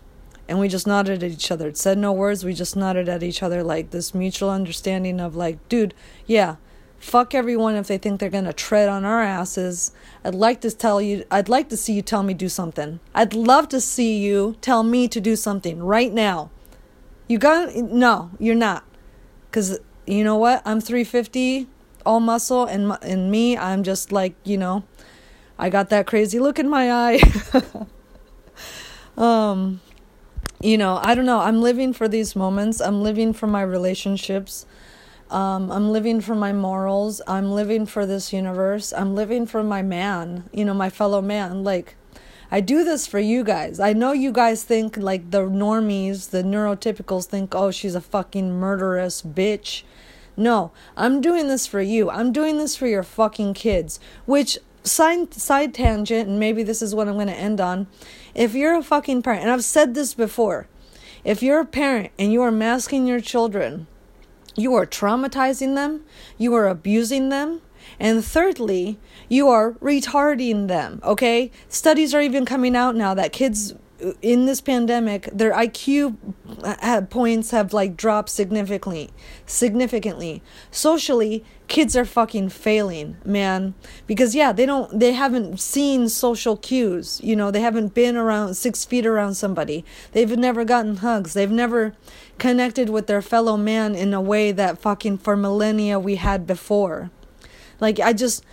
and 0.49 0.59
we 0.59 0.69
just 0.69 0.87
nodded 0.87 1.23
at 1.23 1.31
each 1.31 1.51
other 1.51 1.73
said 1.75 1.99
no 1.99 2.13
words 2.13 2.45
we 2.45 2.53
just 2.53 2.77
nodded 2.77 3.09
at 3.09 3.23
each 3.23 3.43
other 3.43 3.63
like 3.63 3.91
this 3.91 4.15
mutual 4.15 4.51
understanding 4.51 5.21
of 5.21 5.37
like 5.37 5.69
dude 5.69 5.95
yeah 6.27 6.57
Fuck 6.99 7.35
everyone 7.35 7.77
if 7.77 7.87
they 7.87 7.99
think 7.99 8.19
they're 8.19 8.31
gonna 8.31 8.53
tread 8.53 8.89
on 8.89 9.05
our 9.05 9.23
asses. 9.23 9.93
I'd 10.25 10.35
like 10.35 10.61
to 10.63 10.71
tell 10.71 11.01
you, 11.01 11.25
I'd 11.31 11.49
like 11.49 11.69
to 11.69 11.77
see 11.77 11.93
you 11.93 12.03
tell 12.03 12.23
me 12.23 12.35
do 12.35 12.49
something. 12.49 13.01
I'd 13.15 13.35
love 13.35 13.69
to 13.69 13.81
see 13.81 14.19
you 14.19 14.57
tell 14.61 14.83
me 14.83 15.07
to 15.09 15.21
do 15.21 15.37
something 15.37 15.83
right 15.83 16.13
now. 16.13 16.51
You 17.29 17.39
got, 17.39 17.75
no, 17.77 18.31
you're 18.39 18.55
not. 18.55 18.85
Because 19.49 19.79
you 20.07 20.25
know 20.25 20.37
what? 20.37 20.63
I'm 20.65 20.81
350, 20.81 21.69
all 22.07 22.21
muscle, 22.21 22.65
and, 22.65 22.97
and 23.03 23.31
me, 23.31 23.57
I'm 23.57 23.83
just 23.83 24.13
like, 24.13 24.35
you 24.45 24.57
know, 24.57 24.85
I 25.59 25.69
got 25.69 25.91
that 25.91 26.07
crazy 26.07 26.39
look 26.39 26.59
in 26.59 26.69
my 26.69 26.91
eye. 26.93 27.21
um, 29.19 29.81
you 30.61 30.79
know, 30.79 31.01
I 31.03 31.15
don't 31.15 31.27
know. 31.27 31.41
I'm 31.41 31.61
living 31.61 31.93
for 31.93 32.09
these 32.09 32.35
moments. 32.35 32.81
I'm 32.81 33.03
living 33.03 33.33
for 33.33 33.47
my 33.47 33.63
relationships. 33.63 34.67
Um, 35.31 35.73
I'm 35.73 35.91
living 35.91 36.21
for 36.21 36.35
my 36.35 36.53
morals. 36.53 37.21
I'm 37.27 37.51
living 37.51 37.85
for 37.85 38.07
this 38.07 38.33
universe. 38.33 38.93
I'm 38.93 39.15
living 39.15 39.47
for 39.47 39.63
my 39.63 39.83
man, 39.83 40.49
you 40.53 40.65
know, 40.65 40.75
my 40.75 40.89
fellow 40.89 41.21
man. 41.21 41.65
Like, 41.65 41.97
I 42.51 42.61
do 42.61 42.85
this 42.85 43.07
for 43.07 43.19
you 43.19 43.43
guys. 43.43 43.81
I 43.81 43.93
know 43.93 44.13
you 44.13 44.31
guys 44.31 44.63
think, 44.63 44.97
like, 44.97 45.33
the 45.33 45.41
normies, 45.41 46.31
the 46.31 46.45
neurotypicals 46.45 47.27
think, 47.27 47.55
oh, 47.55 47.73
she's 47.73 47.97
a 47.97 48.01
fucking 48.01 48.53
murderous 48.53 49.21
bitch 49.21 49.83
No, 50.37 50.73
I'm 50.97 51.21
doing 51.21 51.49
this 51.49 51.67
for 51.67 51.81
you. 51.81 52.11
I'm 52.11 52.33
doing 52.33 52.59
this 52.59 52.77
for 52.77 52.87
your 52.87 53.03
fucking 53.03 53.55
kids. 53.55 53.99
Which 54.27 54.59
side 54.83 55.35
side 55.35 55.75
tangent, 55.75 56.29
and 56.29 56.39
maybe 56.39 56.63
this 56.63 56.83
is 56.83 56.95
what 56.95 57.09
I'm 57.09 57.15
going 57.15 57.27
to 57.27 57.35
end 57.35 57.61
on. 57.61 57.87
If 58.35 58.55
you're 58.55 58.77
a 58.77 58.83
fucking 58.83 59.23
parent, 59.23 59.43
and 59.43 59.51
I've 59.51 59.65
said 59.65 59.95
this 59.95 60.15
before, 60.15 60.69
if 61.25 61.43
you're 61.43 61.61
a 61.61 61.67
parent 61.67 62.13
and 62.19 62.33
you 62.33 62.43
are 62.43 62.53
masking 62.53 63.07
your 63.07 63.21
children, 63.21 63.87
you 64.55 64.75
are 64.75 64.87
traumatizing 64.87 65.75
them, 65.75 66.05
you 66.39 66.55
are 66.55 66.69
abusing 66.69 67.31
them, 67.31 67.63
and 67.99 68.25
thirdly, 68.25 68.99
you 69.29 69.49
are 69.49 69.73
retarding 69.73 70.69
them, 70.69 71.01
okay? 71.03 71.51
Studies 71.69 72.15
are 72.15 72.21
even 72.21 72.45
coming 72.45 72.77
out 72.77 72.95
now 72.95 73.15
that 73.15 73.33
kids 73.33 73.75
in 74.21 74.45
this 74.45 74.61
pandemic 74.61 75.29
their 75.33 75.53
IQ 75.53 76.17
uh, 76.63 76.77
uh, 76.83 77.01
points 77.03 77.51
have 77.51 77.73
like 77.73 77.97
dropped 77.97 78.29
significantly 78.29 79.11
significantly. 79.47 80.43
Socially 80.71 81.45
kids 81.69 81.97
are 81.97 82.05
fucking 82.05 82.51
failing 82.51 83.17
man. 83.25 83.75
Because 84.07 84.35
yeah 84.35 84.53
they 84.53 84.67
don't 84.67 84.99
they 84.99 85.13
haven't 85.13 85.61
seen 85.61 86.09
social 86.09 86.57
cues 86.57 87.21
you 87.23 87.35
know? 87.35 87.51
They 87.51 87.61
haven't 87.61 87.95
been 87.95 88.17
around 88.17 88.55
6 88.55 88.85
feet 88.85 89.07
around 89.07 89.35
somebody. 89.35 89.85
They've 90.13 90.37
never 90.37 90.65
gotten 90.65 90.99
hugs. 90.99 91.33
They've 91.33 91.51
never 91.51 91.95
connected 92.39 92.91
with 92.91 93.07
their 93.07 93.23
fellow 93.23 93.57
man 93.57 93.95
in 93.95 94.13
a 94.13 94.21
way 94.21 94.53
that 94.53 94.79
fucking 94.79 95.19
for 95.19 95.37
millennia 95.37 95.99
we 95.99 96.17
had 96.17 96.47
before. 96.47 97.11
Like 97.81 97.99
I 98.01 98.13
just 98.13 98.45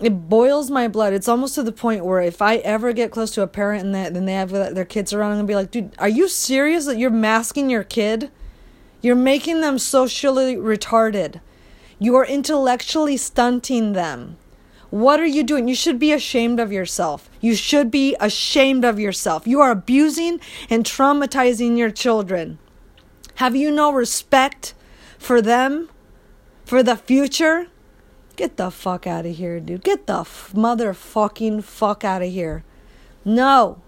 it 0.00 0.28
boils 0.28 0.70
my 0.70 0.88
blood. 0.88 1.12
It's 1.12 1.28
almost 1.28 1.54
to 1.54 1.62
the 1.62 1.72
point 1.72 2.04
where 2.04 2.20
if 2.20 2.42
I 2.42 2.56
ever 2.56 2.92
get 2.92 3.10
close 3.10 3.30
to 3.32 3.42
a 3.42 3.46
parent 3.46 3.84
and 3.84 3.94
that 3.94 4.12
then 4.12 4.26
they 4.26 4.34
have 4.34 4.50
their 4.50 4.84
kids 4.84 5.12
around, 5.12 5.32
I'm 5.32 5.38
gonna 5.38 5.48
be 5.48 5.54
like, 5.54 5.70
dude, 5.70 5.94
are 5.98 6.08
you 6.08 6.28
serious 6.28 6.84
that 6.86 6.98
you're 6.98 7.10
masking 7.10 7.70
your 7.70 7.84
kid? 7.84 8.30
You're 9.00 9.14
making 9.14 9.60
them 9.60 9.78
socially 9.78 10.56
retarded. 10.56 11.40
You 11.98 12.14
are 12.16 12.26
intellectually 12.26 13.16
stunting 13.16 13.94
them. 13.94 14.36
What 14.90 15.18
are 15.18 15.26
you 15.26 15.42
doing? 15.42 15.66
You 15.66 15.74
should 15.74 15.98
be 15.98 16.12
ashamed 16.12 16.60
of 16.60 16.72
yourself. 16.72 17.30
You 17.40 17.54
should 17.54 17.90
be 17.90 18.16
ashamed 18.20 18.84
of 18.84 19.00
yourself. 19.00 19.46
You 19.46 19.60
are 19.60 19.70
abusing 19.70 20.40
and 20.68 20.84
traumatizing 20.84 21.76
your 21.76 21.90
children. 21.90 22.58
Have 23.36 23.56
you 23.56 23.70
no 23.70 23.92
respect 23.92 24.74
for 25.18 25.42
them? 25.42 25.88
For 26.64 26.82
the 26.82 26.96
future? 26.96 27.68
Get 28.36 28.56
the 28.56 28.70
fuck 28.70 29.06
out 29.06 29.26
of 29.26 29.36
here, 29.36 29.58
dude. 29.60 29.82
Get 29.82 30.06
the 30.06 30.20
f- 30.20 30.52
motherfucking 30.54 31.64
fuck 31.64 32.04
out 32.04 32.22
of 32.22 32.30
here. 32.30 32.64
No. 33.24 33.80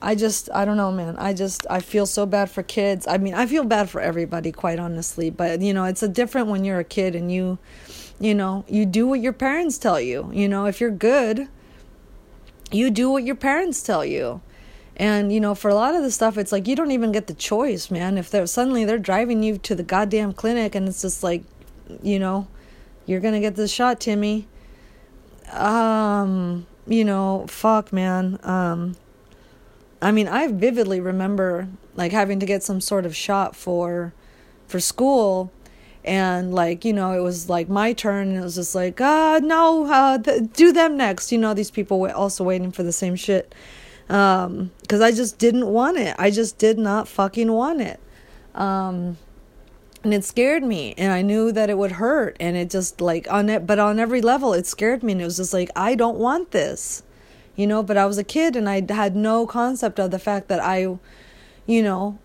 I 0.00 0.14
just, 0.16 0.50
I 0.52 0.64
don't 0.64 0.76
know, 0.76 0.90
man. 0.90 1.16
I 1.16 1.32
just, 1.32 1.66
I 1.70 1.78
feel 1.80 2.06
so 2.06 2.26
bad 2.26 2.50
for 2.50 2.62
kids. 2.62 3.06
I 3.06 3.18
mean, 3.18 3.34
I 3.34 3.46
feel 3.46 3.64
bad 3.64 3.88
for 3.88 4.00
everybody, 4.00 4.50
quite 4.50 4.80
honestly. 4.80 5.30
But, 5.30 5.60
you 5.60 5.72
know, 5.72 5.84
it's 5.84 6.02
a 6.02 6.08
different 6.08 6.48
when 6.48 6.64
you're 6.64 6.80
a 6.80 6.84
kid 6.84 7.14
and 7.14 7.30
you, 7.30 7.58
you 8.18 8.34
know, 8.34 8.64
you 8.68 8.84
do 8.84 9.06
what 9.06 9.20
your 9.20 9.32
parents 9.32 9.78
tell 9.78 10.00
you. 10.00 10.28
You 10.32 10.48
know, 10.48 10.66
if 10.66 10.80
you're 10.80 10.90
good, 10.90 11.48
you 12.72 12.90
do 12.90 13.10
what 13.10 13.22
your 13.22 13.36
parents 13.36 13.82
tell 13.82 14.04
you. 14.04 14.40
And 14.96 15.32
you 15.32 15.40
know, 15.40 15.54
for 15.54 15.70
a 15.70 15.74
lot 15.74 15.94
of 15.94 16.02
the 16.02 16.10
stuff, 16.10 16.36
it's 16.36 16.52
like 16.52 16.68
you 16.68 16.76
don't 16.76 16.90
even 16.90 17.12
get 17.12 17.26
the 17.26 17.34
choice, 17.34 17.90
man. 17.90 18.18
If 18.18 18.30
they're 18.30 18.46
suddenly 18.46 18.84
they're 18.84 18.98
driving 18.98 19.42
you 19.42 19.58
to 19.58 19.74
the 19.74 19.82
goddamn 19.82 20.34
clinic, 20.34 20.74
and 20.74 20.86
it's 20.86 21.02
just 21.02 21.22
like, 21.22 21.44
you 22.02 22.18
know, 22.18 22.46
you're 23.06 23.20
gonna 23.20 23.40
get 23.40 23.56
the 23.56 23.68
shot, 23.68 24.00
Timmy. 24.00 24.46
Um, 25.52 26.66
you 26.86 27.04
know, 27.04 27.46
fuck, 27.48 27.92
man. 27.92 28.38
Um, 28.42 28.96
I 30.00 30.12
mean, 30.12 30.28
I 30.28 30.48
vividly 30.48 31.00
remember 31.00 31.68
like 31.94 32.12
having 32.12 32.40
to 32.40 32.46
get 32.46 32.62
some 32.62 32.80
sort 32.80 33.06
of 33.06 33.14
shot 33.14 33.54
for, 33.54 34.12
for 34.66 34.80
school, 34.80 35.52
and 36.04 36.54
like 36.54 36.84
you 36.84 36.92
know, 36.92 37.12
it 37.12 37.20
was 37.20 37.48
like 37.48 37.68
my 37.68 37.92
turn, 37.92 38.28
and 38.28 38.38
it 38.38 38.42
was 38.42 38.56
just 38.56 38.74
like, 38.74 39.00
ah, 39.00 39.36
uh, 39.36 39.38
no, 39.38 39.86
uh, 39.86 40.18
th- 40.18 40.52
do 40.52 40.72
them 40.72 40.96
next. 40.96 41.32
You 41.32 41.38
know, 41.38 41.54
these 41.54 41.70
people 41.70 42.00
were 42.00 42.12
also 42.12 42.44
waiting 42.44 42.72
for 42.72 42.82
the 42.82 42.92
same 42.92 43.16
shit. 43.16 43.54
Um, 44.08 44.72
because 44.80 45.00
I 45.00 45.12
just 45.12 45.38
didn't 45.38 45.66
want 45.66 45.96
it. 45.96 46.14
I 46.18 46.30
just 46.30 46.58
did 46.58 46.78
not 46.78 47.08
fucking 47.08 47.50
want 47.50 47.80
it. 47.80 48.00
Um 48.54 49.16
and 50.04 50.12
it 50.12 50.24
scared 50.24 50.62
me 50.62 50.94
and 50.98 51.12
i 51.12 51.22
knew 51.22 51.52
that 51.52 51.70
it 51.70 51.78
would 51.78 51.92
hurt 51.92 52.36
and 52.40 52.56
it 52.56 52.70
just 52.70 53.00
like 53.00 53.30
on 53.30 53.48
it 53.48 53.66
but 53.66 53.78
on 53.78 53.98
every 53.98 54.20
level 54.20 54.52
it 54.52 54.66
scared 54.66 55.02
me 55.02 55.12
and 55.12 55.20
it 55.20 55.24
was 55.24 55.36
just 55.36 55.52
like 55.52 55.70
i 55.76 55.94
don't 55.94 56.18
want 56.18 56.50
this 56.50 57.02
you 57.56 57.66
know 57.66 57.82
but 57.82 57.96
i 57.96 58.06
was 58.06 58.18
a 58.18 58.24
kid 58.24 58.56
and 58.56 58.68
i 58.68 58.84
had 58.92 59.14
no 59.14 59.46
concept 59.46 59.98
of 59.98 60.10
the 60.10 60.18
fact 60.18 60.48
that 60.48 60.60
i 60.60 60.98
you 61.66 61.82
know 61.82 62.18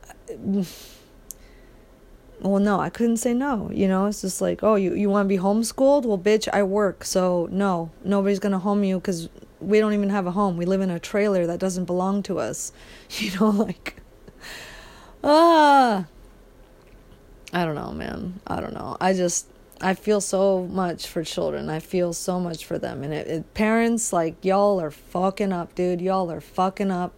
well 2.41 2.59
no 2.59 2.79
i 2.79 2.89
couldn't 2.89 3.17
say 3.17 3.33
no 3.33 3.69
you 3.73 3.87
know? 3.87 4.05
It's 4.07 4.21
just 4.21 4.41
like 4.41 4.63
oh 4.63 4.75
you, 4.75 4.93
you 4.93 5.09
want 5.09 5.25
to 5.25 5.29
be 5.29 5.37
homeschooled? 5.41 6.05
Well 6.05 6.17
bitch 6.17 6.47
i 6.53 6.63
work 6.63 7.03
so 7.03 7.47
no 7.51 7.91
nobody's 8.03 8.39
gonna 8.39 8.59
home 8.59 8.83
you 8.83 8.99
because 8.99 9.29
we 9.59 9.79
don't 9.79 9.93
even 9.93 10.11
have 10.11 10.27
a 10.27 10.31
home. 10.31 10.55
We 10.55 10.65
live 10.65 10.81
in 10.81 10.91
a 10.91 10.99
trailer 10.99 11.47
that 11.47 11.59
doesn't 11.59 11.85
belong 11.85 12.21
to 12.23 12.39
us 12.39 12.71
you 13.11 13.37
know 13.39 13.49
like 13.49 14.01
ah 15.23 16.05
I 17.57 17.65
don't 17.65 17.73
know, 17.73 17.91
man. 17.91 18.39
I 18.45 18.61
don't 18.61 18.75
know. 18.75 18.97
I 19.01 19.13
just 19.13 19.47
I 19.81 19.95
feel 19.95 20.21
so 20.21 20.67
much 20.67 21.07
for 21.07 21.23
children. 21.23 21.71
I 21.71 21.79
feel 21.79 22.13
so 22.13 22.39
much 22.39 22.63
for 22.65 22.77
them. 22.77 23.03
And 23.03 23.11
it, 23.11 23.25
it, 23.25 23.53
parents 23.55 24.13
like 24.13 24.45
y'all 24.45 24.79
are 24.79 24.91
fucking 24.91 25.51
up, 25.51 25.73
dude. 25.73 25.99
Y'all 25.99 26.31
are 26.31 26.39
fucking 26.39 26.91
up 26.91 27.13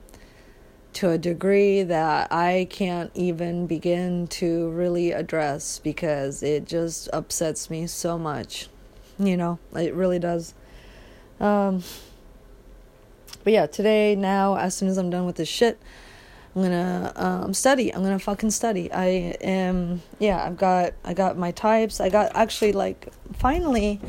to 0.94 1.10
a 1.10 1.18
degree 1.18 1.84
that 1.84 2.32
I 2.32 2.68
can't 2.70 3.12
even 3.16 3.68
begin 3.68 4.28
to 4.28 4.70
really 4.70 5.12
address 5.12 5.78
because 5.78 6.42
it 6.42 6.66
just 6.66 7.10
upsets 7.12 7.70
me 7.70 7.86
so 7.86 8.18
much. 8.18 8.70
You 9.18 9.36
know, 9.36 9.60
it 9.76 9.94
really 9.94 10.20
does. 10.20 10.54
Um 11.42 11.84
but 13.44 13.52
yeah, 13.52 13.66
today 13.66 14.16
now 14.16 14.56
as 14.56 14.74
soon 14.74 14.88
as 14.88 14.98
I'm 14.98 15.10
done 15.10 15.26
with 15.26 15.36
this 15.36 15.50
shit, 15.50 15.78
I'm 16.60 16.66
gonna 16.66 17.14
um, 17.16 17.54
study. 17.54 17.94
I'm 17.94 18.04
gonna 18.04 18.20
fucking 18.20 18.52
study. 18.52 18.92
I 18.92 19.08
am 19.42 20.02
yeah. 20.20 20.44
I've 20.44 20.58
got 20.58 20.94
I 21.06 21.14
got 21.14 21.38
my 21.38 21.52
types. 21.52 22.02
I 22.02 22.10
got 22.10 22.36
actually 22.36 22.74
like 22.74 23.08
finally, 23.34 24.02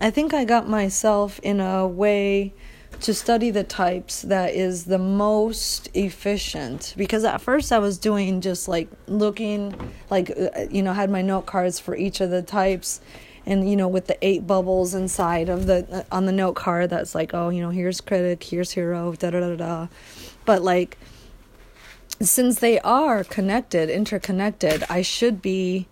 I 0.00 0.10
think 0.10 0.34
I 0.34 0.44
got 0.44 0.68
myself 0.68 1.38
in 1.44 1.60
a 1.60 1.86
way 1.86 2.54
to 3.02 3.14
study 3.14 3.50
the 3.50 3.62
types 3.62 4.22
that 4.22 4.54
is 4.54 4.84
the 4.84 4.98
most 4.98 5.88
efficient 5.94 6.94
because 6.96 7.24
at 7.24 7.40
first 7.40 7.72
I 7.72 7.78
was 7.78 7.98
doing 7.98 8.40
just 8.40 8.66
like 8.66 8.88
looking 9.06 9.74
like 10.10 10.30
uh, 10.30 10.66
you 10.70 10.82
know 10.82 10.92
had 10.92 11.10
my 11.10 11.22
note 11.22 11.46
cards 11.46 11.78
for 11.78 11.96
each 11.96 12.20
of 12.20 12.30
the 12.30 12.42
types 12.42 13.00
and 13.46 13.68
you 13.68 13.76
know 13.76 13.88
with 13.88 14.06
the 14.06 14.16
eight 14.24 14.46
bubbles 14.46 14.94
inside 14.94 15.48
of 15.48 15.66
the 15.66 15.86
uh, 15.90 16.14
on 16.14 16.26
the 16.26 16.32
note 16.32 16.54
card 16.54 16.90
that's 16.90 17.14
like 17.14 17.32
oh 17.34 17.48
you 17.48 17.60
know 17.60 17.70
here's 17.70 18.00
critic 18.00 18.42
here's 18.44 18.70
hero 18.72 19.12
da 19.14 19.30
da 19.30 19.40
da 19.40 19.56
da 19.56 19.88
but 20.44 20.62
like 20.62 20.96
since 22.26 22.60
they 22.60 22.78
are 22.80 23.24
connected, 23.24 23.90
interconnected, 23.90 24.84
I 24.88 25.02
should 25.02 25.42
be 25.42 25.88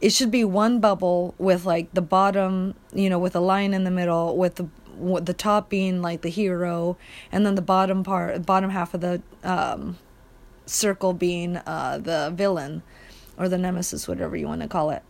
it 0.00 0.10
should 0.12 0.32
be 0.32 0.44
one 0.44 0.80
bubble 0.80 1.34
with 1.38 1.64
like 1.64 1.94
the 1.94 2.02
bottom, 2.02 2.74
you 2.92 3.08
know, 3.08 3.20
with 3.20 3.36
a 3.36 3.40
line 3.40 3.72
in 3.72 3.84
the 3.84 3.90
middle, 3.90 4.36
with 4.36 4.56
the 4.56 4.68
with 4.96 5.26
the 5.26 5.32
top 5.32 5.68
being 5.68 6.02
like 6.02 6.22
the 6.22 6.28
hero, 6.28 6.96
and 7.30 7.46
then 7.46 7.54
the 7.54 7.62
bottom 7.62 8.02
part, 8.04 8.44
bottom 8.44 8.70
half 8.70 8.94
of 8.94 9.00
the 9.00 9.22
um, 9.44 9.96
circle 10.66 11.12
being 11.12 11.56
uh, 11.56 11.98
the 12.02 12.32
villain 12.34 12.82
or 13.38 13.48
the 13.48 13.58
nemesis, 13.58 14.06
whatever 14.06 14.36
you 14.36 14.46
want 14.46 14.60
to 14.60 14.68
call 14.68 14.90
it. 14.90 15.02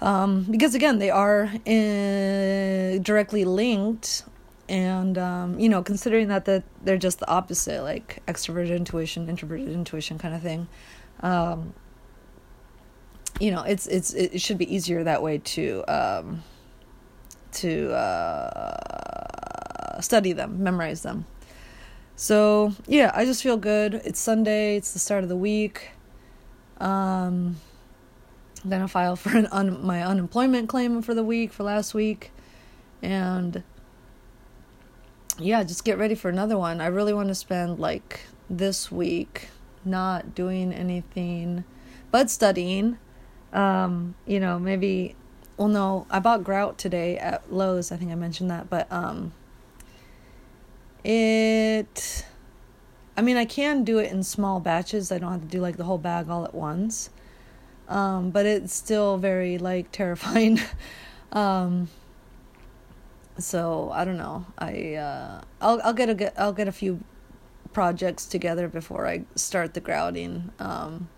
Um, 0.00 0.44
because 0.50 0.74
again, 0.74 0.98
they 0.98 1.10
are 1.10 1.50
in, 1.64 2.98
uh, 2.98 3.02
directly 3.02 3.44
linked 3.44 4.24
and 4.68 5.18
um, 5.18 5.58
you 5.58 5.68
know 5.68 5.82
considering 5.82 6.28
that 6.28 6.44
the, 6.44 6.62
they're 6.82 6.96
just 6.96 7.18
the 7.18 7.28
opposite 7.28 7.82
like 7.82 8.22
extroverted 8.26 8.76
intuition 8.76 9.28
introverted 9.28 9.68
intuition 9.68 10.18
kind 10.18 10.34
of 10.34 10.40
thing 10.42 10.66
um, 11.20 11.74
you 13.40 13.50
know 13.50 13.62
it's 13.62 13.86
it's 13.86 14.12
it 14.14 14.40
should 14.40 14.58
be 14.58 14.74
easier 14.74 15.04
that 15.04 15.22
way 15.22 15.38
to 15.38 15.84
um, 15.88 16.42
to 17.52 17.92
uh, 17.92 18.80
study 20.00 20.32
them 20.32 20.62
memorize 20.62 21.02
them. 21.02 21.26
So 22.16 22.72
yeah 22.86 23.10
i 23.14 23.24
just 23.24 23.42
feel 23.42 23.56
good. 23.56 23.94
It's 24.04 24.20
sunday 24.20 24.76
it's 24.76 24.92
the 24.92 24.98
start 24.98 25.24
of 25.24 25.28
the 25.28 25.36
week. 25.36 25.90
Um, 26.78 27.56
gonna 28.68 28.88
file 28.88 29.16
for 29.16 29.36
an 29.36 29.46
un- 29.50 29.84
my 29.84 30.02
unemployment 30.04 30.68
claim 30.68 31.02
for 31.02 31.14
the 31.14 31.24
week 31.24 31.52
for 31.52 31.64
last 31.64 31.94
week. 31.94 32.30
And 33.02 33.62
yeah, 35.38 35.62
just 35.64 35.84
get 35.84 35.98
ready 35.98 36.14
for 36.14 36.28
another 36.28 36.56
one. 36.58 36.80
I 36.80 36.86
really 36.86 37.12
want 37.14 37.28
to 37.28 37.34
spend 37.34 37.78
like 37.78 38.20
this 38.48 38.90
week 38.92 39.48
not 39.84 40.34
doing 40.34 40.72
anything 40.72 41.64
but 42.10 42.30
studying. 42.30 42.98
Um, 43.52 44.14
you 44.26 44.40
know, 44.40 44.58
maybe 44.58 45.14
well 45.56 45.68
no, 45.68 46.06
I 46.10 46.18
bought 46.20 46.44
grout 46.44 46.78
today 46.78 47.18
at 47.18 47.52
Lowe's. 47.52 47.92
I 47.92 47.96
think 47.96 48.10
I 48.10 48.14
mentioned 48.16 48.50
that, 48.50 48.68
but 48.70 48.90
um 48.92 49.32
it 51.04 52.24
I 53.16 53.22
mean, 53.22 53.36
I 53.36 53.44
can 53.44 53.84
do 53.84 53.98
it 53.98 54.10
in 54.10 54.22
small 54.24 54.58
batches. 54.60 55.12
I 55.12 55.18
don't 55.18 55.30
have 55.32 55.42
to 55.42 55.46
do 55.46 55.60
like 55.60 55.76
the 55.76 55.84
whole 55.84 55.98
bag 55.98 56.28
all 56.28 56.44
at 56.44 56.54
once. 56.54 57.10
um, 57.88 58.30
but 58.30 58.46
it's 58.46 58.74
still 58.74 59.18
very 59.18 59.58
like 59.58 59.92
terrifying. 59.92 60.60
um, 61.32 61.88
so 63.38 63.90
I 63.92 64.04
don't 64.04 64.16
know. 64.16 64.46
I 64.58 64.94
uh, 64.94 65.40
I'll 65.60 65.80
I'll 65.82 65.92
get 65.92 66.08
a 66.08 66.40
I'll 66.40 66.52
get 66.52 66.68
a 66.68 66.72
few 66.72 67.02
projects 67.72 68.26
together 68.26 68.68
before 68.68 69.06
I 69.06 69.24
start 69.34 69.74
the 69.74 69.80
grouting. 69.80 70.52
Um, 70.58 71.08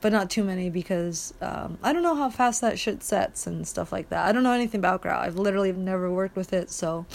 but 0.00 0.12
not 0.12 0.30
too 0.30 0.44
many 0.44 0.70
because 0.70 1.34
um, 1.40 1.78
I 1.82 1.92
don't 1.92 2.02
know 2.02 2.14
how 2.14 2.30
fast 2.30 2.60
that 2.60 2.78
shit 2.78 3.02
sets 3.02 3.46
and 3.46 3.66
stuff 3.66 3.92
like 3.92 4.10
that. 4.10 4.26
I 4.26 4.32
don't 4.32 4.42
know 4.42 4.52
anything 4.52 4.78
about 4.78 5.02
grout. 5.02 5.24
I've 5.24 5.36
literally 5.36 5.72
never 5.72 6.10
worked 6.10 6.36
with 6.36 6.52
it, 6.52 6.70
so 6.70 7.06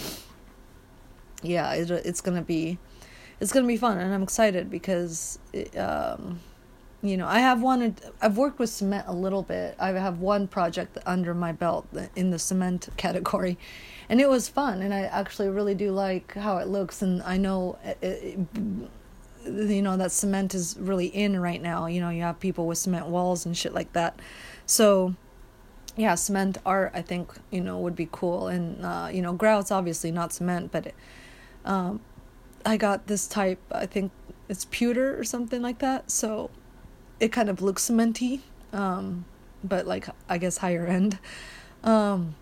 yeah, 1.42 1.72
it, 1.74 1.90
it's 1.90 2.20
gonna 2.20 2.42
be 2.42 2.78
it's 3.40 3.52
gonna 3.52 3.66
be 3.66 3.76
fun, 3.76 3.98
and 3.98 4.12
I'm 4.12 4.22
excited 4.22 4.70
because 4.70 5.38
it, 5.52 5.76
um, 5.76 6.40
you 7.02 7.16
know 7.16 7.26
I 7.26 7.40
have 7.40 7.60
one. 7.60 7.96
I've 8.20 8.38
worked 8.38 8.58
with 8.58 8.70
cement 8.70 9.06
a 9.08 9.12
little 9.12 9.42
bit. 9.42 9.76
I 9.78 9.88
have 9.90 10.20
one 10.20 10.46
project 10.46 10.96
under 11.04 11.34
my 11.34 11.52
belt 11.52 11.86
in 12.14 12.30
the 12.30 12.38
cement 12.38 12.88
category, 12.96 13.58
and 14.08 14.20
it 14.20 14.28
was 14.28 14.48
fun. 14.48 14.82
And 14.82 14.94
I 14.94 15.00
actually 15.02 15.48
really 15.48 15.74
do 15.74 15.90
like 15.90 16.34
how 16.34 16.58
it 16.58 16.68
looks, 16.68 17.02
and 17.02 17.22
I 17.22 17.36
know. 17.36 17.78
It, 17.84 17.98
it, 18.02 18.38
you 19.44 19.82
know 19.82 19.96
that 19.96 20.12
cement 20.12 20.54
is 20.54 20.76
really 20.78 21.06
in 21.06 21.40
right 21.40 21.60
now 21.60 21.86
you 21.86 22.00
know 22.00 22.10
you 22.10 22.22
have 22.22 22.38
people 22.38 22.64
with 22.64 22.78
cement 22.78 23.08
walls 23.08 23.44
and 23.44 23.56
shit 23.56 23.74
like 23.74 23.92
that 23.92 24.20
so 24.66 25.16
yeah 25.96 26.14
cement 26.14 26.58
art 26.64 26.92
i 26.94 27.02
think 27.02 27.32
you 27.50 27.60
know 27.60 27.76
would 27.78 27.96
be 27.96 28.08
cool 28.12 28.46
and 28.46 28.84
uh, 28.84 29.08
you 29.12 29.20
know 29.20 29.32
grout's 29.32 29.72
obviously 29.72 30.12
not 30.12 30.32
cement 30.32 30.70
but 30.70 30.86
it, 30.86 30.94
um, 31.64 32.00
i 32.64 32.76
got 32.76 33.08
this 33.08 33.26
type 33.26 33.60
i 33.72 33.84
think 33.84 34.12
it's 34.48 34.66
pewter 34.66 35.18
or 35.18 35.24
something 35.24 35.60
like 35.60 35.80
that 35.80 36.08
so 36.08 36.48
it 37.22 37.30
kind 37.30 37.48
of 37.48 37.62
looks 37.62 37.88
cementy 37.88 38.40
um, 38.72 39.24
but 39.62 39.86
like 39.86 40.08
i 40.28 40.38
guess 40.38 40.58
higher 40.58 40.86
end. 40.86 41.18
Um, 41.84 42.34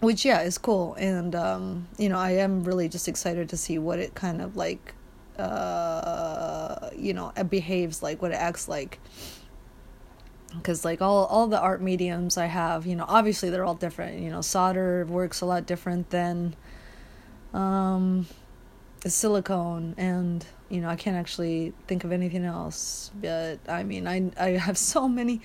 which 0.00 0.24
yeah 0.24 0.42
is 0.42 0.58
cool. 0.58 0.94
And 0.94 1.34
um, 1.34 1.88
you 1.98 2.08
know 2.08 2.18
i 2.18 2.32
am 2.32 2.64
really 2.64 2.88
just 2.88 3.08
excited 3.08 3.48
to 3.50 3.56
see 3.56 3.78
what 3.78 3.98
it 3.98 4.14
kind 4.14 4.40
of 4.40 4.56
like 4.56 4.94
uh, 5.38 6.90
you 6.96 7.12
know 7.12 7.32
it 7.36 7.50
behaves 7.50 8.02
like 8.02 8.22
what 8.22 8.30
it 8.30 8.34
acts 8.34 8.68
like. 8.68 9.00
Because 10.54 10.84
like 10.84 11.02
all 11.02 11.26
all 11.26 11.48
the 11.48 11.60
art 11.60 11.82
mediums 11.82 12.38
i 12.38 12.46
have 12.46 12.86
you 12.86 12.96
know 12.96 13.04
obviously 13.08 13.50
they're 13.50 13.64
all 13.64 13.74
different. 13.74 14.20
You 14.20 14.30
know 14.30 14.40
solder 14.40 15.04
works 15.06 15.40
a 15.40 15.46
lot 15.46 15.66
different 15.66 16.10
than 16.10 16.54
um 17.52 18.26
silicone 19.06 19.94
and 19.96 20.44
you 20.68 20.80
know 20.80 20.88
i 20.88 20.96
can't 20.96 21.16
actually 21.16 21.72
think 21.86 22.04
of 22.04 22.12
anything 22.12 22.44
else 22.44 23.10
but 23.20 23.58
i 23.68 23.82
mean 23.82 24.06
i 24.06 24.30
i 24.38 24.50
have 24.50 24.76
so 24.92 25.08
many 25.08 25.40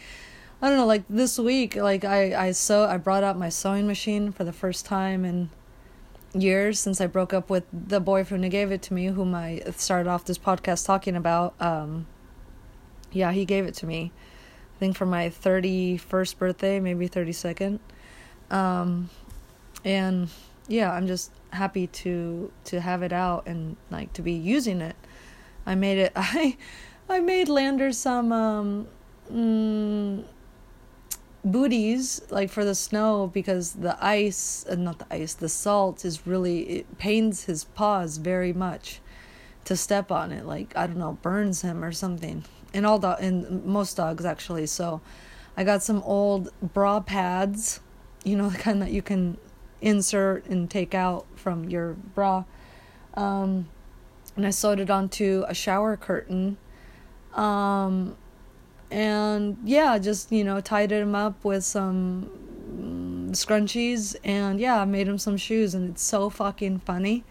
i 0.61 0.67
don't 0.67 0.77
know 0.77 0.85
like 0.85 1.03
this 1.09 1.37
week 1.37 1.75
like 1.75 2.03
i 2.03 2.47
i 2.47 2.51
sew 2.51 2.85
i 2.85 2.97
brought 2.97 3.23
out 3.23 3.37
my 3.37 3.49
sewing 3.49 3.87
machine 3.87 4.31
for 4.31 4.43
the 4.43 4.53
first 4.53 4.85
time 4.85 5.25
in 5.25 5.49
years 6.33 6.79
since 6.79 7.01
I 7.01 7.07
broke 7.07 7.33
up 7.33 7.49
with 7.49 7.65
the 7.73 7.99
boyfriend 7.99 8.43
who 8.43 8.49
gave 8.49 8.71
it 8.71 8.81
to 8.83 8.93
me, 8.93 9.07
whom 9.07 9.35
I 9.35 9.61
started 9.75 10.09
off 10.09 10.25
this 10.25 10.37
podcast 10.37 10.85
talking 10.85 11.15
about. 11.15 11.53
Um, 11.59 12.07
yeah, 13.11 13.31
he 13.31 13.45
gave 13.45 13.65
it 13.65 13.73
to 13.75 13.85
me. 13.85 14.11
I 14.75 14.79
think 14.79 14.95
for 14.95 15.05
my 15.05 15.29
31st 15.29 16.37
birthday, 16.37 16.79
maybe 16.79 17.09
32nd. 17.09 17.79
Um, 18.49 19.09
and 19.83 20.29
yeah, 20.67 20.91
I'm 20.91 21.07
just 21.07 21.31
happy 21.51 21.87
to 21.87 22.51
to 22.63 22.79
have 22.79 23.03
it 23.03 23.11
out 23.11 23.45
and 23.45 23.75
like 23.89 24.13
to 24.13 24.21
be 24.21 24.33
using 24.33 24.81
it. 24.81 24.95
I 25.65 25.75
made 25.75 25.97
it. 25.97 26.11
I 26.15 26.57
I 27.09 27.19
made 27.19 27.49
Lander 27.49 27.91
some 27.91 28.31
um, 28.31 28.87
mm, 29.31 30.23
booties 31.43 32.21
like 32.29 32.49
for 32.49 32.63
the 32.63 32.75
snow 32.75 33.29
because 33.33 33.73
the 33.73 33.97
ice 34.03 34.65
uh, 34.69 34.75
not 34.75 34.99
the 34.99 35.07
ice 35.09 35.33
the 35.33 35.49
salt 35.49 36.05
is 36.05 36.27
really 36.27 36.61
it 36.69 36.97
pains 36.99 37.45
his 37.45 37.63
paws 37.63 38.17
very 38.17 38.53
much 38.53 38.99
to 39.65 39.75
step 39.75 40.11
on 40.11 40.31
it 40.31 40.45
like 40.45 40.71
i 40.75 40.85
don't 40.85 40.97
know 40.97 41.17
burns 41.23 41.63
him 41.63 41.83
or 41.83 41.91
something 41.91 42.43
in 42.73 42.85
all 42.85 42.99
dog 42.99 43.19
in 43.21 43.63
most 43.65 43.97
dogs 43.97 44.23
actually 44.23 44.67
so 44.67 45.01
i 45.57 45.63
got 45.63 45.81
some 45.81 46.03
old 46.03 46.49
bra 46.61 46.99
pads 46.99 47.79
you 48.23 48.35
know 48.35 48.49
the 48.51 48.57
kind 48.57 48.79
that 48.79 48.91
you 48.91 49.01
can 49.01 49.35
insert 49.81 50.45
and 50.45 50.69
take 50.69 50.93
out 50.93 51.25
from 51.35 51.67
your 51.69 51.93
bra 51.93 52.43
um, 53.15 53.67
and 54.35 54.45
i 54.45 54.49
sewed 54.49 54.79
it 54.79 54.89
onto 54.89 55.43
a 55.47 55.53
shower 55.53 55.95
curtain 55.97 56.57
um, 57.33 58.15
and 58.89 59.57
yeah, 59.63 59.97
just 59.97 60.31
you 60.31 60.43
know 60.43 60.59
tied 60.59 60.91
him 60.91 61.15
up 61.15 61.43
with 61.43 61.63
some 61.63 62.29
mm, 62.69 63.29
scrunchies 63.31 64.15
and 64.23 64.59
yeah, 64.59 64.81
I 64.81 64.85
made 64.85 65.07
him 65.07 65.17
some 65.17 65.37
shoes 65.37 65.73
and 65.73 65.89
it's 65.91 66.03
so 66.03 66.29
fucking 66.29 66.79
funny. 66.79 67.23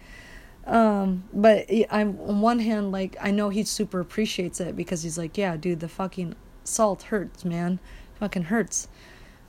Um, 0.67 1.25
but 1.33 1.69
I'm 1.91 2.19
on 2.21 2.41
one 2.41 2.61
hand 2.61 2.93
like 2.93 3.17
I 3.21 3.31
know 3.31 3.51
he 3.51 3.65
super 3.65 4.01
appreciates 4.01 4.61
it 4.61 4.77
because 4.77 5.03
he's 5.03 5.19
like, 5.19 5.37
yeah, 5.37 5.57
dude, 5.57 5.81
the 5.81 5.89
fucking 5.89 6.35
salt 6.65 7.05
hurts, 7.05 7.45
man, 7.45 7.79
fucking 8.19 8.45
hurts. 8.45 8.89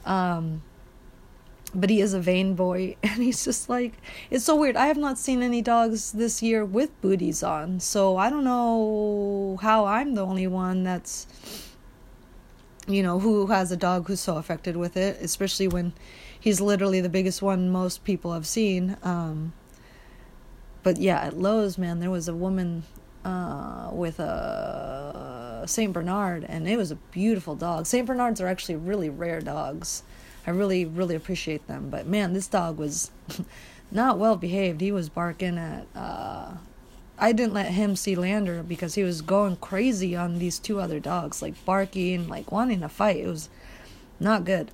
Um, 0.06 0.64
but 1.74 1.90
he 1.90 2.02
is 2.02 2.14
a 2.14 2.20
vain 2.20 2.54
boy 2.54 2.96
and 3.04 3.22
he's 3.24 3.44
just 3.46 3.70
like 3.70 3.94
it's 4.30 4.44
so 4.44 4.56
weird 4.56 4.76
i 4.76 4.88
have 4.88 4.98
not 4.98 5.18
seen 5.18 5.42
any 5.42 5.62
dogs 5.62 6.12
this 6.12 6.42
year 6.44 6.66
with 6.66 7.00
booties 7.02 7.42
on 7.42 7.80
so 7.80 8.18
i 8.18 8.30
don't 8.30 8.44
know 8.44 9.58
how 9.62 9.86
i'm 9.86 10.16
the 10.16 10.26
only 10.26 10.48
one 10.48 10.84
that's 10.84 11.28
you 12.88 13.04
know, 13.04 13.20
who 13.20 13.48
has 13.48 13.72
a 13.72 13.78
dog 13.78 14.08
who's 14.08 14.20
so 14.20 14.38
affected 14.38 14.76
with 14.76 14.98
it, 14.98 15.18
especially 15.22 15.68
when 15.68 15.94
he's 16.40 16.60
literally 16.60 17.02
the 17.02 17.10
biggest 17.10 17.42
one 17.42 17.70
most 17.70 18.04
people 18.04 18.34
have 18.34 18.48
seen. 18.48 18.98
Um, 19.04 19.54
but 20.84 20.98
yeah, 20.98 21.20
at 21.22 21.38
Lowe's, 21.38 21.78
man, 21.78 22.00
there 22.00 22.10
was 22.10 22.28
a 22.28 22.36
woman 22.36 22.84
uh, 23.24 23.90
with 23.92 24.20
a 24.20 25.64
Saint 25.68 25.94
Bernard, 25.94 26.46
and 26.48 26.68
it 26.68 26.78
was 26.78 26.92
a 26.92 26.96
beautiful 26.96 27.56
dog. 27.56 27.86
Saint 27.86 28.08
Bernards 28.08 28.42
are 28.42 28.48
actually 28.48 28.76
really 28.76 29.10
rare 29.10 29.42
dogs. 29.42 30.04
I 30.46 30.52
really, 30.52 30.86
really 30.86 31.16
appreciate 31.16 31.68
them. 31.68 31.90
But 31.90 32.08
man, 32.08 32.34
this 32.34 32.48
dog 32.48 32.78
was 32.78 33.12
not 33.92 34.18
well 34.18 34.36
behaved. 34.36 34.82
He 34.82 34.92
was 34.92 35.10
barking 35.10 35.58
at 35.58 35.86
uh, 35.96 36.54
I 37.22 37.34
didn't 37.34 37.54
let 37.54 37.68
him 37.68 37.96
see 37.96 38.16
Lander 38.16 38.64
because 38.64 38.96
he 38.96 39.04
was 39.04 39.22
going 39.22 39.58
crazy 39.58 40.16
on 40.16 40.40
these 40.40 40.58
two 40.58 40.80
other 40.80 41.00
dogs, 41.00 41.40
like 41.42 41.54
barking, 41.66 42.28
like 42.28 42.52
wanting 42.52 42.82
to 42.82 42.90
fight. 42.90 43.18
It 43.18 43.28
was 43.28 43.48
not 44.20 44.44
good. 44.44 44.72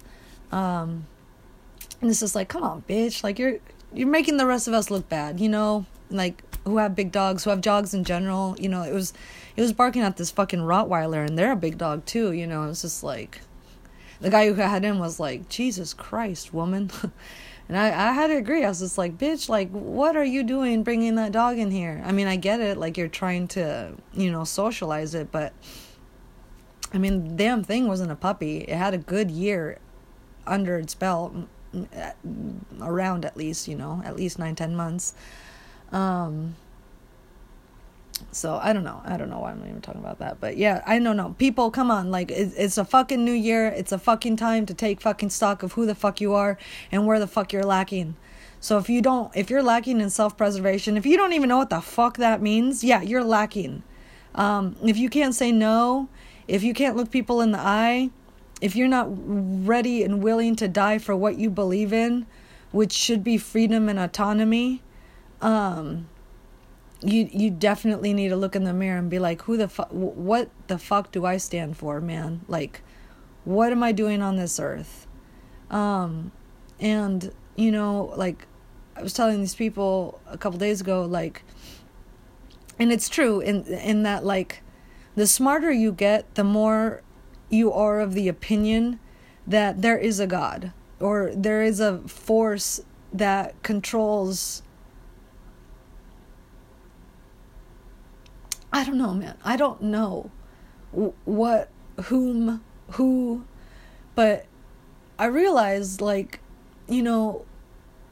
Um, 0.49 1.07
and 1.99 2.09
it's 2.09 2.22
just 2.22 2.36
like, 2.36 2.47
come 2.47 2.63
on, 2.63 2.84
bitch! 2.88 3.22
Like 3.22 3.38
you're 3.38 3.57
you're 3.93 4.07
making 4.07 4.38
the 4.38 4.45
rest 4.45 4.68
of 4.68 4.74
us 4.74 4.89
look 4.89 5.09
bad, 5.09 5.41
you 5.41 5.49
know? 5.49 5.86
Like 6.09 6.41
who 6.63 6.78
have 6.78 6.95
big 6.95 7.11
dogs, 7.11 7.43
who 7.43 7.49
have 7.49 7.59
dogs 7.59 7.93
in 7.93 8.05
general. 8.05 8.55
You 8.57 8.70
know, 8.70 8.84
it 8.84 8.93
was 8.93 9.11
it 9.57 9.61
was 9.61 9.74
barking 9.74 10.03
at 10.03 10.15
this 10.15 10.32
fucking 10.32 10.59
Rottweiler, 10.59 11.26
and 11.28 11.38
they're 11.38 11.51
a 11.51 11.57
big 11.57 11.78
dog 11.78 12.05
too. 12.05 12.32
You 12.32 12.47
know, 12.47 12.63
it's 12.70 12.82
just 12.82 13.03
like 13.03 13.41
the 14.20 14.30
guy 14.30 14.47
who 14.47 14.53
had 14.55 14.84
him 14.84 14.99
was 14.99 15.20
like, 15.20 15.49
Jesus 15.49 15.93
Christ, 15.93 16.53
woman. 16.53 16.91
And 17.70 17.78
I, 17.78 17.88
I 17.88 18.13
had 18.13 18.28
to 18.28 18.38
agree. 18.38 18.63
I 18.63 18.70
was 18.70 18.80
just 18.80 18.97
like, 18.97 19.18
bitch, 19.18 19.49
like, 19.49 19.70
what 19.72 20.15
are 20.15 20.24
you 20.24 20.43
doing 20.43 20.84
bringing 20.84 21.15
that 21.15 21.34
dog 21.34 21.57
in 21.57 21.70
here? 21.70 22.01
I 22.05 22.13
mean, 22.13 22.28
I 22.28 22.38
get 22.38 22.61
it. 22.61 22.78
Like, 22.78 22.97
you're 22.97 23.09
trying 23.09 23.47
to, 23.49 23.91
you 24.13 24.32
know, 24.32 24.45
socialize 24.45 25.13
it, 25.13 25.32
but 25.32 25.51
I 26.93 26.97
mean, 26.97 27.36
damn 27.36 27.63
thing 27.63 27.88
wasn't 27.88 28.11
a 28.11 28.15
puppy. 28.15 28.59
It 28.59 28.76
had 28.76 28.93
a 28.93 28.97
good 28.97 29.30
year 29.30 29.80
under 30.45 30.78
its 30.78 30.95
belt, 30.95 31.36
around 32.82 33.26
at 33.26 33.36
least, 33.36 33.68
you 33.68 33.76
know, 33.76 34.01
at 34.05 34.15
least 34.15 34.39
nine, 34.39 34.55
ten 34.55 34.74
months. 34.74 35.13
Um, 35.91 36.55
so 38.32 38.59
I 38.61 38.74
don't 38.74 38.84
know. 38.84 39.01
I 39.05 39.18
don't 39.18 39.30
know 39.30 39.39
why 39.39 39.51
I'm 39.51 39.63
even 39.63 39.82
talking 39.82 40.01
about 40.01 40.20
that. 40.20 40.39
But 40.39 40.57
yeah, 40.57 40.84
I 40.86 40.99
don't 40.99 41.18
know. 41.18 41.36
People, 41.38 41.72
come 41.72 41.91
on. 41.91 42.11
Like, 42.11 42.32
it, 42.32 42.53
it's 42.57 42.78
a 42.78 42.86
fucking 42.86 43.24
new 43.24 43.34
year. 43.34 43.68
It's 43.68 43.91
a 43.91 43.97
fucking 43.97 44.38
time 44.38 44.65
to 44.65 44.74
take 44.74 45.01
fucking 45.01 45.30
stock 45.30 45.63
of 45.63 45.74
who 45.74 45.86
the 45.86 45.95
fuck 45.95 46.22
you 46.22 46.34
are 46.34 46.57
and 46.91 47.05
where 47.05 47.20
the 47.20 47.28
fuck 47.28 47.53
you're 47.53 47.63
lacking. 47.63 48.15
So 48.59 48.78
if 48.78 48.89
you 48.89 49.01
don't, 49.01 49.36
if 49.36 49.49
you're 49.49 49.63
lacking 49.63 50.01
in 50.01 50.09
self 50.09 50.36
preservation, 50.36 50.97
if 50.97 51.05
you 51.05 51.18
don't 51.18 51.34
even 51.34 51.49
know 51.49 51.57
what 51.57 51.70
the 51.70 51.82
fuck 51.82 52.18
that 52.18 52.41
means, 52.41 52.84
yeah, 52.84 53.01
you're 53.01 53.24
lacking. 53.24 53.84
Um, 54.36 54.76
if 54.84 54.97
you 54.97 55.09
can't 55.09 55.36
say 55.36 55.51
no, 55.51 56.09
if 56.47 56.63
you 56.63 56.74
can't 56.74 56.95
look 56.95 57.11
people 57.11 57.41
in 57.41 57.51
the 57.51 57.59
eye, 57.59 58.09
if 58.61 58.76
you're 58.76 58.88
not 58.88 59.07
ready 59.09 60.03
and 60.03 60.24
willing 60.24 60.55
to 60.57 60.68
die 60.68 60.97
for 60.97 61.15
what 61.15 61.38
you 61.38 61.49
believe 61.49 61.93
in, 61.93 62.26
which 62.72 62.93
should 62.93 63.24
be 63.24 63.38
freedom 63.38 63.89
and 63.89 63.99
autonomy, 63.99 64.82
um, 65.41 66.07
you 67.01 67.29
you 67.31 67.49
definitely 67.49 68.13
need 68.13 68.29
to 68.29 68.35
look 68.35 68.55
in 68.55 68.63
the 68.63 68.73
mirror 68.73 68.97
and 68.97 69.09
be 69.09 69.19
like 69.19 69.43
who 69.43 69.57
the 69.57 69.67
fuck 69.67 69.89
what 69.89 70.49
the 70.67 70.77
fuck 70.77 71.11
do 71.11 71.25
i 71.25 71.37
stand 71.37 71.77
for 71.77 72.01
man? 72.01 72.41
Like 72.47 72.81
what 73.45 73.71
am 73.71 73.83
i 73.83 73.91
doing 73.91 74.21
on 74.21 74.35
this 74.35 74.59
earth? 74.59 75.07
Um 75.69 76.31
and 76.79 77.31
you 77.55 77.71
know 77.71 78.13
like 78.15 78.47
i 78.95 79.01
was 79.01 79.13
telling 79.13 79.39
these 79.39 79.55
people 79.55 80.21
a 80.27 80.37
couple 80.37 80.59
days 80.59 80.79
ago 80.79 81.03
like 81.03 81.43
and 82.77 82.91
it's 82.91 83.09
true 83.09 83.39
in 83.39 83.65
in 83.65 84.03
that 84.03 84.23
like 84.23 84.61
the 85.15 85.25
smarter 85.25 85.71
you 85.71 85.91
get 85.91 86.35
the 86.35 86.43
more 86.43 87.01
you 87.49 87.71
are 87.71 87.99
of 87.99 88.13
the 88.13 88.27
opinion 88.27 88.99
that 89.45 89.81
there 89.81 89.97
is 89.97 90.19
a 90.19 90.27
God 90.27 90.73
or 90.99 91.31
there 91.33 91.63
is 91.63 91.79
a 91.79 91.99
force 91.99 92.81
that 93.13 93.61
controls 93.63 94.61
I 98.78 98.84
don't 98.84 98.99
know, 98.99 99.15
man. 99.15 99.36
I 99.43 99.57
don't 99.57 99.82
know 99.82 100.30
what, 100.91 101.69
whom, 102.03 102.63
who, 102.91 103.43
but 104.13 104.45
I 105.17 105.25
realized, 105.25 105.99
like, 105.99 106.41
you 106.88 107.01
know, 107.01 107.43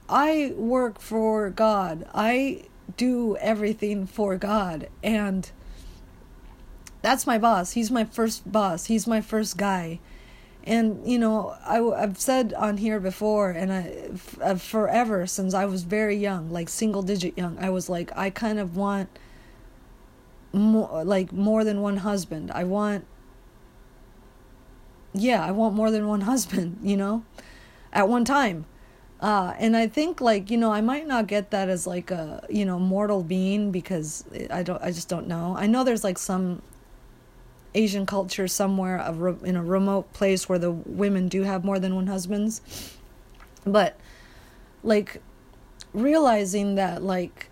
I 0.10 0.56
work 0.58 1.00
for 1.00 1.52
God. 1.52 2.08
I 2.16 2.64
do 2.98 3.38
everything 3.38 4.08
for 4.08 4.38
God. 4.38 4.90
And 5.04 5.52
that's 7.04 7.28
my 7.28 7.38
boss. 7.38 7.74
He's 7.74 7.92
my 7.92 8.04
first 8.04 8.52
boss. 8.52 8.86
He's 8.86 9.06
my 9.06 9.22
first 9.22 9.58
guy. 9.58 10.00
And, 10.64 11.08
you 11.08 11.20
know, 11.20 11.56
I, 11.64 11.80
I've 11.80 12.18
said 12.18 12.56
on 12.56 12.78
here 12.78 13.00
before, 13.00 13.52
and 13.52 13.72
I, 13.72 14.10
uh, 14.42 14.56
forever 14.56 15.28
since 15.28 15.54
I 15.54 15.66
was 15.66 15.84
very 15.84 16.18
young, 16.18 16.52
like 16.52 16.70
single 16.70 17.04
digit 17.04 17.38
young, 17.38 17.56
I 17.60 17.70
was 17.70 17.88
like, 17.88 18.12
I 18.18 18.32
kind 18.32 18.58
of 18.58 18.76
want 18.76 19.10
more 20.56 21.04
like 21.04 21.32
more 21.32 21.64
than 21.64 21.82
one 21.82 21.98
husband. 21.98 22.52
I 22.52 22.64
want 22.64 23.06
yeah, 25.14 25.46
I 25.46 25.52
want 25.52 25.76
more 25.76 25.92
than 25.92 26.08
one 26.08 26.22
husband, 26.22 26.80
you 26.84 26.98
know, 26.98 27.24
at 27.94 28.08
one 28.10 28.26
time. 28.26 28.66
Uh, 29.22 29.54
and 29.60 29.78
I 29.78 29.88
think 29.88 30.20
like 30.20 30.52
you 30.52 30.58
know 30.58 30.72
I 30.72 30.82
might 30.82 31.08
not 31.08 31.28
get 31.28 31.52
that 31.52 31.70
as 31.70 31.88
like 31.88 32.12
a 32.12 32.46
you 32.50 32.66
know 32.66 32.80
mortal 32.80 33.24
being 33.24 33.72
because 33.72 34.26
I 34.52 34.64
don't 34.64 34.82
I 34.82 34.92
just 34.92 35.10
don't 35.10 35.28
know. 35.28 35.56
I 35.58 35.68
know 35.68 35.84
there's 35.84 36.04
like 36.04 36.18
some 36.18 36.62
Asian 37.74 38.06
culture 38.06 38.48
somewhere 38.48 38.98
in 39.44 39.56
a 39.56 39.64
remote 39.64 40.12
place 40.14 40.48
where 40.48 40.60
the 40.60 40.72
women 40.72 41.28
do 41.28 41.44
have 41.44 41.64
more 41.64 41.80
than 41.80 41.96
one 41.96 42.08
husbands, 42.08 42.62
but 43.66 43.98
like 44.84 45.22
realizing 45.94 46.76
that 46.76 47.02
like 47.02 47.50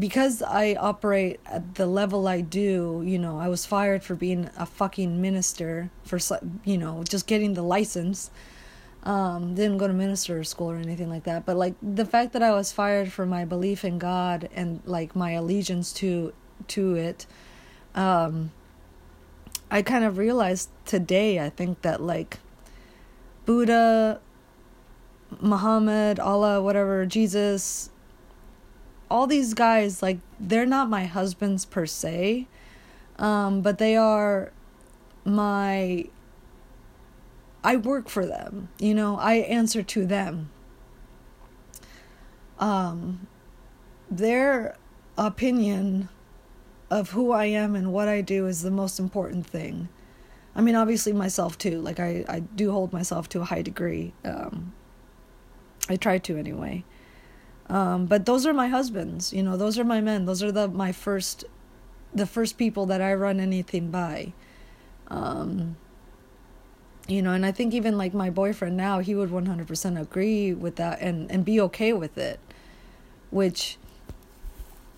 because 0.00 0.40
I 0.40 0.74
operate 0.74 1.40
at 1.44 1.74
the 1.74 1.86
level 1.86 2.26
I 2.26 2.40
do, 2.40 3.02
you 3.04 3.18
know, 3.18 3.38
I 3.38 3.48
was 3.48 3.66
fired 3.66 4.02
for 4.02 4.14
being 4.14 4.48
a 4.56 4.64
fucking 4.64 5.20
minister 5.20 5.90
for, 6.04 6.18
you 6.64 6.78
know, 6.78 7.04
just 7.04 7.26
getting 7.26 7.54
the 7.54 7.62
license. 7.62 8.30
Um, 9.02 9.54
didn't 9.54 9.78
go 9.78 9.86
to 9.86 9.94
minister 9.94 10.42
school 10.44 10.70
or 10.70 10.76
anything 10.76 11.08
like 11.08 11.24
that, 11.24 11.46
but 11.46 11.56
like 11.56 11.74
the 11.82 12.04
fact 12.04 12.32
that 12.34 12.42
I 12.42 12.52
was 12.52 12.70
fired 12.70 13.12
for 13.12 13.24
my 13.24 13.46
belief 13.46 13.84
in 13.84 13.98
God 13.98 14.48
and 14.54 14.82
like 14.84 15.16
my 15.16 15.32
allegiance 15.32 15.92
to 15.94 16.34
to 16.68 16.94
it, 16.96 17.26
um, 17.94 18.52
I 19.70 19.82
kind 19.82 20.04
of 20.04 20.18
realized 20.18 20.68
today. 20.84 21.40
I 21.40 21.48
think 21.48 21.80
that 21.82 22.02
like 22.02 22.40
Buddha, 23.46 24.20
Muhammad, 25.40 26.18
Allah, 26.18 26.60
whatever, 26.60 27.06
Jesus, 27.06 27.89
all 29.10 29.26
these 29.26 29.54
guys 29.54 30.02
like 30.02 30.18
they're 30.38 30.66
not 30.66 30.88
my 30.88 31.06
husbands 31.06 31.64
per 31.64 31.86
se 31.86 32.46
um, 33.18 33.60
but 33.60 33.78
they 33.78 33.96
are 33.96 34.52
my 35.24 36.04
I 37.62 37.76
work 37.76 38.08
for 38.08 38.24
them 38.24 38.68
you 38.78 38.94
know 38.94 39.16
I 39.16 39.34
answer 39.34 39.82
to 39.82 40.06
them 40.06 40.50
um 42.58 43.26
their 44.10 44.76
opinion 45.16 46.08
of 46.90 47.10
who 47.10 47.30
I 47.30 47.44
am 47.46 47.76
and 47.76 47.92
what 47.92 48.08
I 48.08 48.20
do 48.20 48.46
is 48.46 48.62
the 48.62 48.70
most 48.70 48.98
important 48.98 49.46
thing. 49.46 49.88
I 50.56 50.60
mean, 50.60 50.74
obviously 50.74 51.12
myself 51.12 51.56
too. 51.56 51.80
Like 51.80 52.00
I, 52.00 52.24
I 52.28 52.40
do 52.40 52.72
hold 52.72 52.92
myself 52.92 53.28
to 53.30 53.40
a 53.40 53.44
high 53.44 53.62
degree. 53.62 54.12
Um, 54.24 54.72
I 55.88 55.96
try 55.96 56.18
to 56.18 56.36
anyway. 56.36 56.84
Um, 57.70 58.06
but 58.06 58.26
those 58.26 58.46
are 58.46 58.52
my 58.52 58.66
husbands, 58.66 59.32
you 59.32 59.44
know, 59.44 59.56
those 59.56 59.78
are 59.78 59.84
my 59.84 60.00
men. 60.00 60.24
Those 60.24 60.42
are 60.42 60.50
the 60.50 60.66
my 60.66 60.90
first 60.90 61.44
the 62.12 62.26
first 62.26 62.58
people 62.58 62.86
that 62.86 63.00
I 63.00 63.14
run 63.14 63.38
anything 63.38 63.92
by. 63.92 64.32
Um, 65.06 65.76
you 67.06 67.22
know, 67.22 67.32
and 67.32 67.46
I 67.46 67.52
think 67.52 67.72
even 67.72 67.96
like 67.96 68.12
my 68.12 68.28
boyfriend 68.28 68.76
now, 68.76 68.98
he 68.98 69.14
would 69.14 69.30
100% 69.30 70.00
agree 70.00 70.52
with 70.52 70.76
that 70.76 71.00
and 71.00 71.30
and 71.30 71.44
be 71.44 71.60
okay 71.60 71.92
with 71.92 72.18
it. 72.18 72.40
Which 73.30 73.78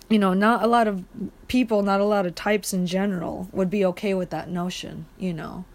you 0.09 0.17
know, 0.17 0.33
not 0.33 0.63
a 0.63 0.67
lot 0.67 0.87
of 0.87 1.05
people, 1.47 1.83
not 1.83 2.01
a 2.01 2.05
lot 2.05 2.25
of 2.25 2.33
types 2.33 2.73
in 2.73 2.87
general 2.87 3.49
would 3.51 3.69
be 3.69 3.85
okay 3.85 4.15
with 4.15 4.31
that 4.31 4.49
notion, 4.49 5.05
you 5.19 5.33
know. 5.33 5.65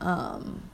Um, 0.00 0.70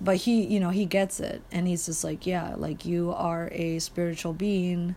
but 0.00 0.16
he, 0.18 0.44
you 0.44 0.58
know, 0.58 0.70
he 0.70 0.84
gets 0.86 1.20
it 1.20 1.42
and 1.52 1.68
he's 1.68 1.86
just 1.86 2.02
like, 2.02 2.26
yeah, 2.26 2.54
like 2.56 2.84
you 2.84 3.12
are 3.12 3.48
a 3.52 3.78
spiritual 3.78 4.32
being 4.32 4.96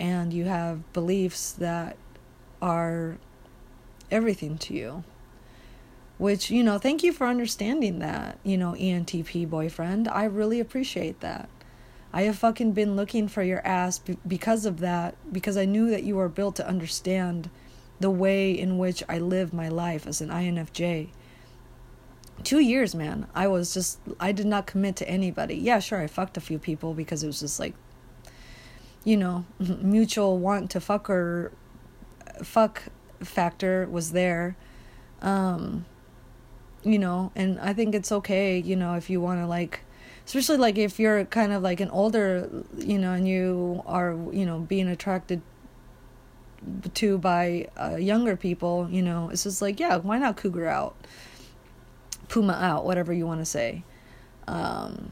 and 0.00 0.32
you 0.32 0.46
have 0.46 0.92
beliefs 0.94 1.52
that 1.52 1.96
are 2.60 3.18
everything 4.10 4.58
to 4.58 4.74
you. 4.74 5.04
Which, 6.18 6.50
you 6.50 6.62
know, 6.62 6.78
thank 6.78 7.02
you 7.02 7.12
for 7.12 7.26
understanding 7.26 8.00
that, 8.00 8.38
you 8.42 8.58
know, 8.58 8.72
ENTP 8.72 9.48
boyfriend. 9.48 10.08
I 10.08 10.24
really 10.24 10.58
appreciate 10.58 11.20
that. 11.20 11.48
I 12.12 12.22
have 12.22 12.36
fucking 12.36 12.72
been 12.72 12.96
looking 12.96 13.28
for 13.28 13.42
your 13.42 13.64
ass 13.66 13.98
b- 13.98 14.18
because 14.26 14.66
of 14.66 14.80
that, 14.80 15.14
because 15.32 15.56
I 15.56 15.64
knew 15.64 15.88
that 15.90 16.02
you 16.02 16.16
were 16.16 16.28
built 16.28 16.56
to 16.56 16.66
understand 16.66 17.48
the 18.00 18.10
way 18.10 18.50
in 18.50 18.78
which 18.78 19.02
I 19.08 19.18
live 19.18 19.52
my 19.52 19.68
life 19.68 20.06
as 20.06 20.20
an 20.20 20.28
INFJ. 20.28 21.08
Two 22.42 22.58
years, 22.58 22.94
man. 22.94 23.26
I 23.34 23.46
was 23.46 23.72
just, 23.72 24.00
I 24.18 24.32
did 24.32 24.46
not 24.46 24.66
commit 24.66 24.96
to 24.96 25.08
anybody. 25.08 25.54
Yeah, 25.54 25.78
sure, 25.78 26.00
I 26.00 26.06
fucked 26.06 26.36
a 26.36 26.40
few 26.40 26.58
people 26.58 26.94
because 26.94 27.22
it 27.22 27.28
was 27.28 27.40
just 27.40 27.60
like 27.60 27.74
you 29.04 29.16
know, 29.16 29.44
mutual 29.58 30.38
want 30.38 30.70
to 30.70 30.80
fuck 30.80 31.08
or 31.08 31.52
fuck 32.42 32.84
factor 33.20 33.86
was 33.90 34.12
there. 34.12 34.56
Um, 35.22 35.84
you 36.82 36.98
know, 36.98 37.30
and 37.34 37.60
I 37.60 37.74
think 37.74 37.94
it's 37.94 38.10
okay, 38.10 38.58
you 38.58 38.74
know, 38.74 38.94
if 38.94 39.10
you 39.10 39.20
want 39.20 39.40
to 39.40 39.46
like 39.46 39.80
especially 40.30 40.58
like 40.58 40.78
if 40.78 41.00
you're 41.00 41.24
kind 41.24 41.52
of 41.52 41.60
like 41.60 41.80
an 41.80 41.90
older, 41.90 42.48
you 42.76 42.98
know, 42.98 43.12
and 43.12 43.26
you 43.26 43.82
are, 43.84 44.16
you 44.30 44.46
know, 44.46 44.60
being 44.60 44.86
attracted 44.86 45.42
to 46.94 47.18
by 47.18 47.66
uh, 47.76 47.96
younger 47.96 48.36
people, 48.36 48.86
you 48.90 49.02
know, 49.02 49.28
it's 49.30 49.42
just 49.42 49.60
like, 49.60 49.80
yeah, 49.80 49.96
why 49.96 50.18
not 50.18 50.36
cougar 50.36 50.68
out? 50.68 50.94
Puma 52.28 52.52
out, 52.52 52.84
whatever 52.84 53.12
you 53.12 53.26
want 53.26 53.40
to 53.40 53.44
say. 53.44 53.82
Um, 54.46 55.10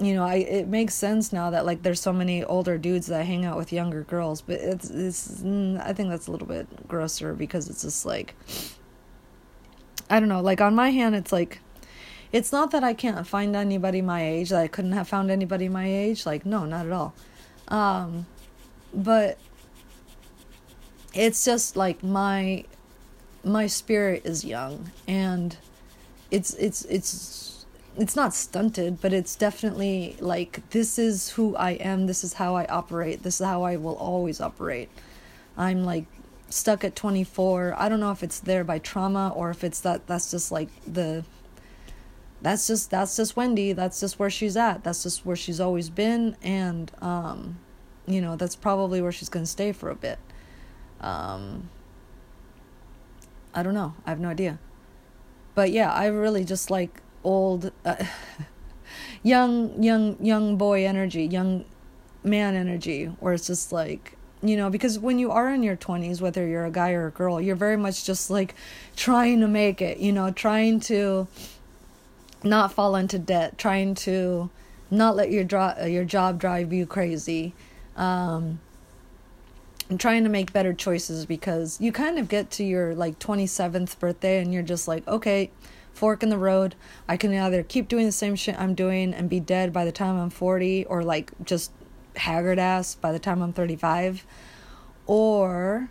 you 0.00 0.14
know, 0.14 0.24
I 0.24 0.36
it 0.36 0.68
makes 0.68 0.94
sense 0.94 1.32
now 1.32 1.50
that 1.50 1.66
like 1.66 1.82
there's 1.82 2.00
so 2.00 2.12
many 2.12 2.44
older 2.44 2.78
dudes 2.78 3.08
that 3.08 3.26
hang 3.26 3.44
out 3.44 3.56
with 3.56 3.72
younger 3.72 4.02
girls, 4.04 4.40
but 4.40 4.60
it's 4.60 4.90
it's 4.90 5.40
mm, 5.42 5.80
I 5.84 5.92
think 5.92 6.10
that's 6.10 6.28
a 6.28 6.30
little 6.30 6.46
bit 6.46 6.86
grosser 6.86 7.34
because 7.34 7.68
it's 7.68 7.82
just 7.82 8.06
like 8.06 8.34
I 10.08 10.20
don't 10.20 10.28
know, 10.28 10.40
like 10.40 10.60
on 10.60 10.74
my 10.74 10.90
hand 10.90 11.16
it's 11.16 11.32
like 11.32 11.60
it's 12.30 12.52
not 12.52 12.70
that 12.70 12.84
I 12.84 12.94
can't 12.94 13.26
find 13.26 13.56
anybody 13.56 14.00
my 14.00 14.24
age 14.24 14.50
that 14.50 14.60
I 14.60 14.68
couldn't 14.68 14.92
have 14.92 15.08
found 15.08 15.30
anybody 15.30 15.68
my 15.68 15.86
age, 15.92 16.26
like 16.26 16.46
no, 16.46 16.64
not 16.64 16.86
at 16.86 16.92
all. 16.92 17.14
Um 17.66 18.26
but 18.94 19.38
it's 21.12 21.44
just 21.44 21.76
like 21.76 22.04
my 22.04 22.64
my 23.42 23.66
spirit 23.66 24.22
is 24.24 24.44
young 24.44 24.92
and 25.08 25.56
it's 26.30 26.54
it's 26.54 26.84
it's 26.84 27.47
it's 27.98 28.14
not 28.14 28.32
stunted, 28.32 29.00
but 29.00 29.12
it's 29.12 29.34
definitely 29.34 30.16
like 30.20 30.68
this 30.70 30.98
is 30.98 31.30
who 31.30 31.56
I 31.56 31.72
am, 31.72 32.06
this 32.06 32.22
is 32.22 32.34
how 32.34 32.54
I 32.54 32.64
operate, 32.66 33.24
this 33.24 33.40
is 33.40 33.46
how 33.46 33.64
I 33.64 33.76
will 33.76 33.96
always 33.96 34.40
operate. 34.40 34.88
I'm 35.56 35.84
like 35.84 36.06
stuck 36.48 36.84
at 36.84 36.94
24. 36.94 37.74
I 37.76 37.88
don't 37.88 37.98
know 37.98 38.12
if 38.12 38.22
it's 38.22 38.38
there 38.38 38.62
by 38.62 38.78
trauma 38.78 39.32
or 39.34 39.50
if 39.50 39.64
it's 39.64 39.80
that 39.80 40.06
that's 40.06 40.30
just 40.30 40.52
like 40.52 40.68
the 40.86 41.24
that's 42.40 42.68
just 42.68 42.90
that's 42.90 43.16
just 43.16 43.36
Wendy, 43.36 43.72
that's 43.72 43.98
just 43.98 44.20
where 44.20 44.30
she's 44.30 44.56
at. 44.56 44.84
That's 44.84 45.02
just 45.02 45.26
where 45.26 45.36
she's 45.36 45.60
always 45.60 45.90
been 45.90 46.36
and 46.40 46.92
um 47.02 47.58
you 48.06 48.20
know, 48.20 48.36
that's 48.36 48.56
probably 48.56 49.02
where 49.02 49.12
she's 49.12 49.28
going 49.28 49.44
to 49.44 49.50
stay 49.50 49.72
for 49.72 49.90
a 49.90 49.96
bit. 49.96 50.20
Um 51.00 51.68
I 53.52 53.64
don't 53.64 53.74
know. 53.74 53.94
I 54.06 54.10
have 54.10 54.20
no 54.20 54.28
idea. 54.28 54.60
But 55.56 55.72
yeah, 55.72 55.92
I 55.92 56.06
really 56.06 56.44
just 56.44 56.70
like 56.70 57.02
old 57.28 57.70
uh, 57.84 58.02
young 59.22 59.82
young 59.82 60.16
young 60.24 60.56
boy 60.56 60.86
energy 60.86 61.24
young 61.24 61.62
man 62.24 62.54
energy 62.54 63.04
where 63.20 63.34
it's 63.34 63.46
just 63.46 63.70
like 63.70 64.16
you 64.42 64.56
know 64.56 64.70
because 64.70 64.98
when 64.98 65.18
you 65.18 65.30
are 65.30 65.50
in 65.50 65.62
your 65.62 65.76
20s 65.76 66.22
whether 66.22 66.46
you're 66.46 66.64
a 66.64 66.70
guy 66.70 66.92
or 66.92 67.06
a 67.06 67.10
girl 67.10 67.38
you're 67.38 67.54
very 67.54 67.76
much 67.76 68.02
just 68.04 68.30
like 68.30 68.54
trying 68.96 69.40
to 69.40 69.46
make 69.46 69.82
it 69.82 69.98
you 69.98 70.10
know 70.10 70.30
trying 70.30 70.80
to 70.80 71.28
not 72.42 72.72
fall 72.72 72.96
into 72.96 73.18
debt 73.18 73.58
trying 73.58 73.94
to 73.94 74.48
not 74.90 75.14
let 75.14 75.30
your 75.30 75.44
dro- 75.44 75.84
your 75.84 76.04
job 76.04 76.40
drive 76.40 76.72
you 76.72 76.86
crazy 76.86 77.52
um 77.96 78.58
and 79.90 80.00
trying 80.00 80.22
to 80.22 80.30
make 80.30 80.52
better 80.52 80.72
choices 80.72 81.26
because 81.26 81.78
you 81.78 81.92
kind 81.92 82.18
of 82.18 82.26
get 82.28 82.50
to 82.50 82.64
your 82.64 82.94
like 82.94 83.18
27th 83.18 83.98
birthday 83.98 84.40
and 84.40 84.54
you're 84.54 84.62
just 84.62 84.88
like 84.88 85.06
okay 85.06 85.50
fork 85.98 86.22
in 86.22 86.28
the 86.28 86.38
road. 86.38 86.76
I 87.08 87.16
can 87.16 87.34
either 87.34 87.62
keep 87.62 87.88
doing 87.88 88.06
the 88.06 88.12
same 88.12 88.36
shit 88.36 88.58
I'm 88.58 88.74
doing 88.74 89.12
and 89.12 89.28
be 89.28 89.40
dead 89.40 89.72
by 89.72 89.84
the 89.84 89.92
time 89.92 90.16
I'm 90.18 90.30
40 90.30 90.84
or 90.84 91.02
like 91.02 91.32
just 91.44 91.72
haggard 92.16 92.58
ass 92.58 92.94
by 92.94 93.12
the 93.12 93.18
time 93.18 93.42
I'm 93.42 93.52
35 93.52 94.24
or 95.06 95.90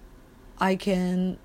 I 0.60 0.76
can 0.76 1.38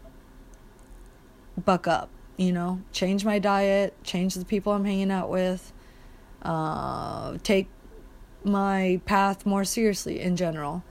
buck 1.62 1.86
up, 1.86 2.08
you 2.36 2.52
know, 2.52 2.80
change 2.92 3.24
my 3.24 3.38
diet, 3.38 3.94
change 4.04 4.34
the 4.34 4.44
people 4.44 4.72
I'm 4.72 4.84
hanging 4.84 5.10
out 5.10 5.28
with, 5.28 5.72
uh, 6.42 7.38
take 7.42 7.68
my 8.44 9.00
path 9.06 9.44
more 9.44 9.64
seriously 9.64 10.20
in 10.20 10.36
general. 10.36 10.84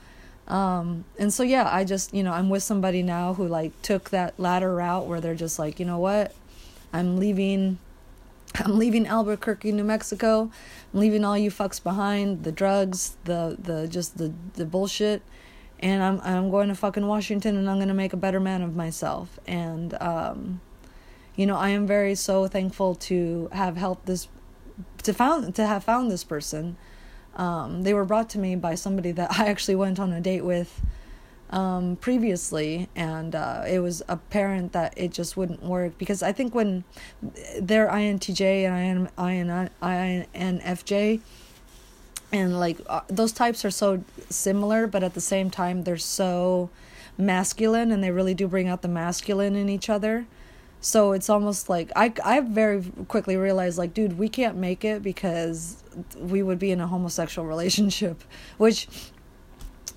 Um, 0.48 1.06
and 1.18 1.32
so 1.32 1.44
yeah, 1.44 1.70
I 1.72 1.86
just, 1.86 2.14
you 2.14 2.24
know, 2.24 2.34
I'm 2.34 2.50
with 2.50 2.64
somebody 2.64 3.02
now 3.02 3.34
who 3.34 3.48
like 3.48 3.80
took 3.82 4.10
that 4.10 4.38
latter 4.38 4.76
route 4.76 5.08
where 5.08 5.22
they're 5.22 5.36
just 5.36 5.58
like, 5.58 5.80
you 5.80 5.86
know 5.86 6.00
what? 6.00 6.36
I'm 6.94 7.18
leaving 7.18 7.80
I'm 8.56 8.78
leaving 8.78 9.08
Albuquerque, 9.08 9.72
New 9.72 9.84
Mexico. 9.84 10.52
I'm 10.94 11.00
leaving 11.00 11.24
all 11.24 11.38
you 11.38 11.52
fucks 11.52 11.82
behind, 11.82 12.44
the 12.44 12.52
drugs, 12.52 13.18
the 13.26 13.58
the 13.60 13.88
just 13.88 14.18
the 14.18 14.34
the 14.54 14.66
bullshit. 14.66 15.22
And 15.80 16.04
I'm 16.04 16.22
I'm 16.22 16.52
going 16.52 16.70
to 16.70 16.76
fucking 16.76 17.08
Washington 17.08 17.58
and 17.58 17.70
I'm 17.70 17.78
going 17.78 17.88
to 17.88 17.94
make 17.94 18.14
a 18.14 18.18
better 18.18 18.40
man 18.40 18.62
of 18.62 18.76
myself. 18.76 19.40
And 19.48 19.96
um 20.02 20.62
you 21.36 21.46
know, 21.46 21.56
I 21.56 21.70
am 21.70 21.88
very 21.88 22.14
so 22.16 22.48
thankful 22.48 22.94
to 22.96 23.50
have 23.54 23.78
helped 23.78 24.06
this 24.06 24.28
to 25.04 25.14
found 25.14 25.56
to 25.56 25.66
have 25.66 25.84
found 25.84 26.12
this 26.12 26.24
person 26.24 26.78
um, 27.36 27.84
they 27.84 27.94
were 27.94 28.06
brought 28.06 28.30
to 28.32 28.40
me 28.40 28.56
by 28.56 28.76
somebody 28.76 29.12
that 29.14 29.32
I 29.40 29.48
actually 29.48 29.76
went 29.76 30.00
on 30.00 30.12
a 30.12 30.22
date 30.22 30.44
with 30.44 30.82
um, 31.52 31.98
previously, 31.98 32.88
and 32.96 33.36
uh, 33.36 33.64
it 33.68 33.80
was 33.80 34.02
apparent 34.08 34.72
that 34.72 34.94
it 34.98 35.12
just 35.12 35.36
wouldn't 35.36 35.62
work 35.62 35.98
because 35.98 36.24
I 36.24 36.32
think 36.32 36.56
when 36.56 36.84
they're 37.60 37.90
INTJ 37.90 38.64
and 38.64 39.10
IN, 39.18 39.70
INFJ, 39.82 41.20
and 42.32 42.60
like 42.60 42.78
uh, 42.88 43.02
those 43.08 43.34
types 43.34 43.66
are 43.66 43.72
so 43.72 44.04
similar, 44.30 44.88
but 44.88 45.04
at 45.04 45.14
the 45.14 45.22
same 45.22 45.50
time 45.50 45.84
they're 45.84 45.98
so 45.98 46.70
masculine, 47.18 47.92
and 47.92 48.02
they 48.02 48.12
really 48.12 48.34
do 48.34 48.48
bring 48.48 48.70
out 48.70 48.82
the 48.82 48.88
masculine 48.88 49.56
in 49.56 49.68
each 49.68 49.90
other. 49.90 50.26
So 50.80 51.12
it's 51.12 51.30
almost 51.30 51.70
like 51.70 51.92
I 51.96 52.14
I 52.24 52.40
very 52.40 52.84
quickly 53.08 53.36
realized 53.36 53.78
like 53.78 53.94
dude 53.94 54.18
we 54.18 54.30
can't 54.30 54.56
make 54.58 54.84
it 54.84 55.04
because 55.04 55.84
we 56.18 56.42
would 56.42 56.58
be 56.58 56.72
in 56.72 56.82
a 56.82 56.88
homosexual 56.88 57.48
relationship 57.56 58.24
which 58.58 58.88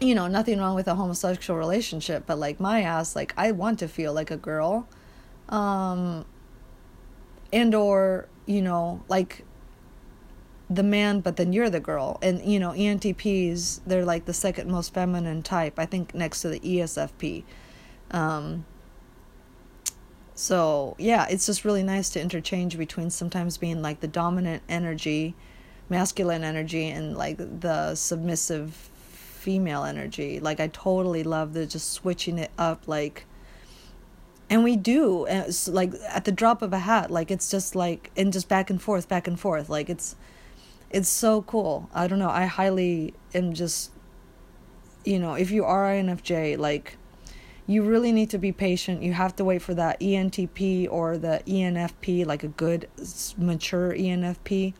you 0.00 0.14
know 0.14 0.26
nothing 0.26 0.58
wrong 0.58 0.74
with 0.74 0.88
a 0.88 0.94
homosexual 0.94 1.58
relationship 1.58 2.24
but 2.26 2.38
like 2.38 2.60
my 2.60 2.82
ass 2.82 3.14
like 3.14 3.32
I 3.36 3.52
want 3.52 3.78
to 3.80 3.88
feel 3.88 4.12
like 4.12 4.30
a 4.30 4.36
girl 4.36 4.88
um 5.48 6.24
and 7.52 7.74
or 7.74 8.28
you 8.46 8.62
know 8.62 9.02
like 9.08 9.44
the 10.70 10.82
man 10.82 11.20
but 11.20 11.36
then 11.36 11.52
you're 11.52 11.70
the 11.70 11.80
girl. 11.80 12.18
And 12.22 12.44
you 12.44 12.58
know 12.58 12.70
ENTPs 12.70 13.80
they're 13.86 14.04
like 14.04 14.24
the 14.24 14.34
second 14.34 14.70
most 14.70 14.94
feminine 14.94 15.42
type 15.42 15.78
I 15.78 15.86
think 15.86 16.14
next 16.14 16.42
to 16.42 16.48
the 16.48 16.60
ESFP 16.60 17.44
um 18.10 18.64
so, 20.34 20.96
yeah, 20.98 21.26
it's 21.30 21.46
just 21.46 21.64
really 21.64 21.84
nice 21.84 22.10
to 22.10 22.20
interchange 22.20 22.76
between 22.76 23.10
sometimes 23.10 23.56
being 23.56 23.82
like 23.82 24.00
the 24.00 24.08
dominant 24.08 24.64
energy, 24.68 25.36
masculine 25.88 26.42
energy, 26.42 26.88
and 26.88 27.16
like 27.16 27.36
the 27.38 27.94
submissive 27.94 28.90
female 29.44 29.84
energy. 29.84 30.40
Like, 30.40 30.58
I 30.58 30.68
totally 30.68 31.22
love 31.22 31.52
the 31.52 31.66
just 31.66 31.92
switching 31.92 32.38
it 32.38 32.50
up, 32.56 32.88
like, 32.88 33.26
and 34.48 34.64
we 34.64 34.74
do, 34.76 35.26
it's 35.26 35.68
like 35.68 35.92
at 36.08 36.24
the 36.24 36.32
drop 36.32 36.62
of 36.62 36.72
a 36.72 36.78
hat, 36.78 37.10
like, 37.10 37.30
it's 37.30 37.50
just 37.50 37.76
like, 37.76 38.10
and 38.16 38.32
just 38.32 38.48
back 38.48 38.70
and 38.70 38.80
forth, 38.80 39.06
back 39.06 39.26
and 39.26 39.38
forth. 39.38 39.68
Like, 39.68 39.90
it's, 39.90 40.16
it's 40.88 41.10
so 41.10 41.42
cool. 41.42 41.90
I 41.92 42.06
don't 42.06 42.18
know. 42.18 42.30
I 42.30 42.46
highly 42.46 43.12
am 43.34 43.52
just, 43.52 43.90
you 45.04 45.18
know, 45.18 45.34
if 45.34 45.50
you 45.50 45.64
are 45.64 45.84
INFJ, 45.84 46.56
like, 46.56 46.96
you 47.66 47.82
really 47.82 48.12
need 48.12 48.30
to 48.30 48.38
be 48.38 48.50
patient. 48.52 49.02
You 49.02 49.12
have 49.12 49.36
to 49.36 49.44
wait 49.44 49.60
for 49.60 49.74
that 49.74 50.00
ENTP 50.00 50.88
or 50.90 51.18
the 51.18 51.42
ENFP, 51.46 52.24
like 52.24 52.44
a 52.44 52.48
good, 52.48 52.88
mature 53.36 53.92
ENFP. 53.92 54.72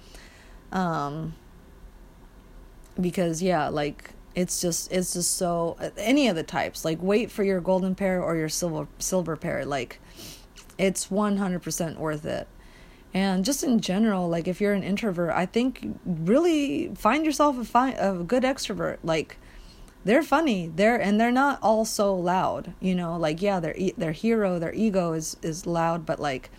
Um, 0.72 1.34
because, 2.98 3.42
yeah, 3.42 3.68
like, 3.68 4.13
it's 4.34 4.60
just, 4.60 4.90
it's 4.92 5.12
just 5.12 5.36
so, 5.36 5.76
any 5.96 6.28
of 6.28 6.36
the 6.36 6.42
types, 6.42 6.84
like, 6.84 7.02
wait 7.02 7.30
for 7.30 7.44
your 7.44 7.60
golden 7.60 7.94
pair 7.94 8.22
or 8.22 8.36
your 8.36 8.48
silver, 8.48 8.88
silver 8.98 9.36
pair. 9.36 9.64
Like, 9.64 10.00
it's 10.78 11.08
100% 11.08 11.96
worth 11.96 12.24
it. 12.24 12.48
And 13.12 13.44
just 13.44 13.62
in 13.62 13.80
general, 13.80 14.28
like, 14.28 14.48
if 14.48 14.60
you're 14.60 14.72
an 14.72 14.82
introvert, 14.82 15.30
I 15.30 15.46
think 15.46 15.98
really 16.04 16.92
find 16.96 17.24
yourself 17.24 17.58
a, 17.58 17.64
fi- 17.64 17.92
a 17.92 18.14
good 18.14 18.42
extrovert. 18.42 18.98
Like, 19.04 19.36
they're 20.04 20.22
funny 20.22 20.70
they're 20.76 21.00
and 21.00 21.20
they're 21.20 21.32
not 21.32 21.58
all 21.62 21.84
so 21.84 22.14
loud 22.14 22.72
you 22.80 22.94
know 22.94 23.16
like 23.16 23.40
yeah 23.40 23.58
their 23.58 23.74
their 23.96 24.12
hero 24.12 24.58
their 24.58 24.72
ego 24.74 25.12
is 25.12 25.36
is 25.42 25.66
loud 25.66 26.06
but 26.06 26.20
like 26.20 26.50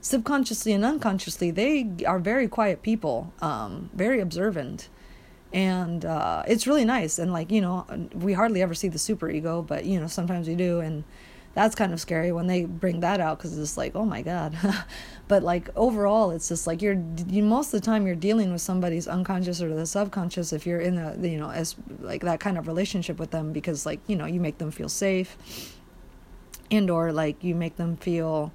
subconsciously 0.00 0.72
and 0.72 0.84
unconsciously 0.84 1.50
they 1.50 1.90
are 2.06 2.18
very 2.18 2.48
quiet 2.48 2.82
people 2.82 3.32
um 3.40 3.90
very 3.94 4.20
observant 4.20 4.88
and 5.52 6.04
uh 6.04 6.42
it's 6.46 6.66
really 6.66 6.84
nice. 6.84 7.18
And 7.18 7.32
like 7.32 7.50
you 7.50 7.60
know 7.60 7.86
we 8.14 8.32
hardly 8.32 8.62
ever 8.62 8.74
see 8.74 8.88
the 8.88 8.98
super 8.98 9.28
ego 9.30 9.62
but 9.62 9.84
you 9.84 10.00
know 10.00 10.06
sometimes 10.06 10.48
we 10.48 10.54
do. 10.54 10.80
And 10.80 11.04
that's 11.54 11.74
kind 11.74 11.92
of 11.92 12.00
scary 12.00 12.30
when 12.30 12.46
they 12.46 12.64
bring 12.64 13.00
that 13.00 13.20
out 13.20 13.38
because 13.38 13.58
it's 13.58 13.76
like 13.76 13.94
oh 13.94 14.04
my 14.04 14.22
god. 14.22 14.56
But 15.28 15.42
like 15.42 15.68
overall 15.76 16.30
it's 16.30 16.48
just 16.48 16.66
like 16.66 16.80
you're 16.80 17.02
you, 17.28 17.42
most 17.42 17.74
of 17.74 17.80
the 17.80 17.84
time 17.84 18.06
you're 18.06 18.16
dealing 18.16 18.50
with 18.50 18.62
somebody's 18.62 19.06
unconscious 19.06 19.60
or 19.60 19.74
the 19.74 19.84
subconscious 19.84 20.54
if 20.54 20.66
you're 20.66 20.80
in 20.80 20.96
a 20.96 21.16
you 21.20 21.38
know 21.38 21.50
as 21.50 21.76
like 22.00 22.22
that 22.22 22.40
kind 22.40 22.56
of 22.56 22.66
relationship 22.66 23.18
with 23.18 23.30
them 23.30 23.52
because 23.52 23.84
like 23.84 24.00
you 24.06 24.16
know 24.16 24.24
you 24.24 24.40
make 24.40 24.58
them 24.58 24.70
feel 24.70 24.88
safe. 24.88 25.36
And 26.70 26.90
or 26.90 27.12
like 27.12 27.42
you 27.42 27.54
make 27.54 27.76
them 27.76 27.96
feel 27.96 28.52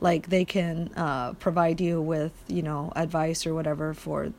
like 0.00 0.28
they 0.28 0.44
can 0.44 0.90
uh, 0.96 1.32
provide 1.34 1.80
you 1.80 2.00
with 2.00 2.32
you 2.48 2.62
know 2.62 2.92
advice 2.96 3.46
or 3.46 3.54
whatever 3.54 3.94
for 3.94 4.32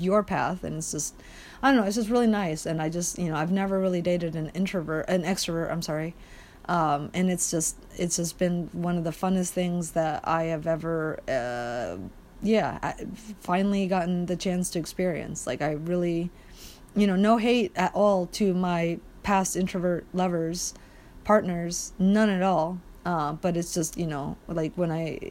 your 0.00 0.22
path 0.22 0.64
and 0.64 0.76
it's 0.76 0.92
just 0.92 1.14
i 1.62 1.70
don't 1.70 1.80
know 1.80 1.86
it's 1.86 1.96
just 1.96 2.10
really 2.10 2.26
nice 2.26 2.66
and 2.66 2.80
i 2.80 2.88
just 2.88 3.18
you 3.18 3.28
know 3.28 3.36
i've 3.36 3.52
never 3.52 3.78
really 3.80 4.02
dated 4.02 4.34
an 4.34 4.48
introvert 4.50 5.08
an 5.08 5.22
extrovert 5.22 5.70
i'm 5.70 5.82
sorry 5.82 6.14
um, 6.68 7.10
and 7.14 7.30
it's 7.30 7.50
just 7.50 7.76
it's 7.96 8.16
just 8.16 8.38
been 8.38 8.68
one 8.72 8.98
of 8.98 9.04
the 9.04 9.10
funnest 9.10 9.50
things 9.50 9.92
that 9.92 10.26
I 10.26 10.44
have 10.44 10.66
ever 10.66 11.20
uh, 11.28 11.96
yeah 12.42 12.78
I 12.82 12.94
finally 13.40 13.86
gotten 13.86 14.26
the 14.26 14.36
chance 14.36 14.70
to 14.70 14.78
experience 14.78 15.46
like 15.46 15.62
I 15.62 15.72
really 15.72 16.30
you 16.94 17.06
know 17.06 17.16
no 17.16 17.36
hate 17.36 17.72
at 17.76 17.94
all 17.94 18.26
to 18.26 18.52
my 18.52 18.98
past 19.22 19.56
introvert 19.56 20.06
lovers 20.12 20.74
partners 21.24 21.92
none 21.98 22.28
at 22.28 22.42
all 22.42 22.80
uh, 23.04 23.32
but 23.32 23.56
it's 23.56 23.72
just 23.72 23.96
you 23.96 24.06
know 24.06 24.36
like 24.48 24.74
when 24.74 24.90
I 24.90 25.30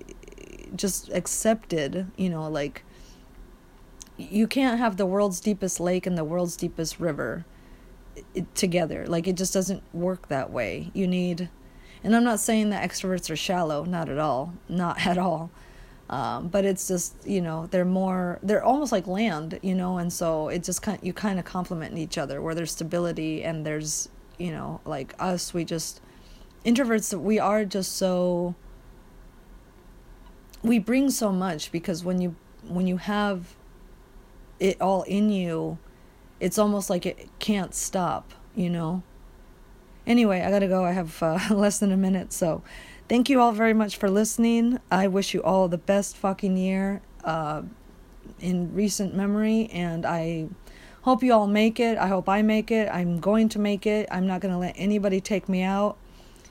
just 0.75 1.09
accepted 1.09 2.11
you 2.15 2.29
know 2.29 2.49
like 2.49 2.84
you 4.17 4.47
can't 4.47 4.79
have 4.79 4.97
the 4.97 5.05
world's 5.05 5.39
deepest 5.39 5.79
lake 5.79 6.05
and 6.05 6.17
the 6.17 6.23
world's 6.23 6.55
deepest 6.55 6.99
river 6.99 7.45
together. 8.53 9.05
Like 9.07 9.27
it 9.27 9.35
just 9.35 9.53
doesn't 9.53 9.83
work 9.93 10.27
that 10.29 10.51
way. 10.51 10.91
You 10.93 11.07
need, 11.07 11.49
and 12.03 12.15
I'm 12.15 12.23
not 12.23 12.39
saying 12.39 12.69
that 12.69 12.87
extroverts 12.89 13.29
are 13.29 13.35
shallow, 13.35 13.83
not 13.83 14.09
at 14.09 14.19
all, 14.19 14.53
not 14.69 15.05
at 15.05 15.17
all. 15.17 15.51
Um, 16.07 16.49
but 16.49 16.65
it's 16.65 16.87
just 16.87 17.15
you 17.25 17.41
know 17.41 17.65
they're 17.65 17.83
more 17.83 18.37
they're 18.43 18.63
almost 18.63 18.91
like 18.91 19.07
land 19.07 19.59
you 19.63 19.73
know 19.73 19.97
and 19.97 20.13
so 20.13 20.49
it 20.49 20.63
just 20.63 20.83
kind 20.83 20.99
you 21.01 21.13
kind 21.13 21.39
of 21.39 21.45
complement 21.45 21.97
each 21.97 22.19
other 22.19 22.39
where 22.43 22.53
there's 22.53 22.69
stability 22.73 23.43
and 23.43 23.65
there's 23.65 24.07
you 24.37 24.51
know 24.51 24.81
like 24.85 25.15
us 25.17 25.51
we 25.51 25.65
just 25.65 26.01
introverts 26.63 27.19
we 27.19 27.39
are 27.39 27.65
just 27.65 27.93
so 27.93 28.53
we 30.61 30.77
bring 30.77 31.09
so 31.09 31.31
much 31.31 31.71
because 31.71 32.03
when 32.03 32.21
you 32.21 32.35
when 32.67 32.85
you 32.85 32.97
have 32.97 33.55
it 34.59 34.79
all 34.81 35.03
in 35.03 35.29
you 35.29 35.77
it's 36.39 36.57
almost 36.57 36.89
like 36.89 37.05
it 37.05 37.29
can't 37.39 37.73
stop, 37.73 38.33
you 38.55 38.69
know? 38.69 39.03
Anyway, 40.05 40.41
I 40.41 40.51
gotta 40.51 40.67
go. 40.67 40.83
I 40.85 40.91
have 40.91 41.21
uh, 41.23 41.39
less 41.49 41.79
than 41.79 41.91
a 41.91 41.97
minute. 41.97 42.33
So, 42.33 42.61
thank 43.07 43.29
you 43.29 43.39
all 43.41 43.51
very 43.51 43.73
much 43.73 43.97
for 43.97 44.09
listening. 44.09 44.79
I 44.91 45.07
wish 45.07 45.33
you 45.33 45.41
all 45.41 45.67
the 45.67 45.77
best 45.77 46.15
fucking 46.17 46.57
year 46.57 47.01
uh, 47.23 47.63
in 48.39 48.73
recent 48.73 49.15
memory. 49.15 49.69
And 49.71 50.05
I 50.05 50.49
hope 51.01 51.23
you 51.23 51.33
all 51.33 51.47
make 51.47 51.79
it. 51.79 51.97
I 51.97 52.07
hope 52.07 52.29
I 52.29 52.41
make 52.41 52.69
it. 52.69 52.89
I'm 52.89 53.19
going 53.19 53.49
to 53.49 53.59
make 53.59 53.87
it. 53.87 54.07
I'm 54.11 54.27
not 54.27 54.41
gonna 54.41 54.59
let 54.59 54.75
anybody 54.77 55.21
take 55.21 55.49
me 55.49 55.63
out. 55.63 55.97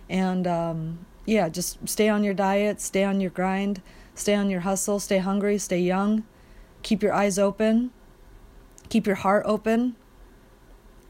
And 0.08 0.46
um, 0.46 1.06
yeah, 1.24 1.48
just 1.48 1.88
stay 1.88 2.08
on 2.08 2.24
your 2.24 2.34
diet, 2.34 2.80
stay 2.80 3.04
on 3.04 3.20
your 3.20 3.30
grind, 3.30 3.80
stay 4.14 4.34
on 4.34 4.50
your 4.50 4.60
hustle, 4.60 4.98
stay 4.98 5.18
hungry, 5.18 5.58
stay 5.58 5.80
young, 5.80 6.24
keep 6.82 7.02
your 7.02 7.12
eyes 7.12 7.38
open 7.38 7.92
Keep 8.88 9.06
your 9.06 9.16
heart 9.16 9.44
open 9.46 9.96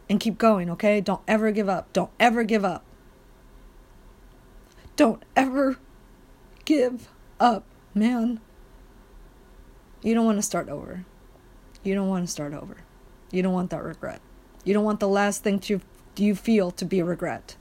and 0.09 0.21
keep 0.21 0.39
going, 0.39 0.71
okay? 0.71 1.01
Don't 1.01 1.23
ever 1.27 1.51
give 1.51 1.69
up. 1.69 1.93
Don't 1.93 2.11
ever 2.21 2.45
give 2.45 2.65
up. 2.65 2.85
Don't 4.97 5.23
ever 5.35 5.79
give 6.65 7.09
up. 7.41 7.65
man, 7.95 8.41
you 10.03 10.15
don't 10.15 10.25
want 10.25 10.39
to 10.39 10.43
start 10.43 10.69
over. 10.69 11.05
You 11.83 11.95
don't 11.95 12.09
want 12.09 12.27
to 12.27 12.31
start 12.31 12.55
over. 12.55 12.77
You 13.31 13.43
don't 13.43 13.53
want 13.53 13.71
that 13.71 13.83
regret. 13.83 14.21
You 14.65 14.75
don't 14.75 14.85
want 14.85 15.01
the 15.01 15.09
last 15.09 15.43
thing 15.43 15.59
to 15.61 15.81
you 16.17 16.35
feel 16.35 16.71
to 16.73 16.85
be 16.85 17.03
regret. 17.03 17.57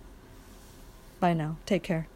Bye 1.20 1.34
now. 1.34 1.58
Take 1.66 1.84
care. 1.84 2.08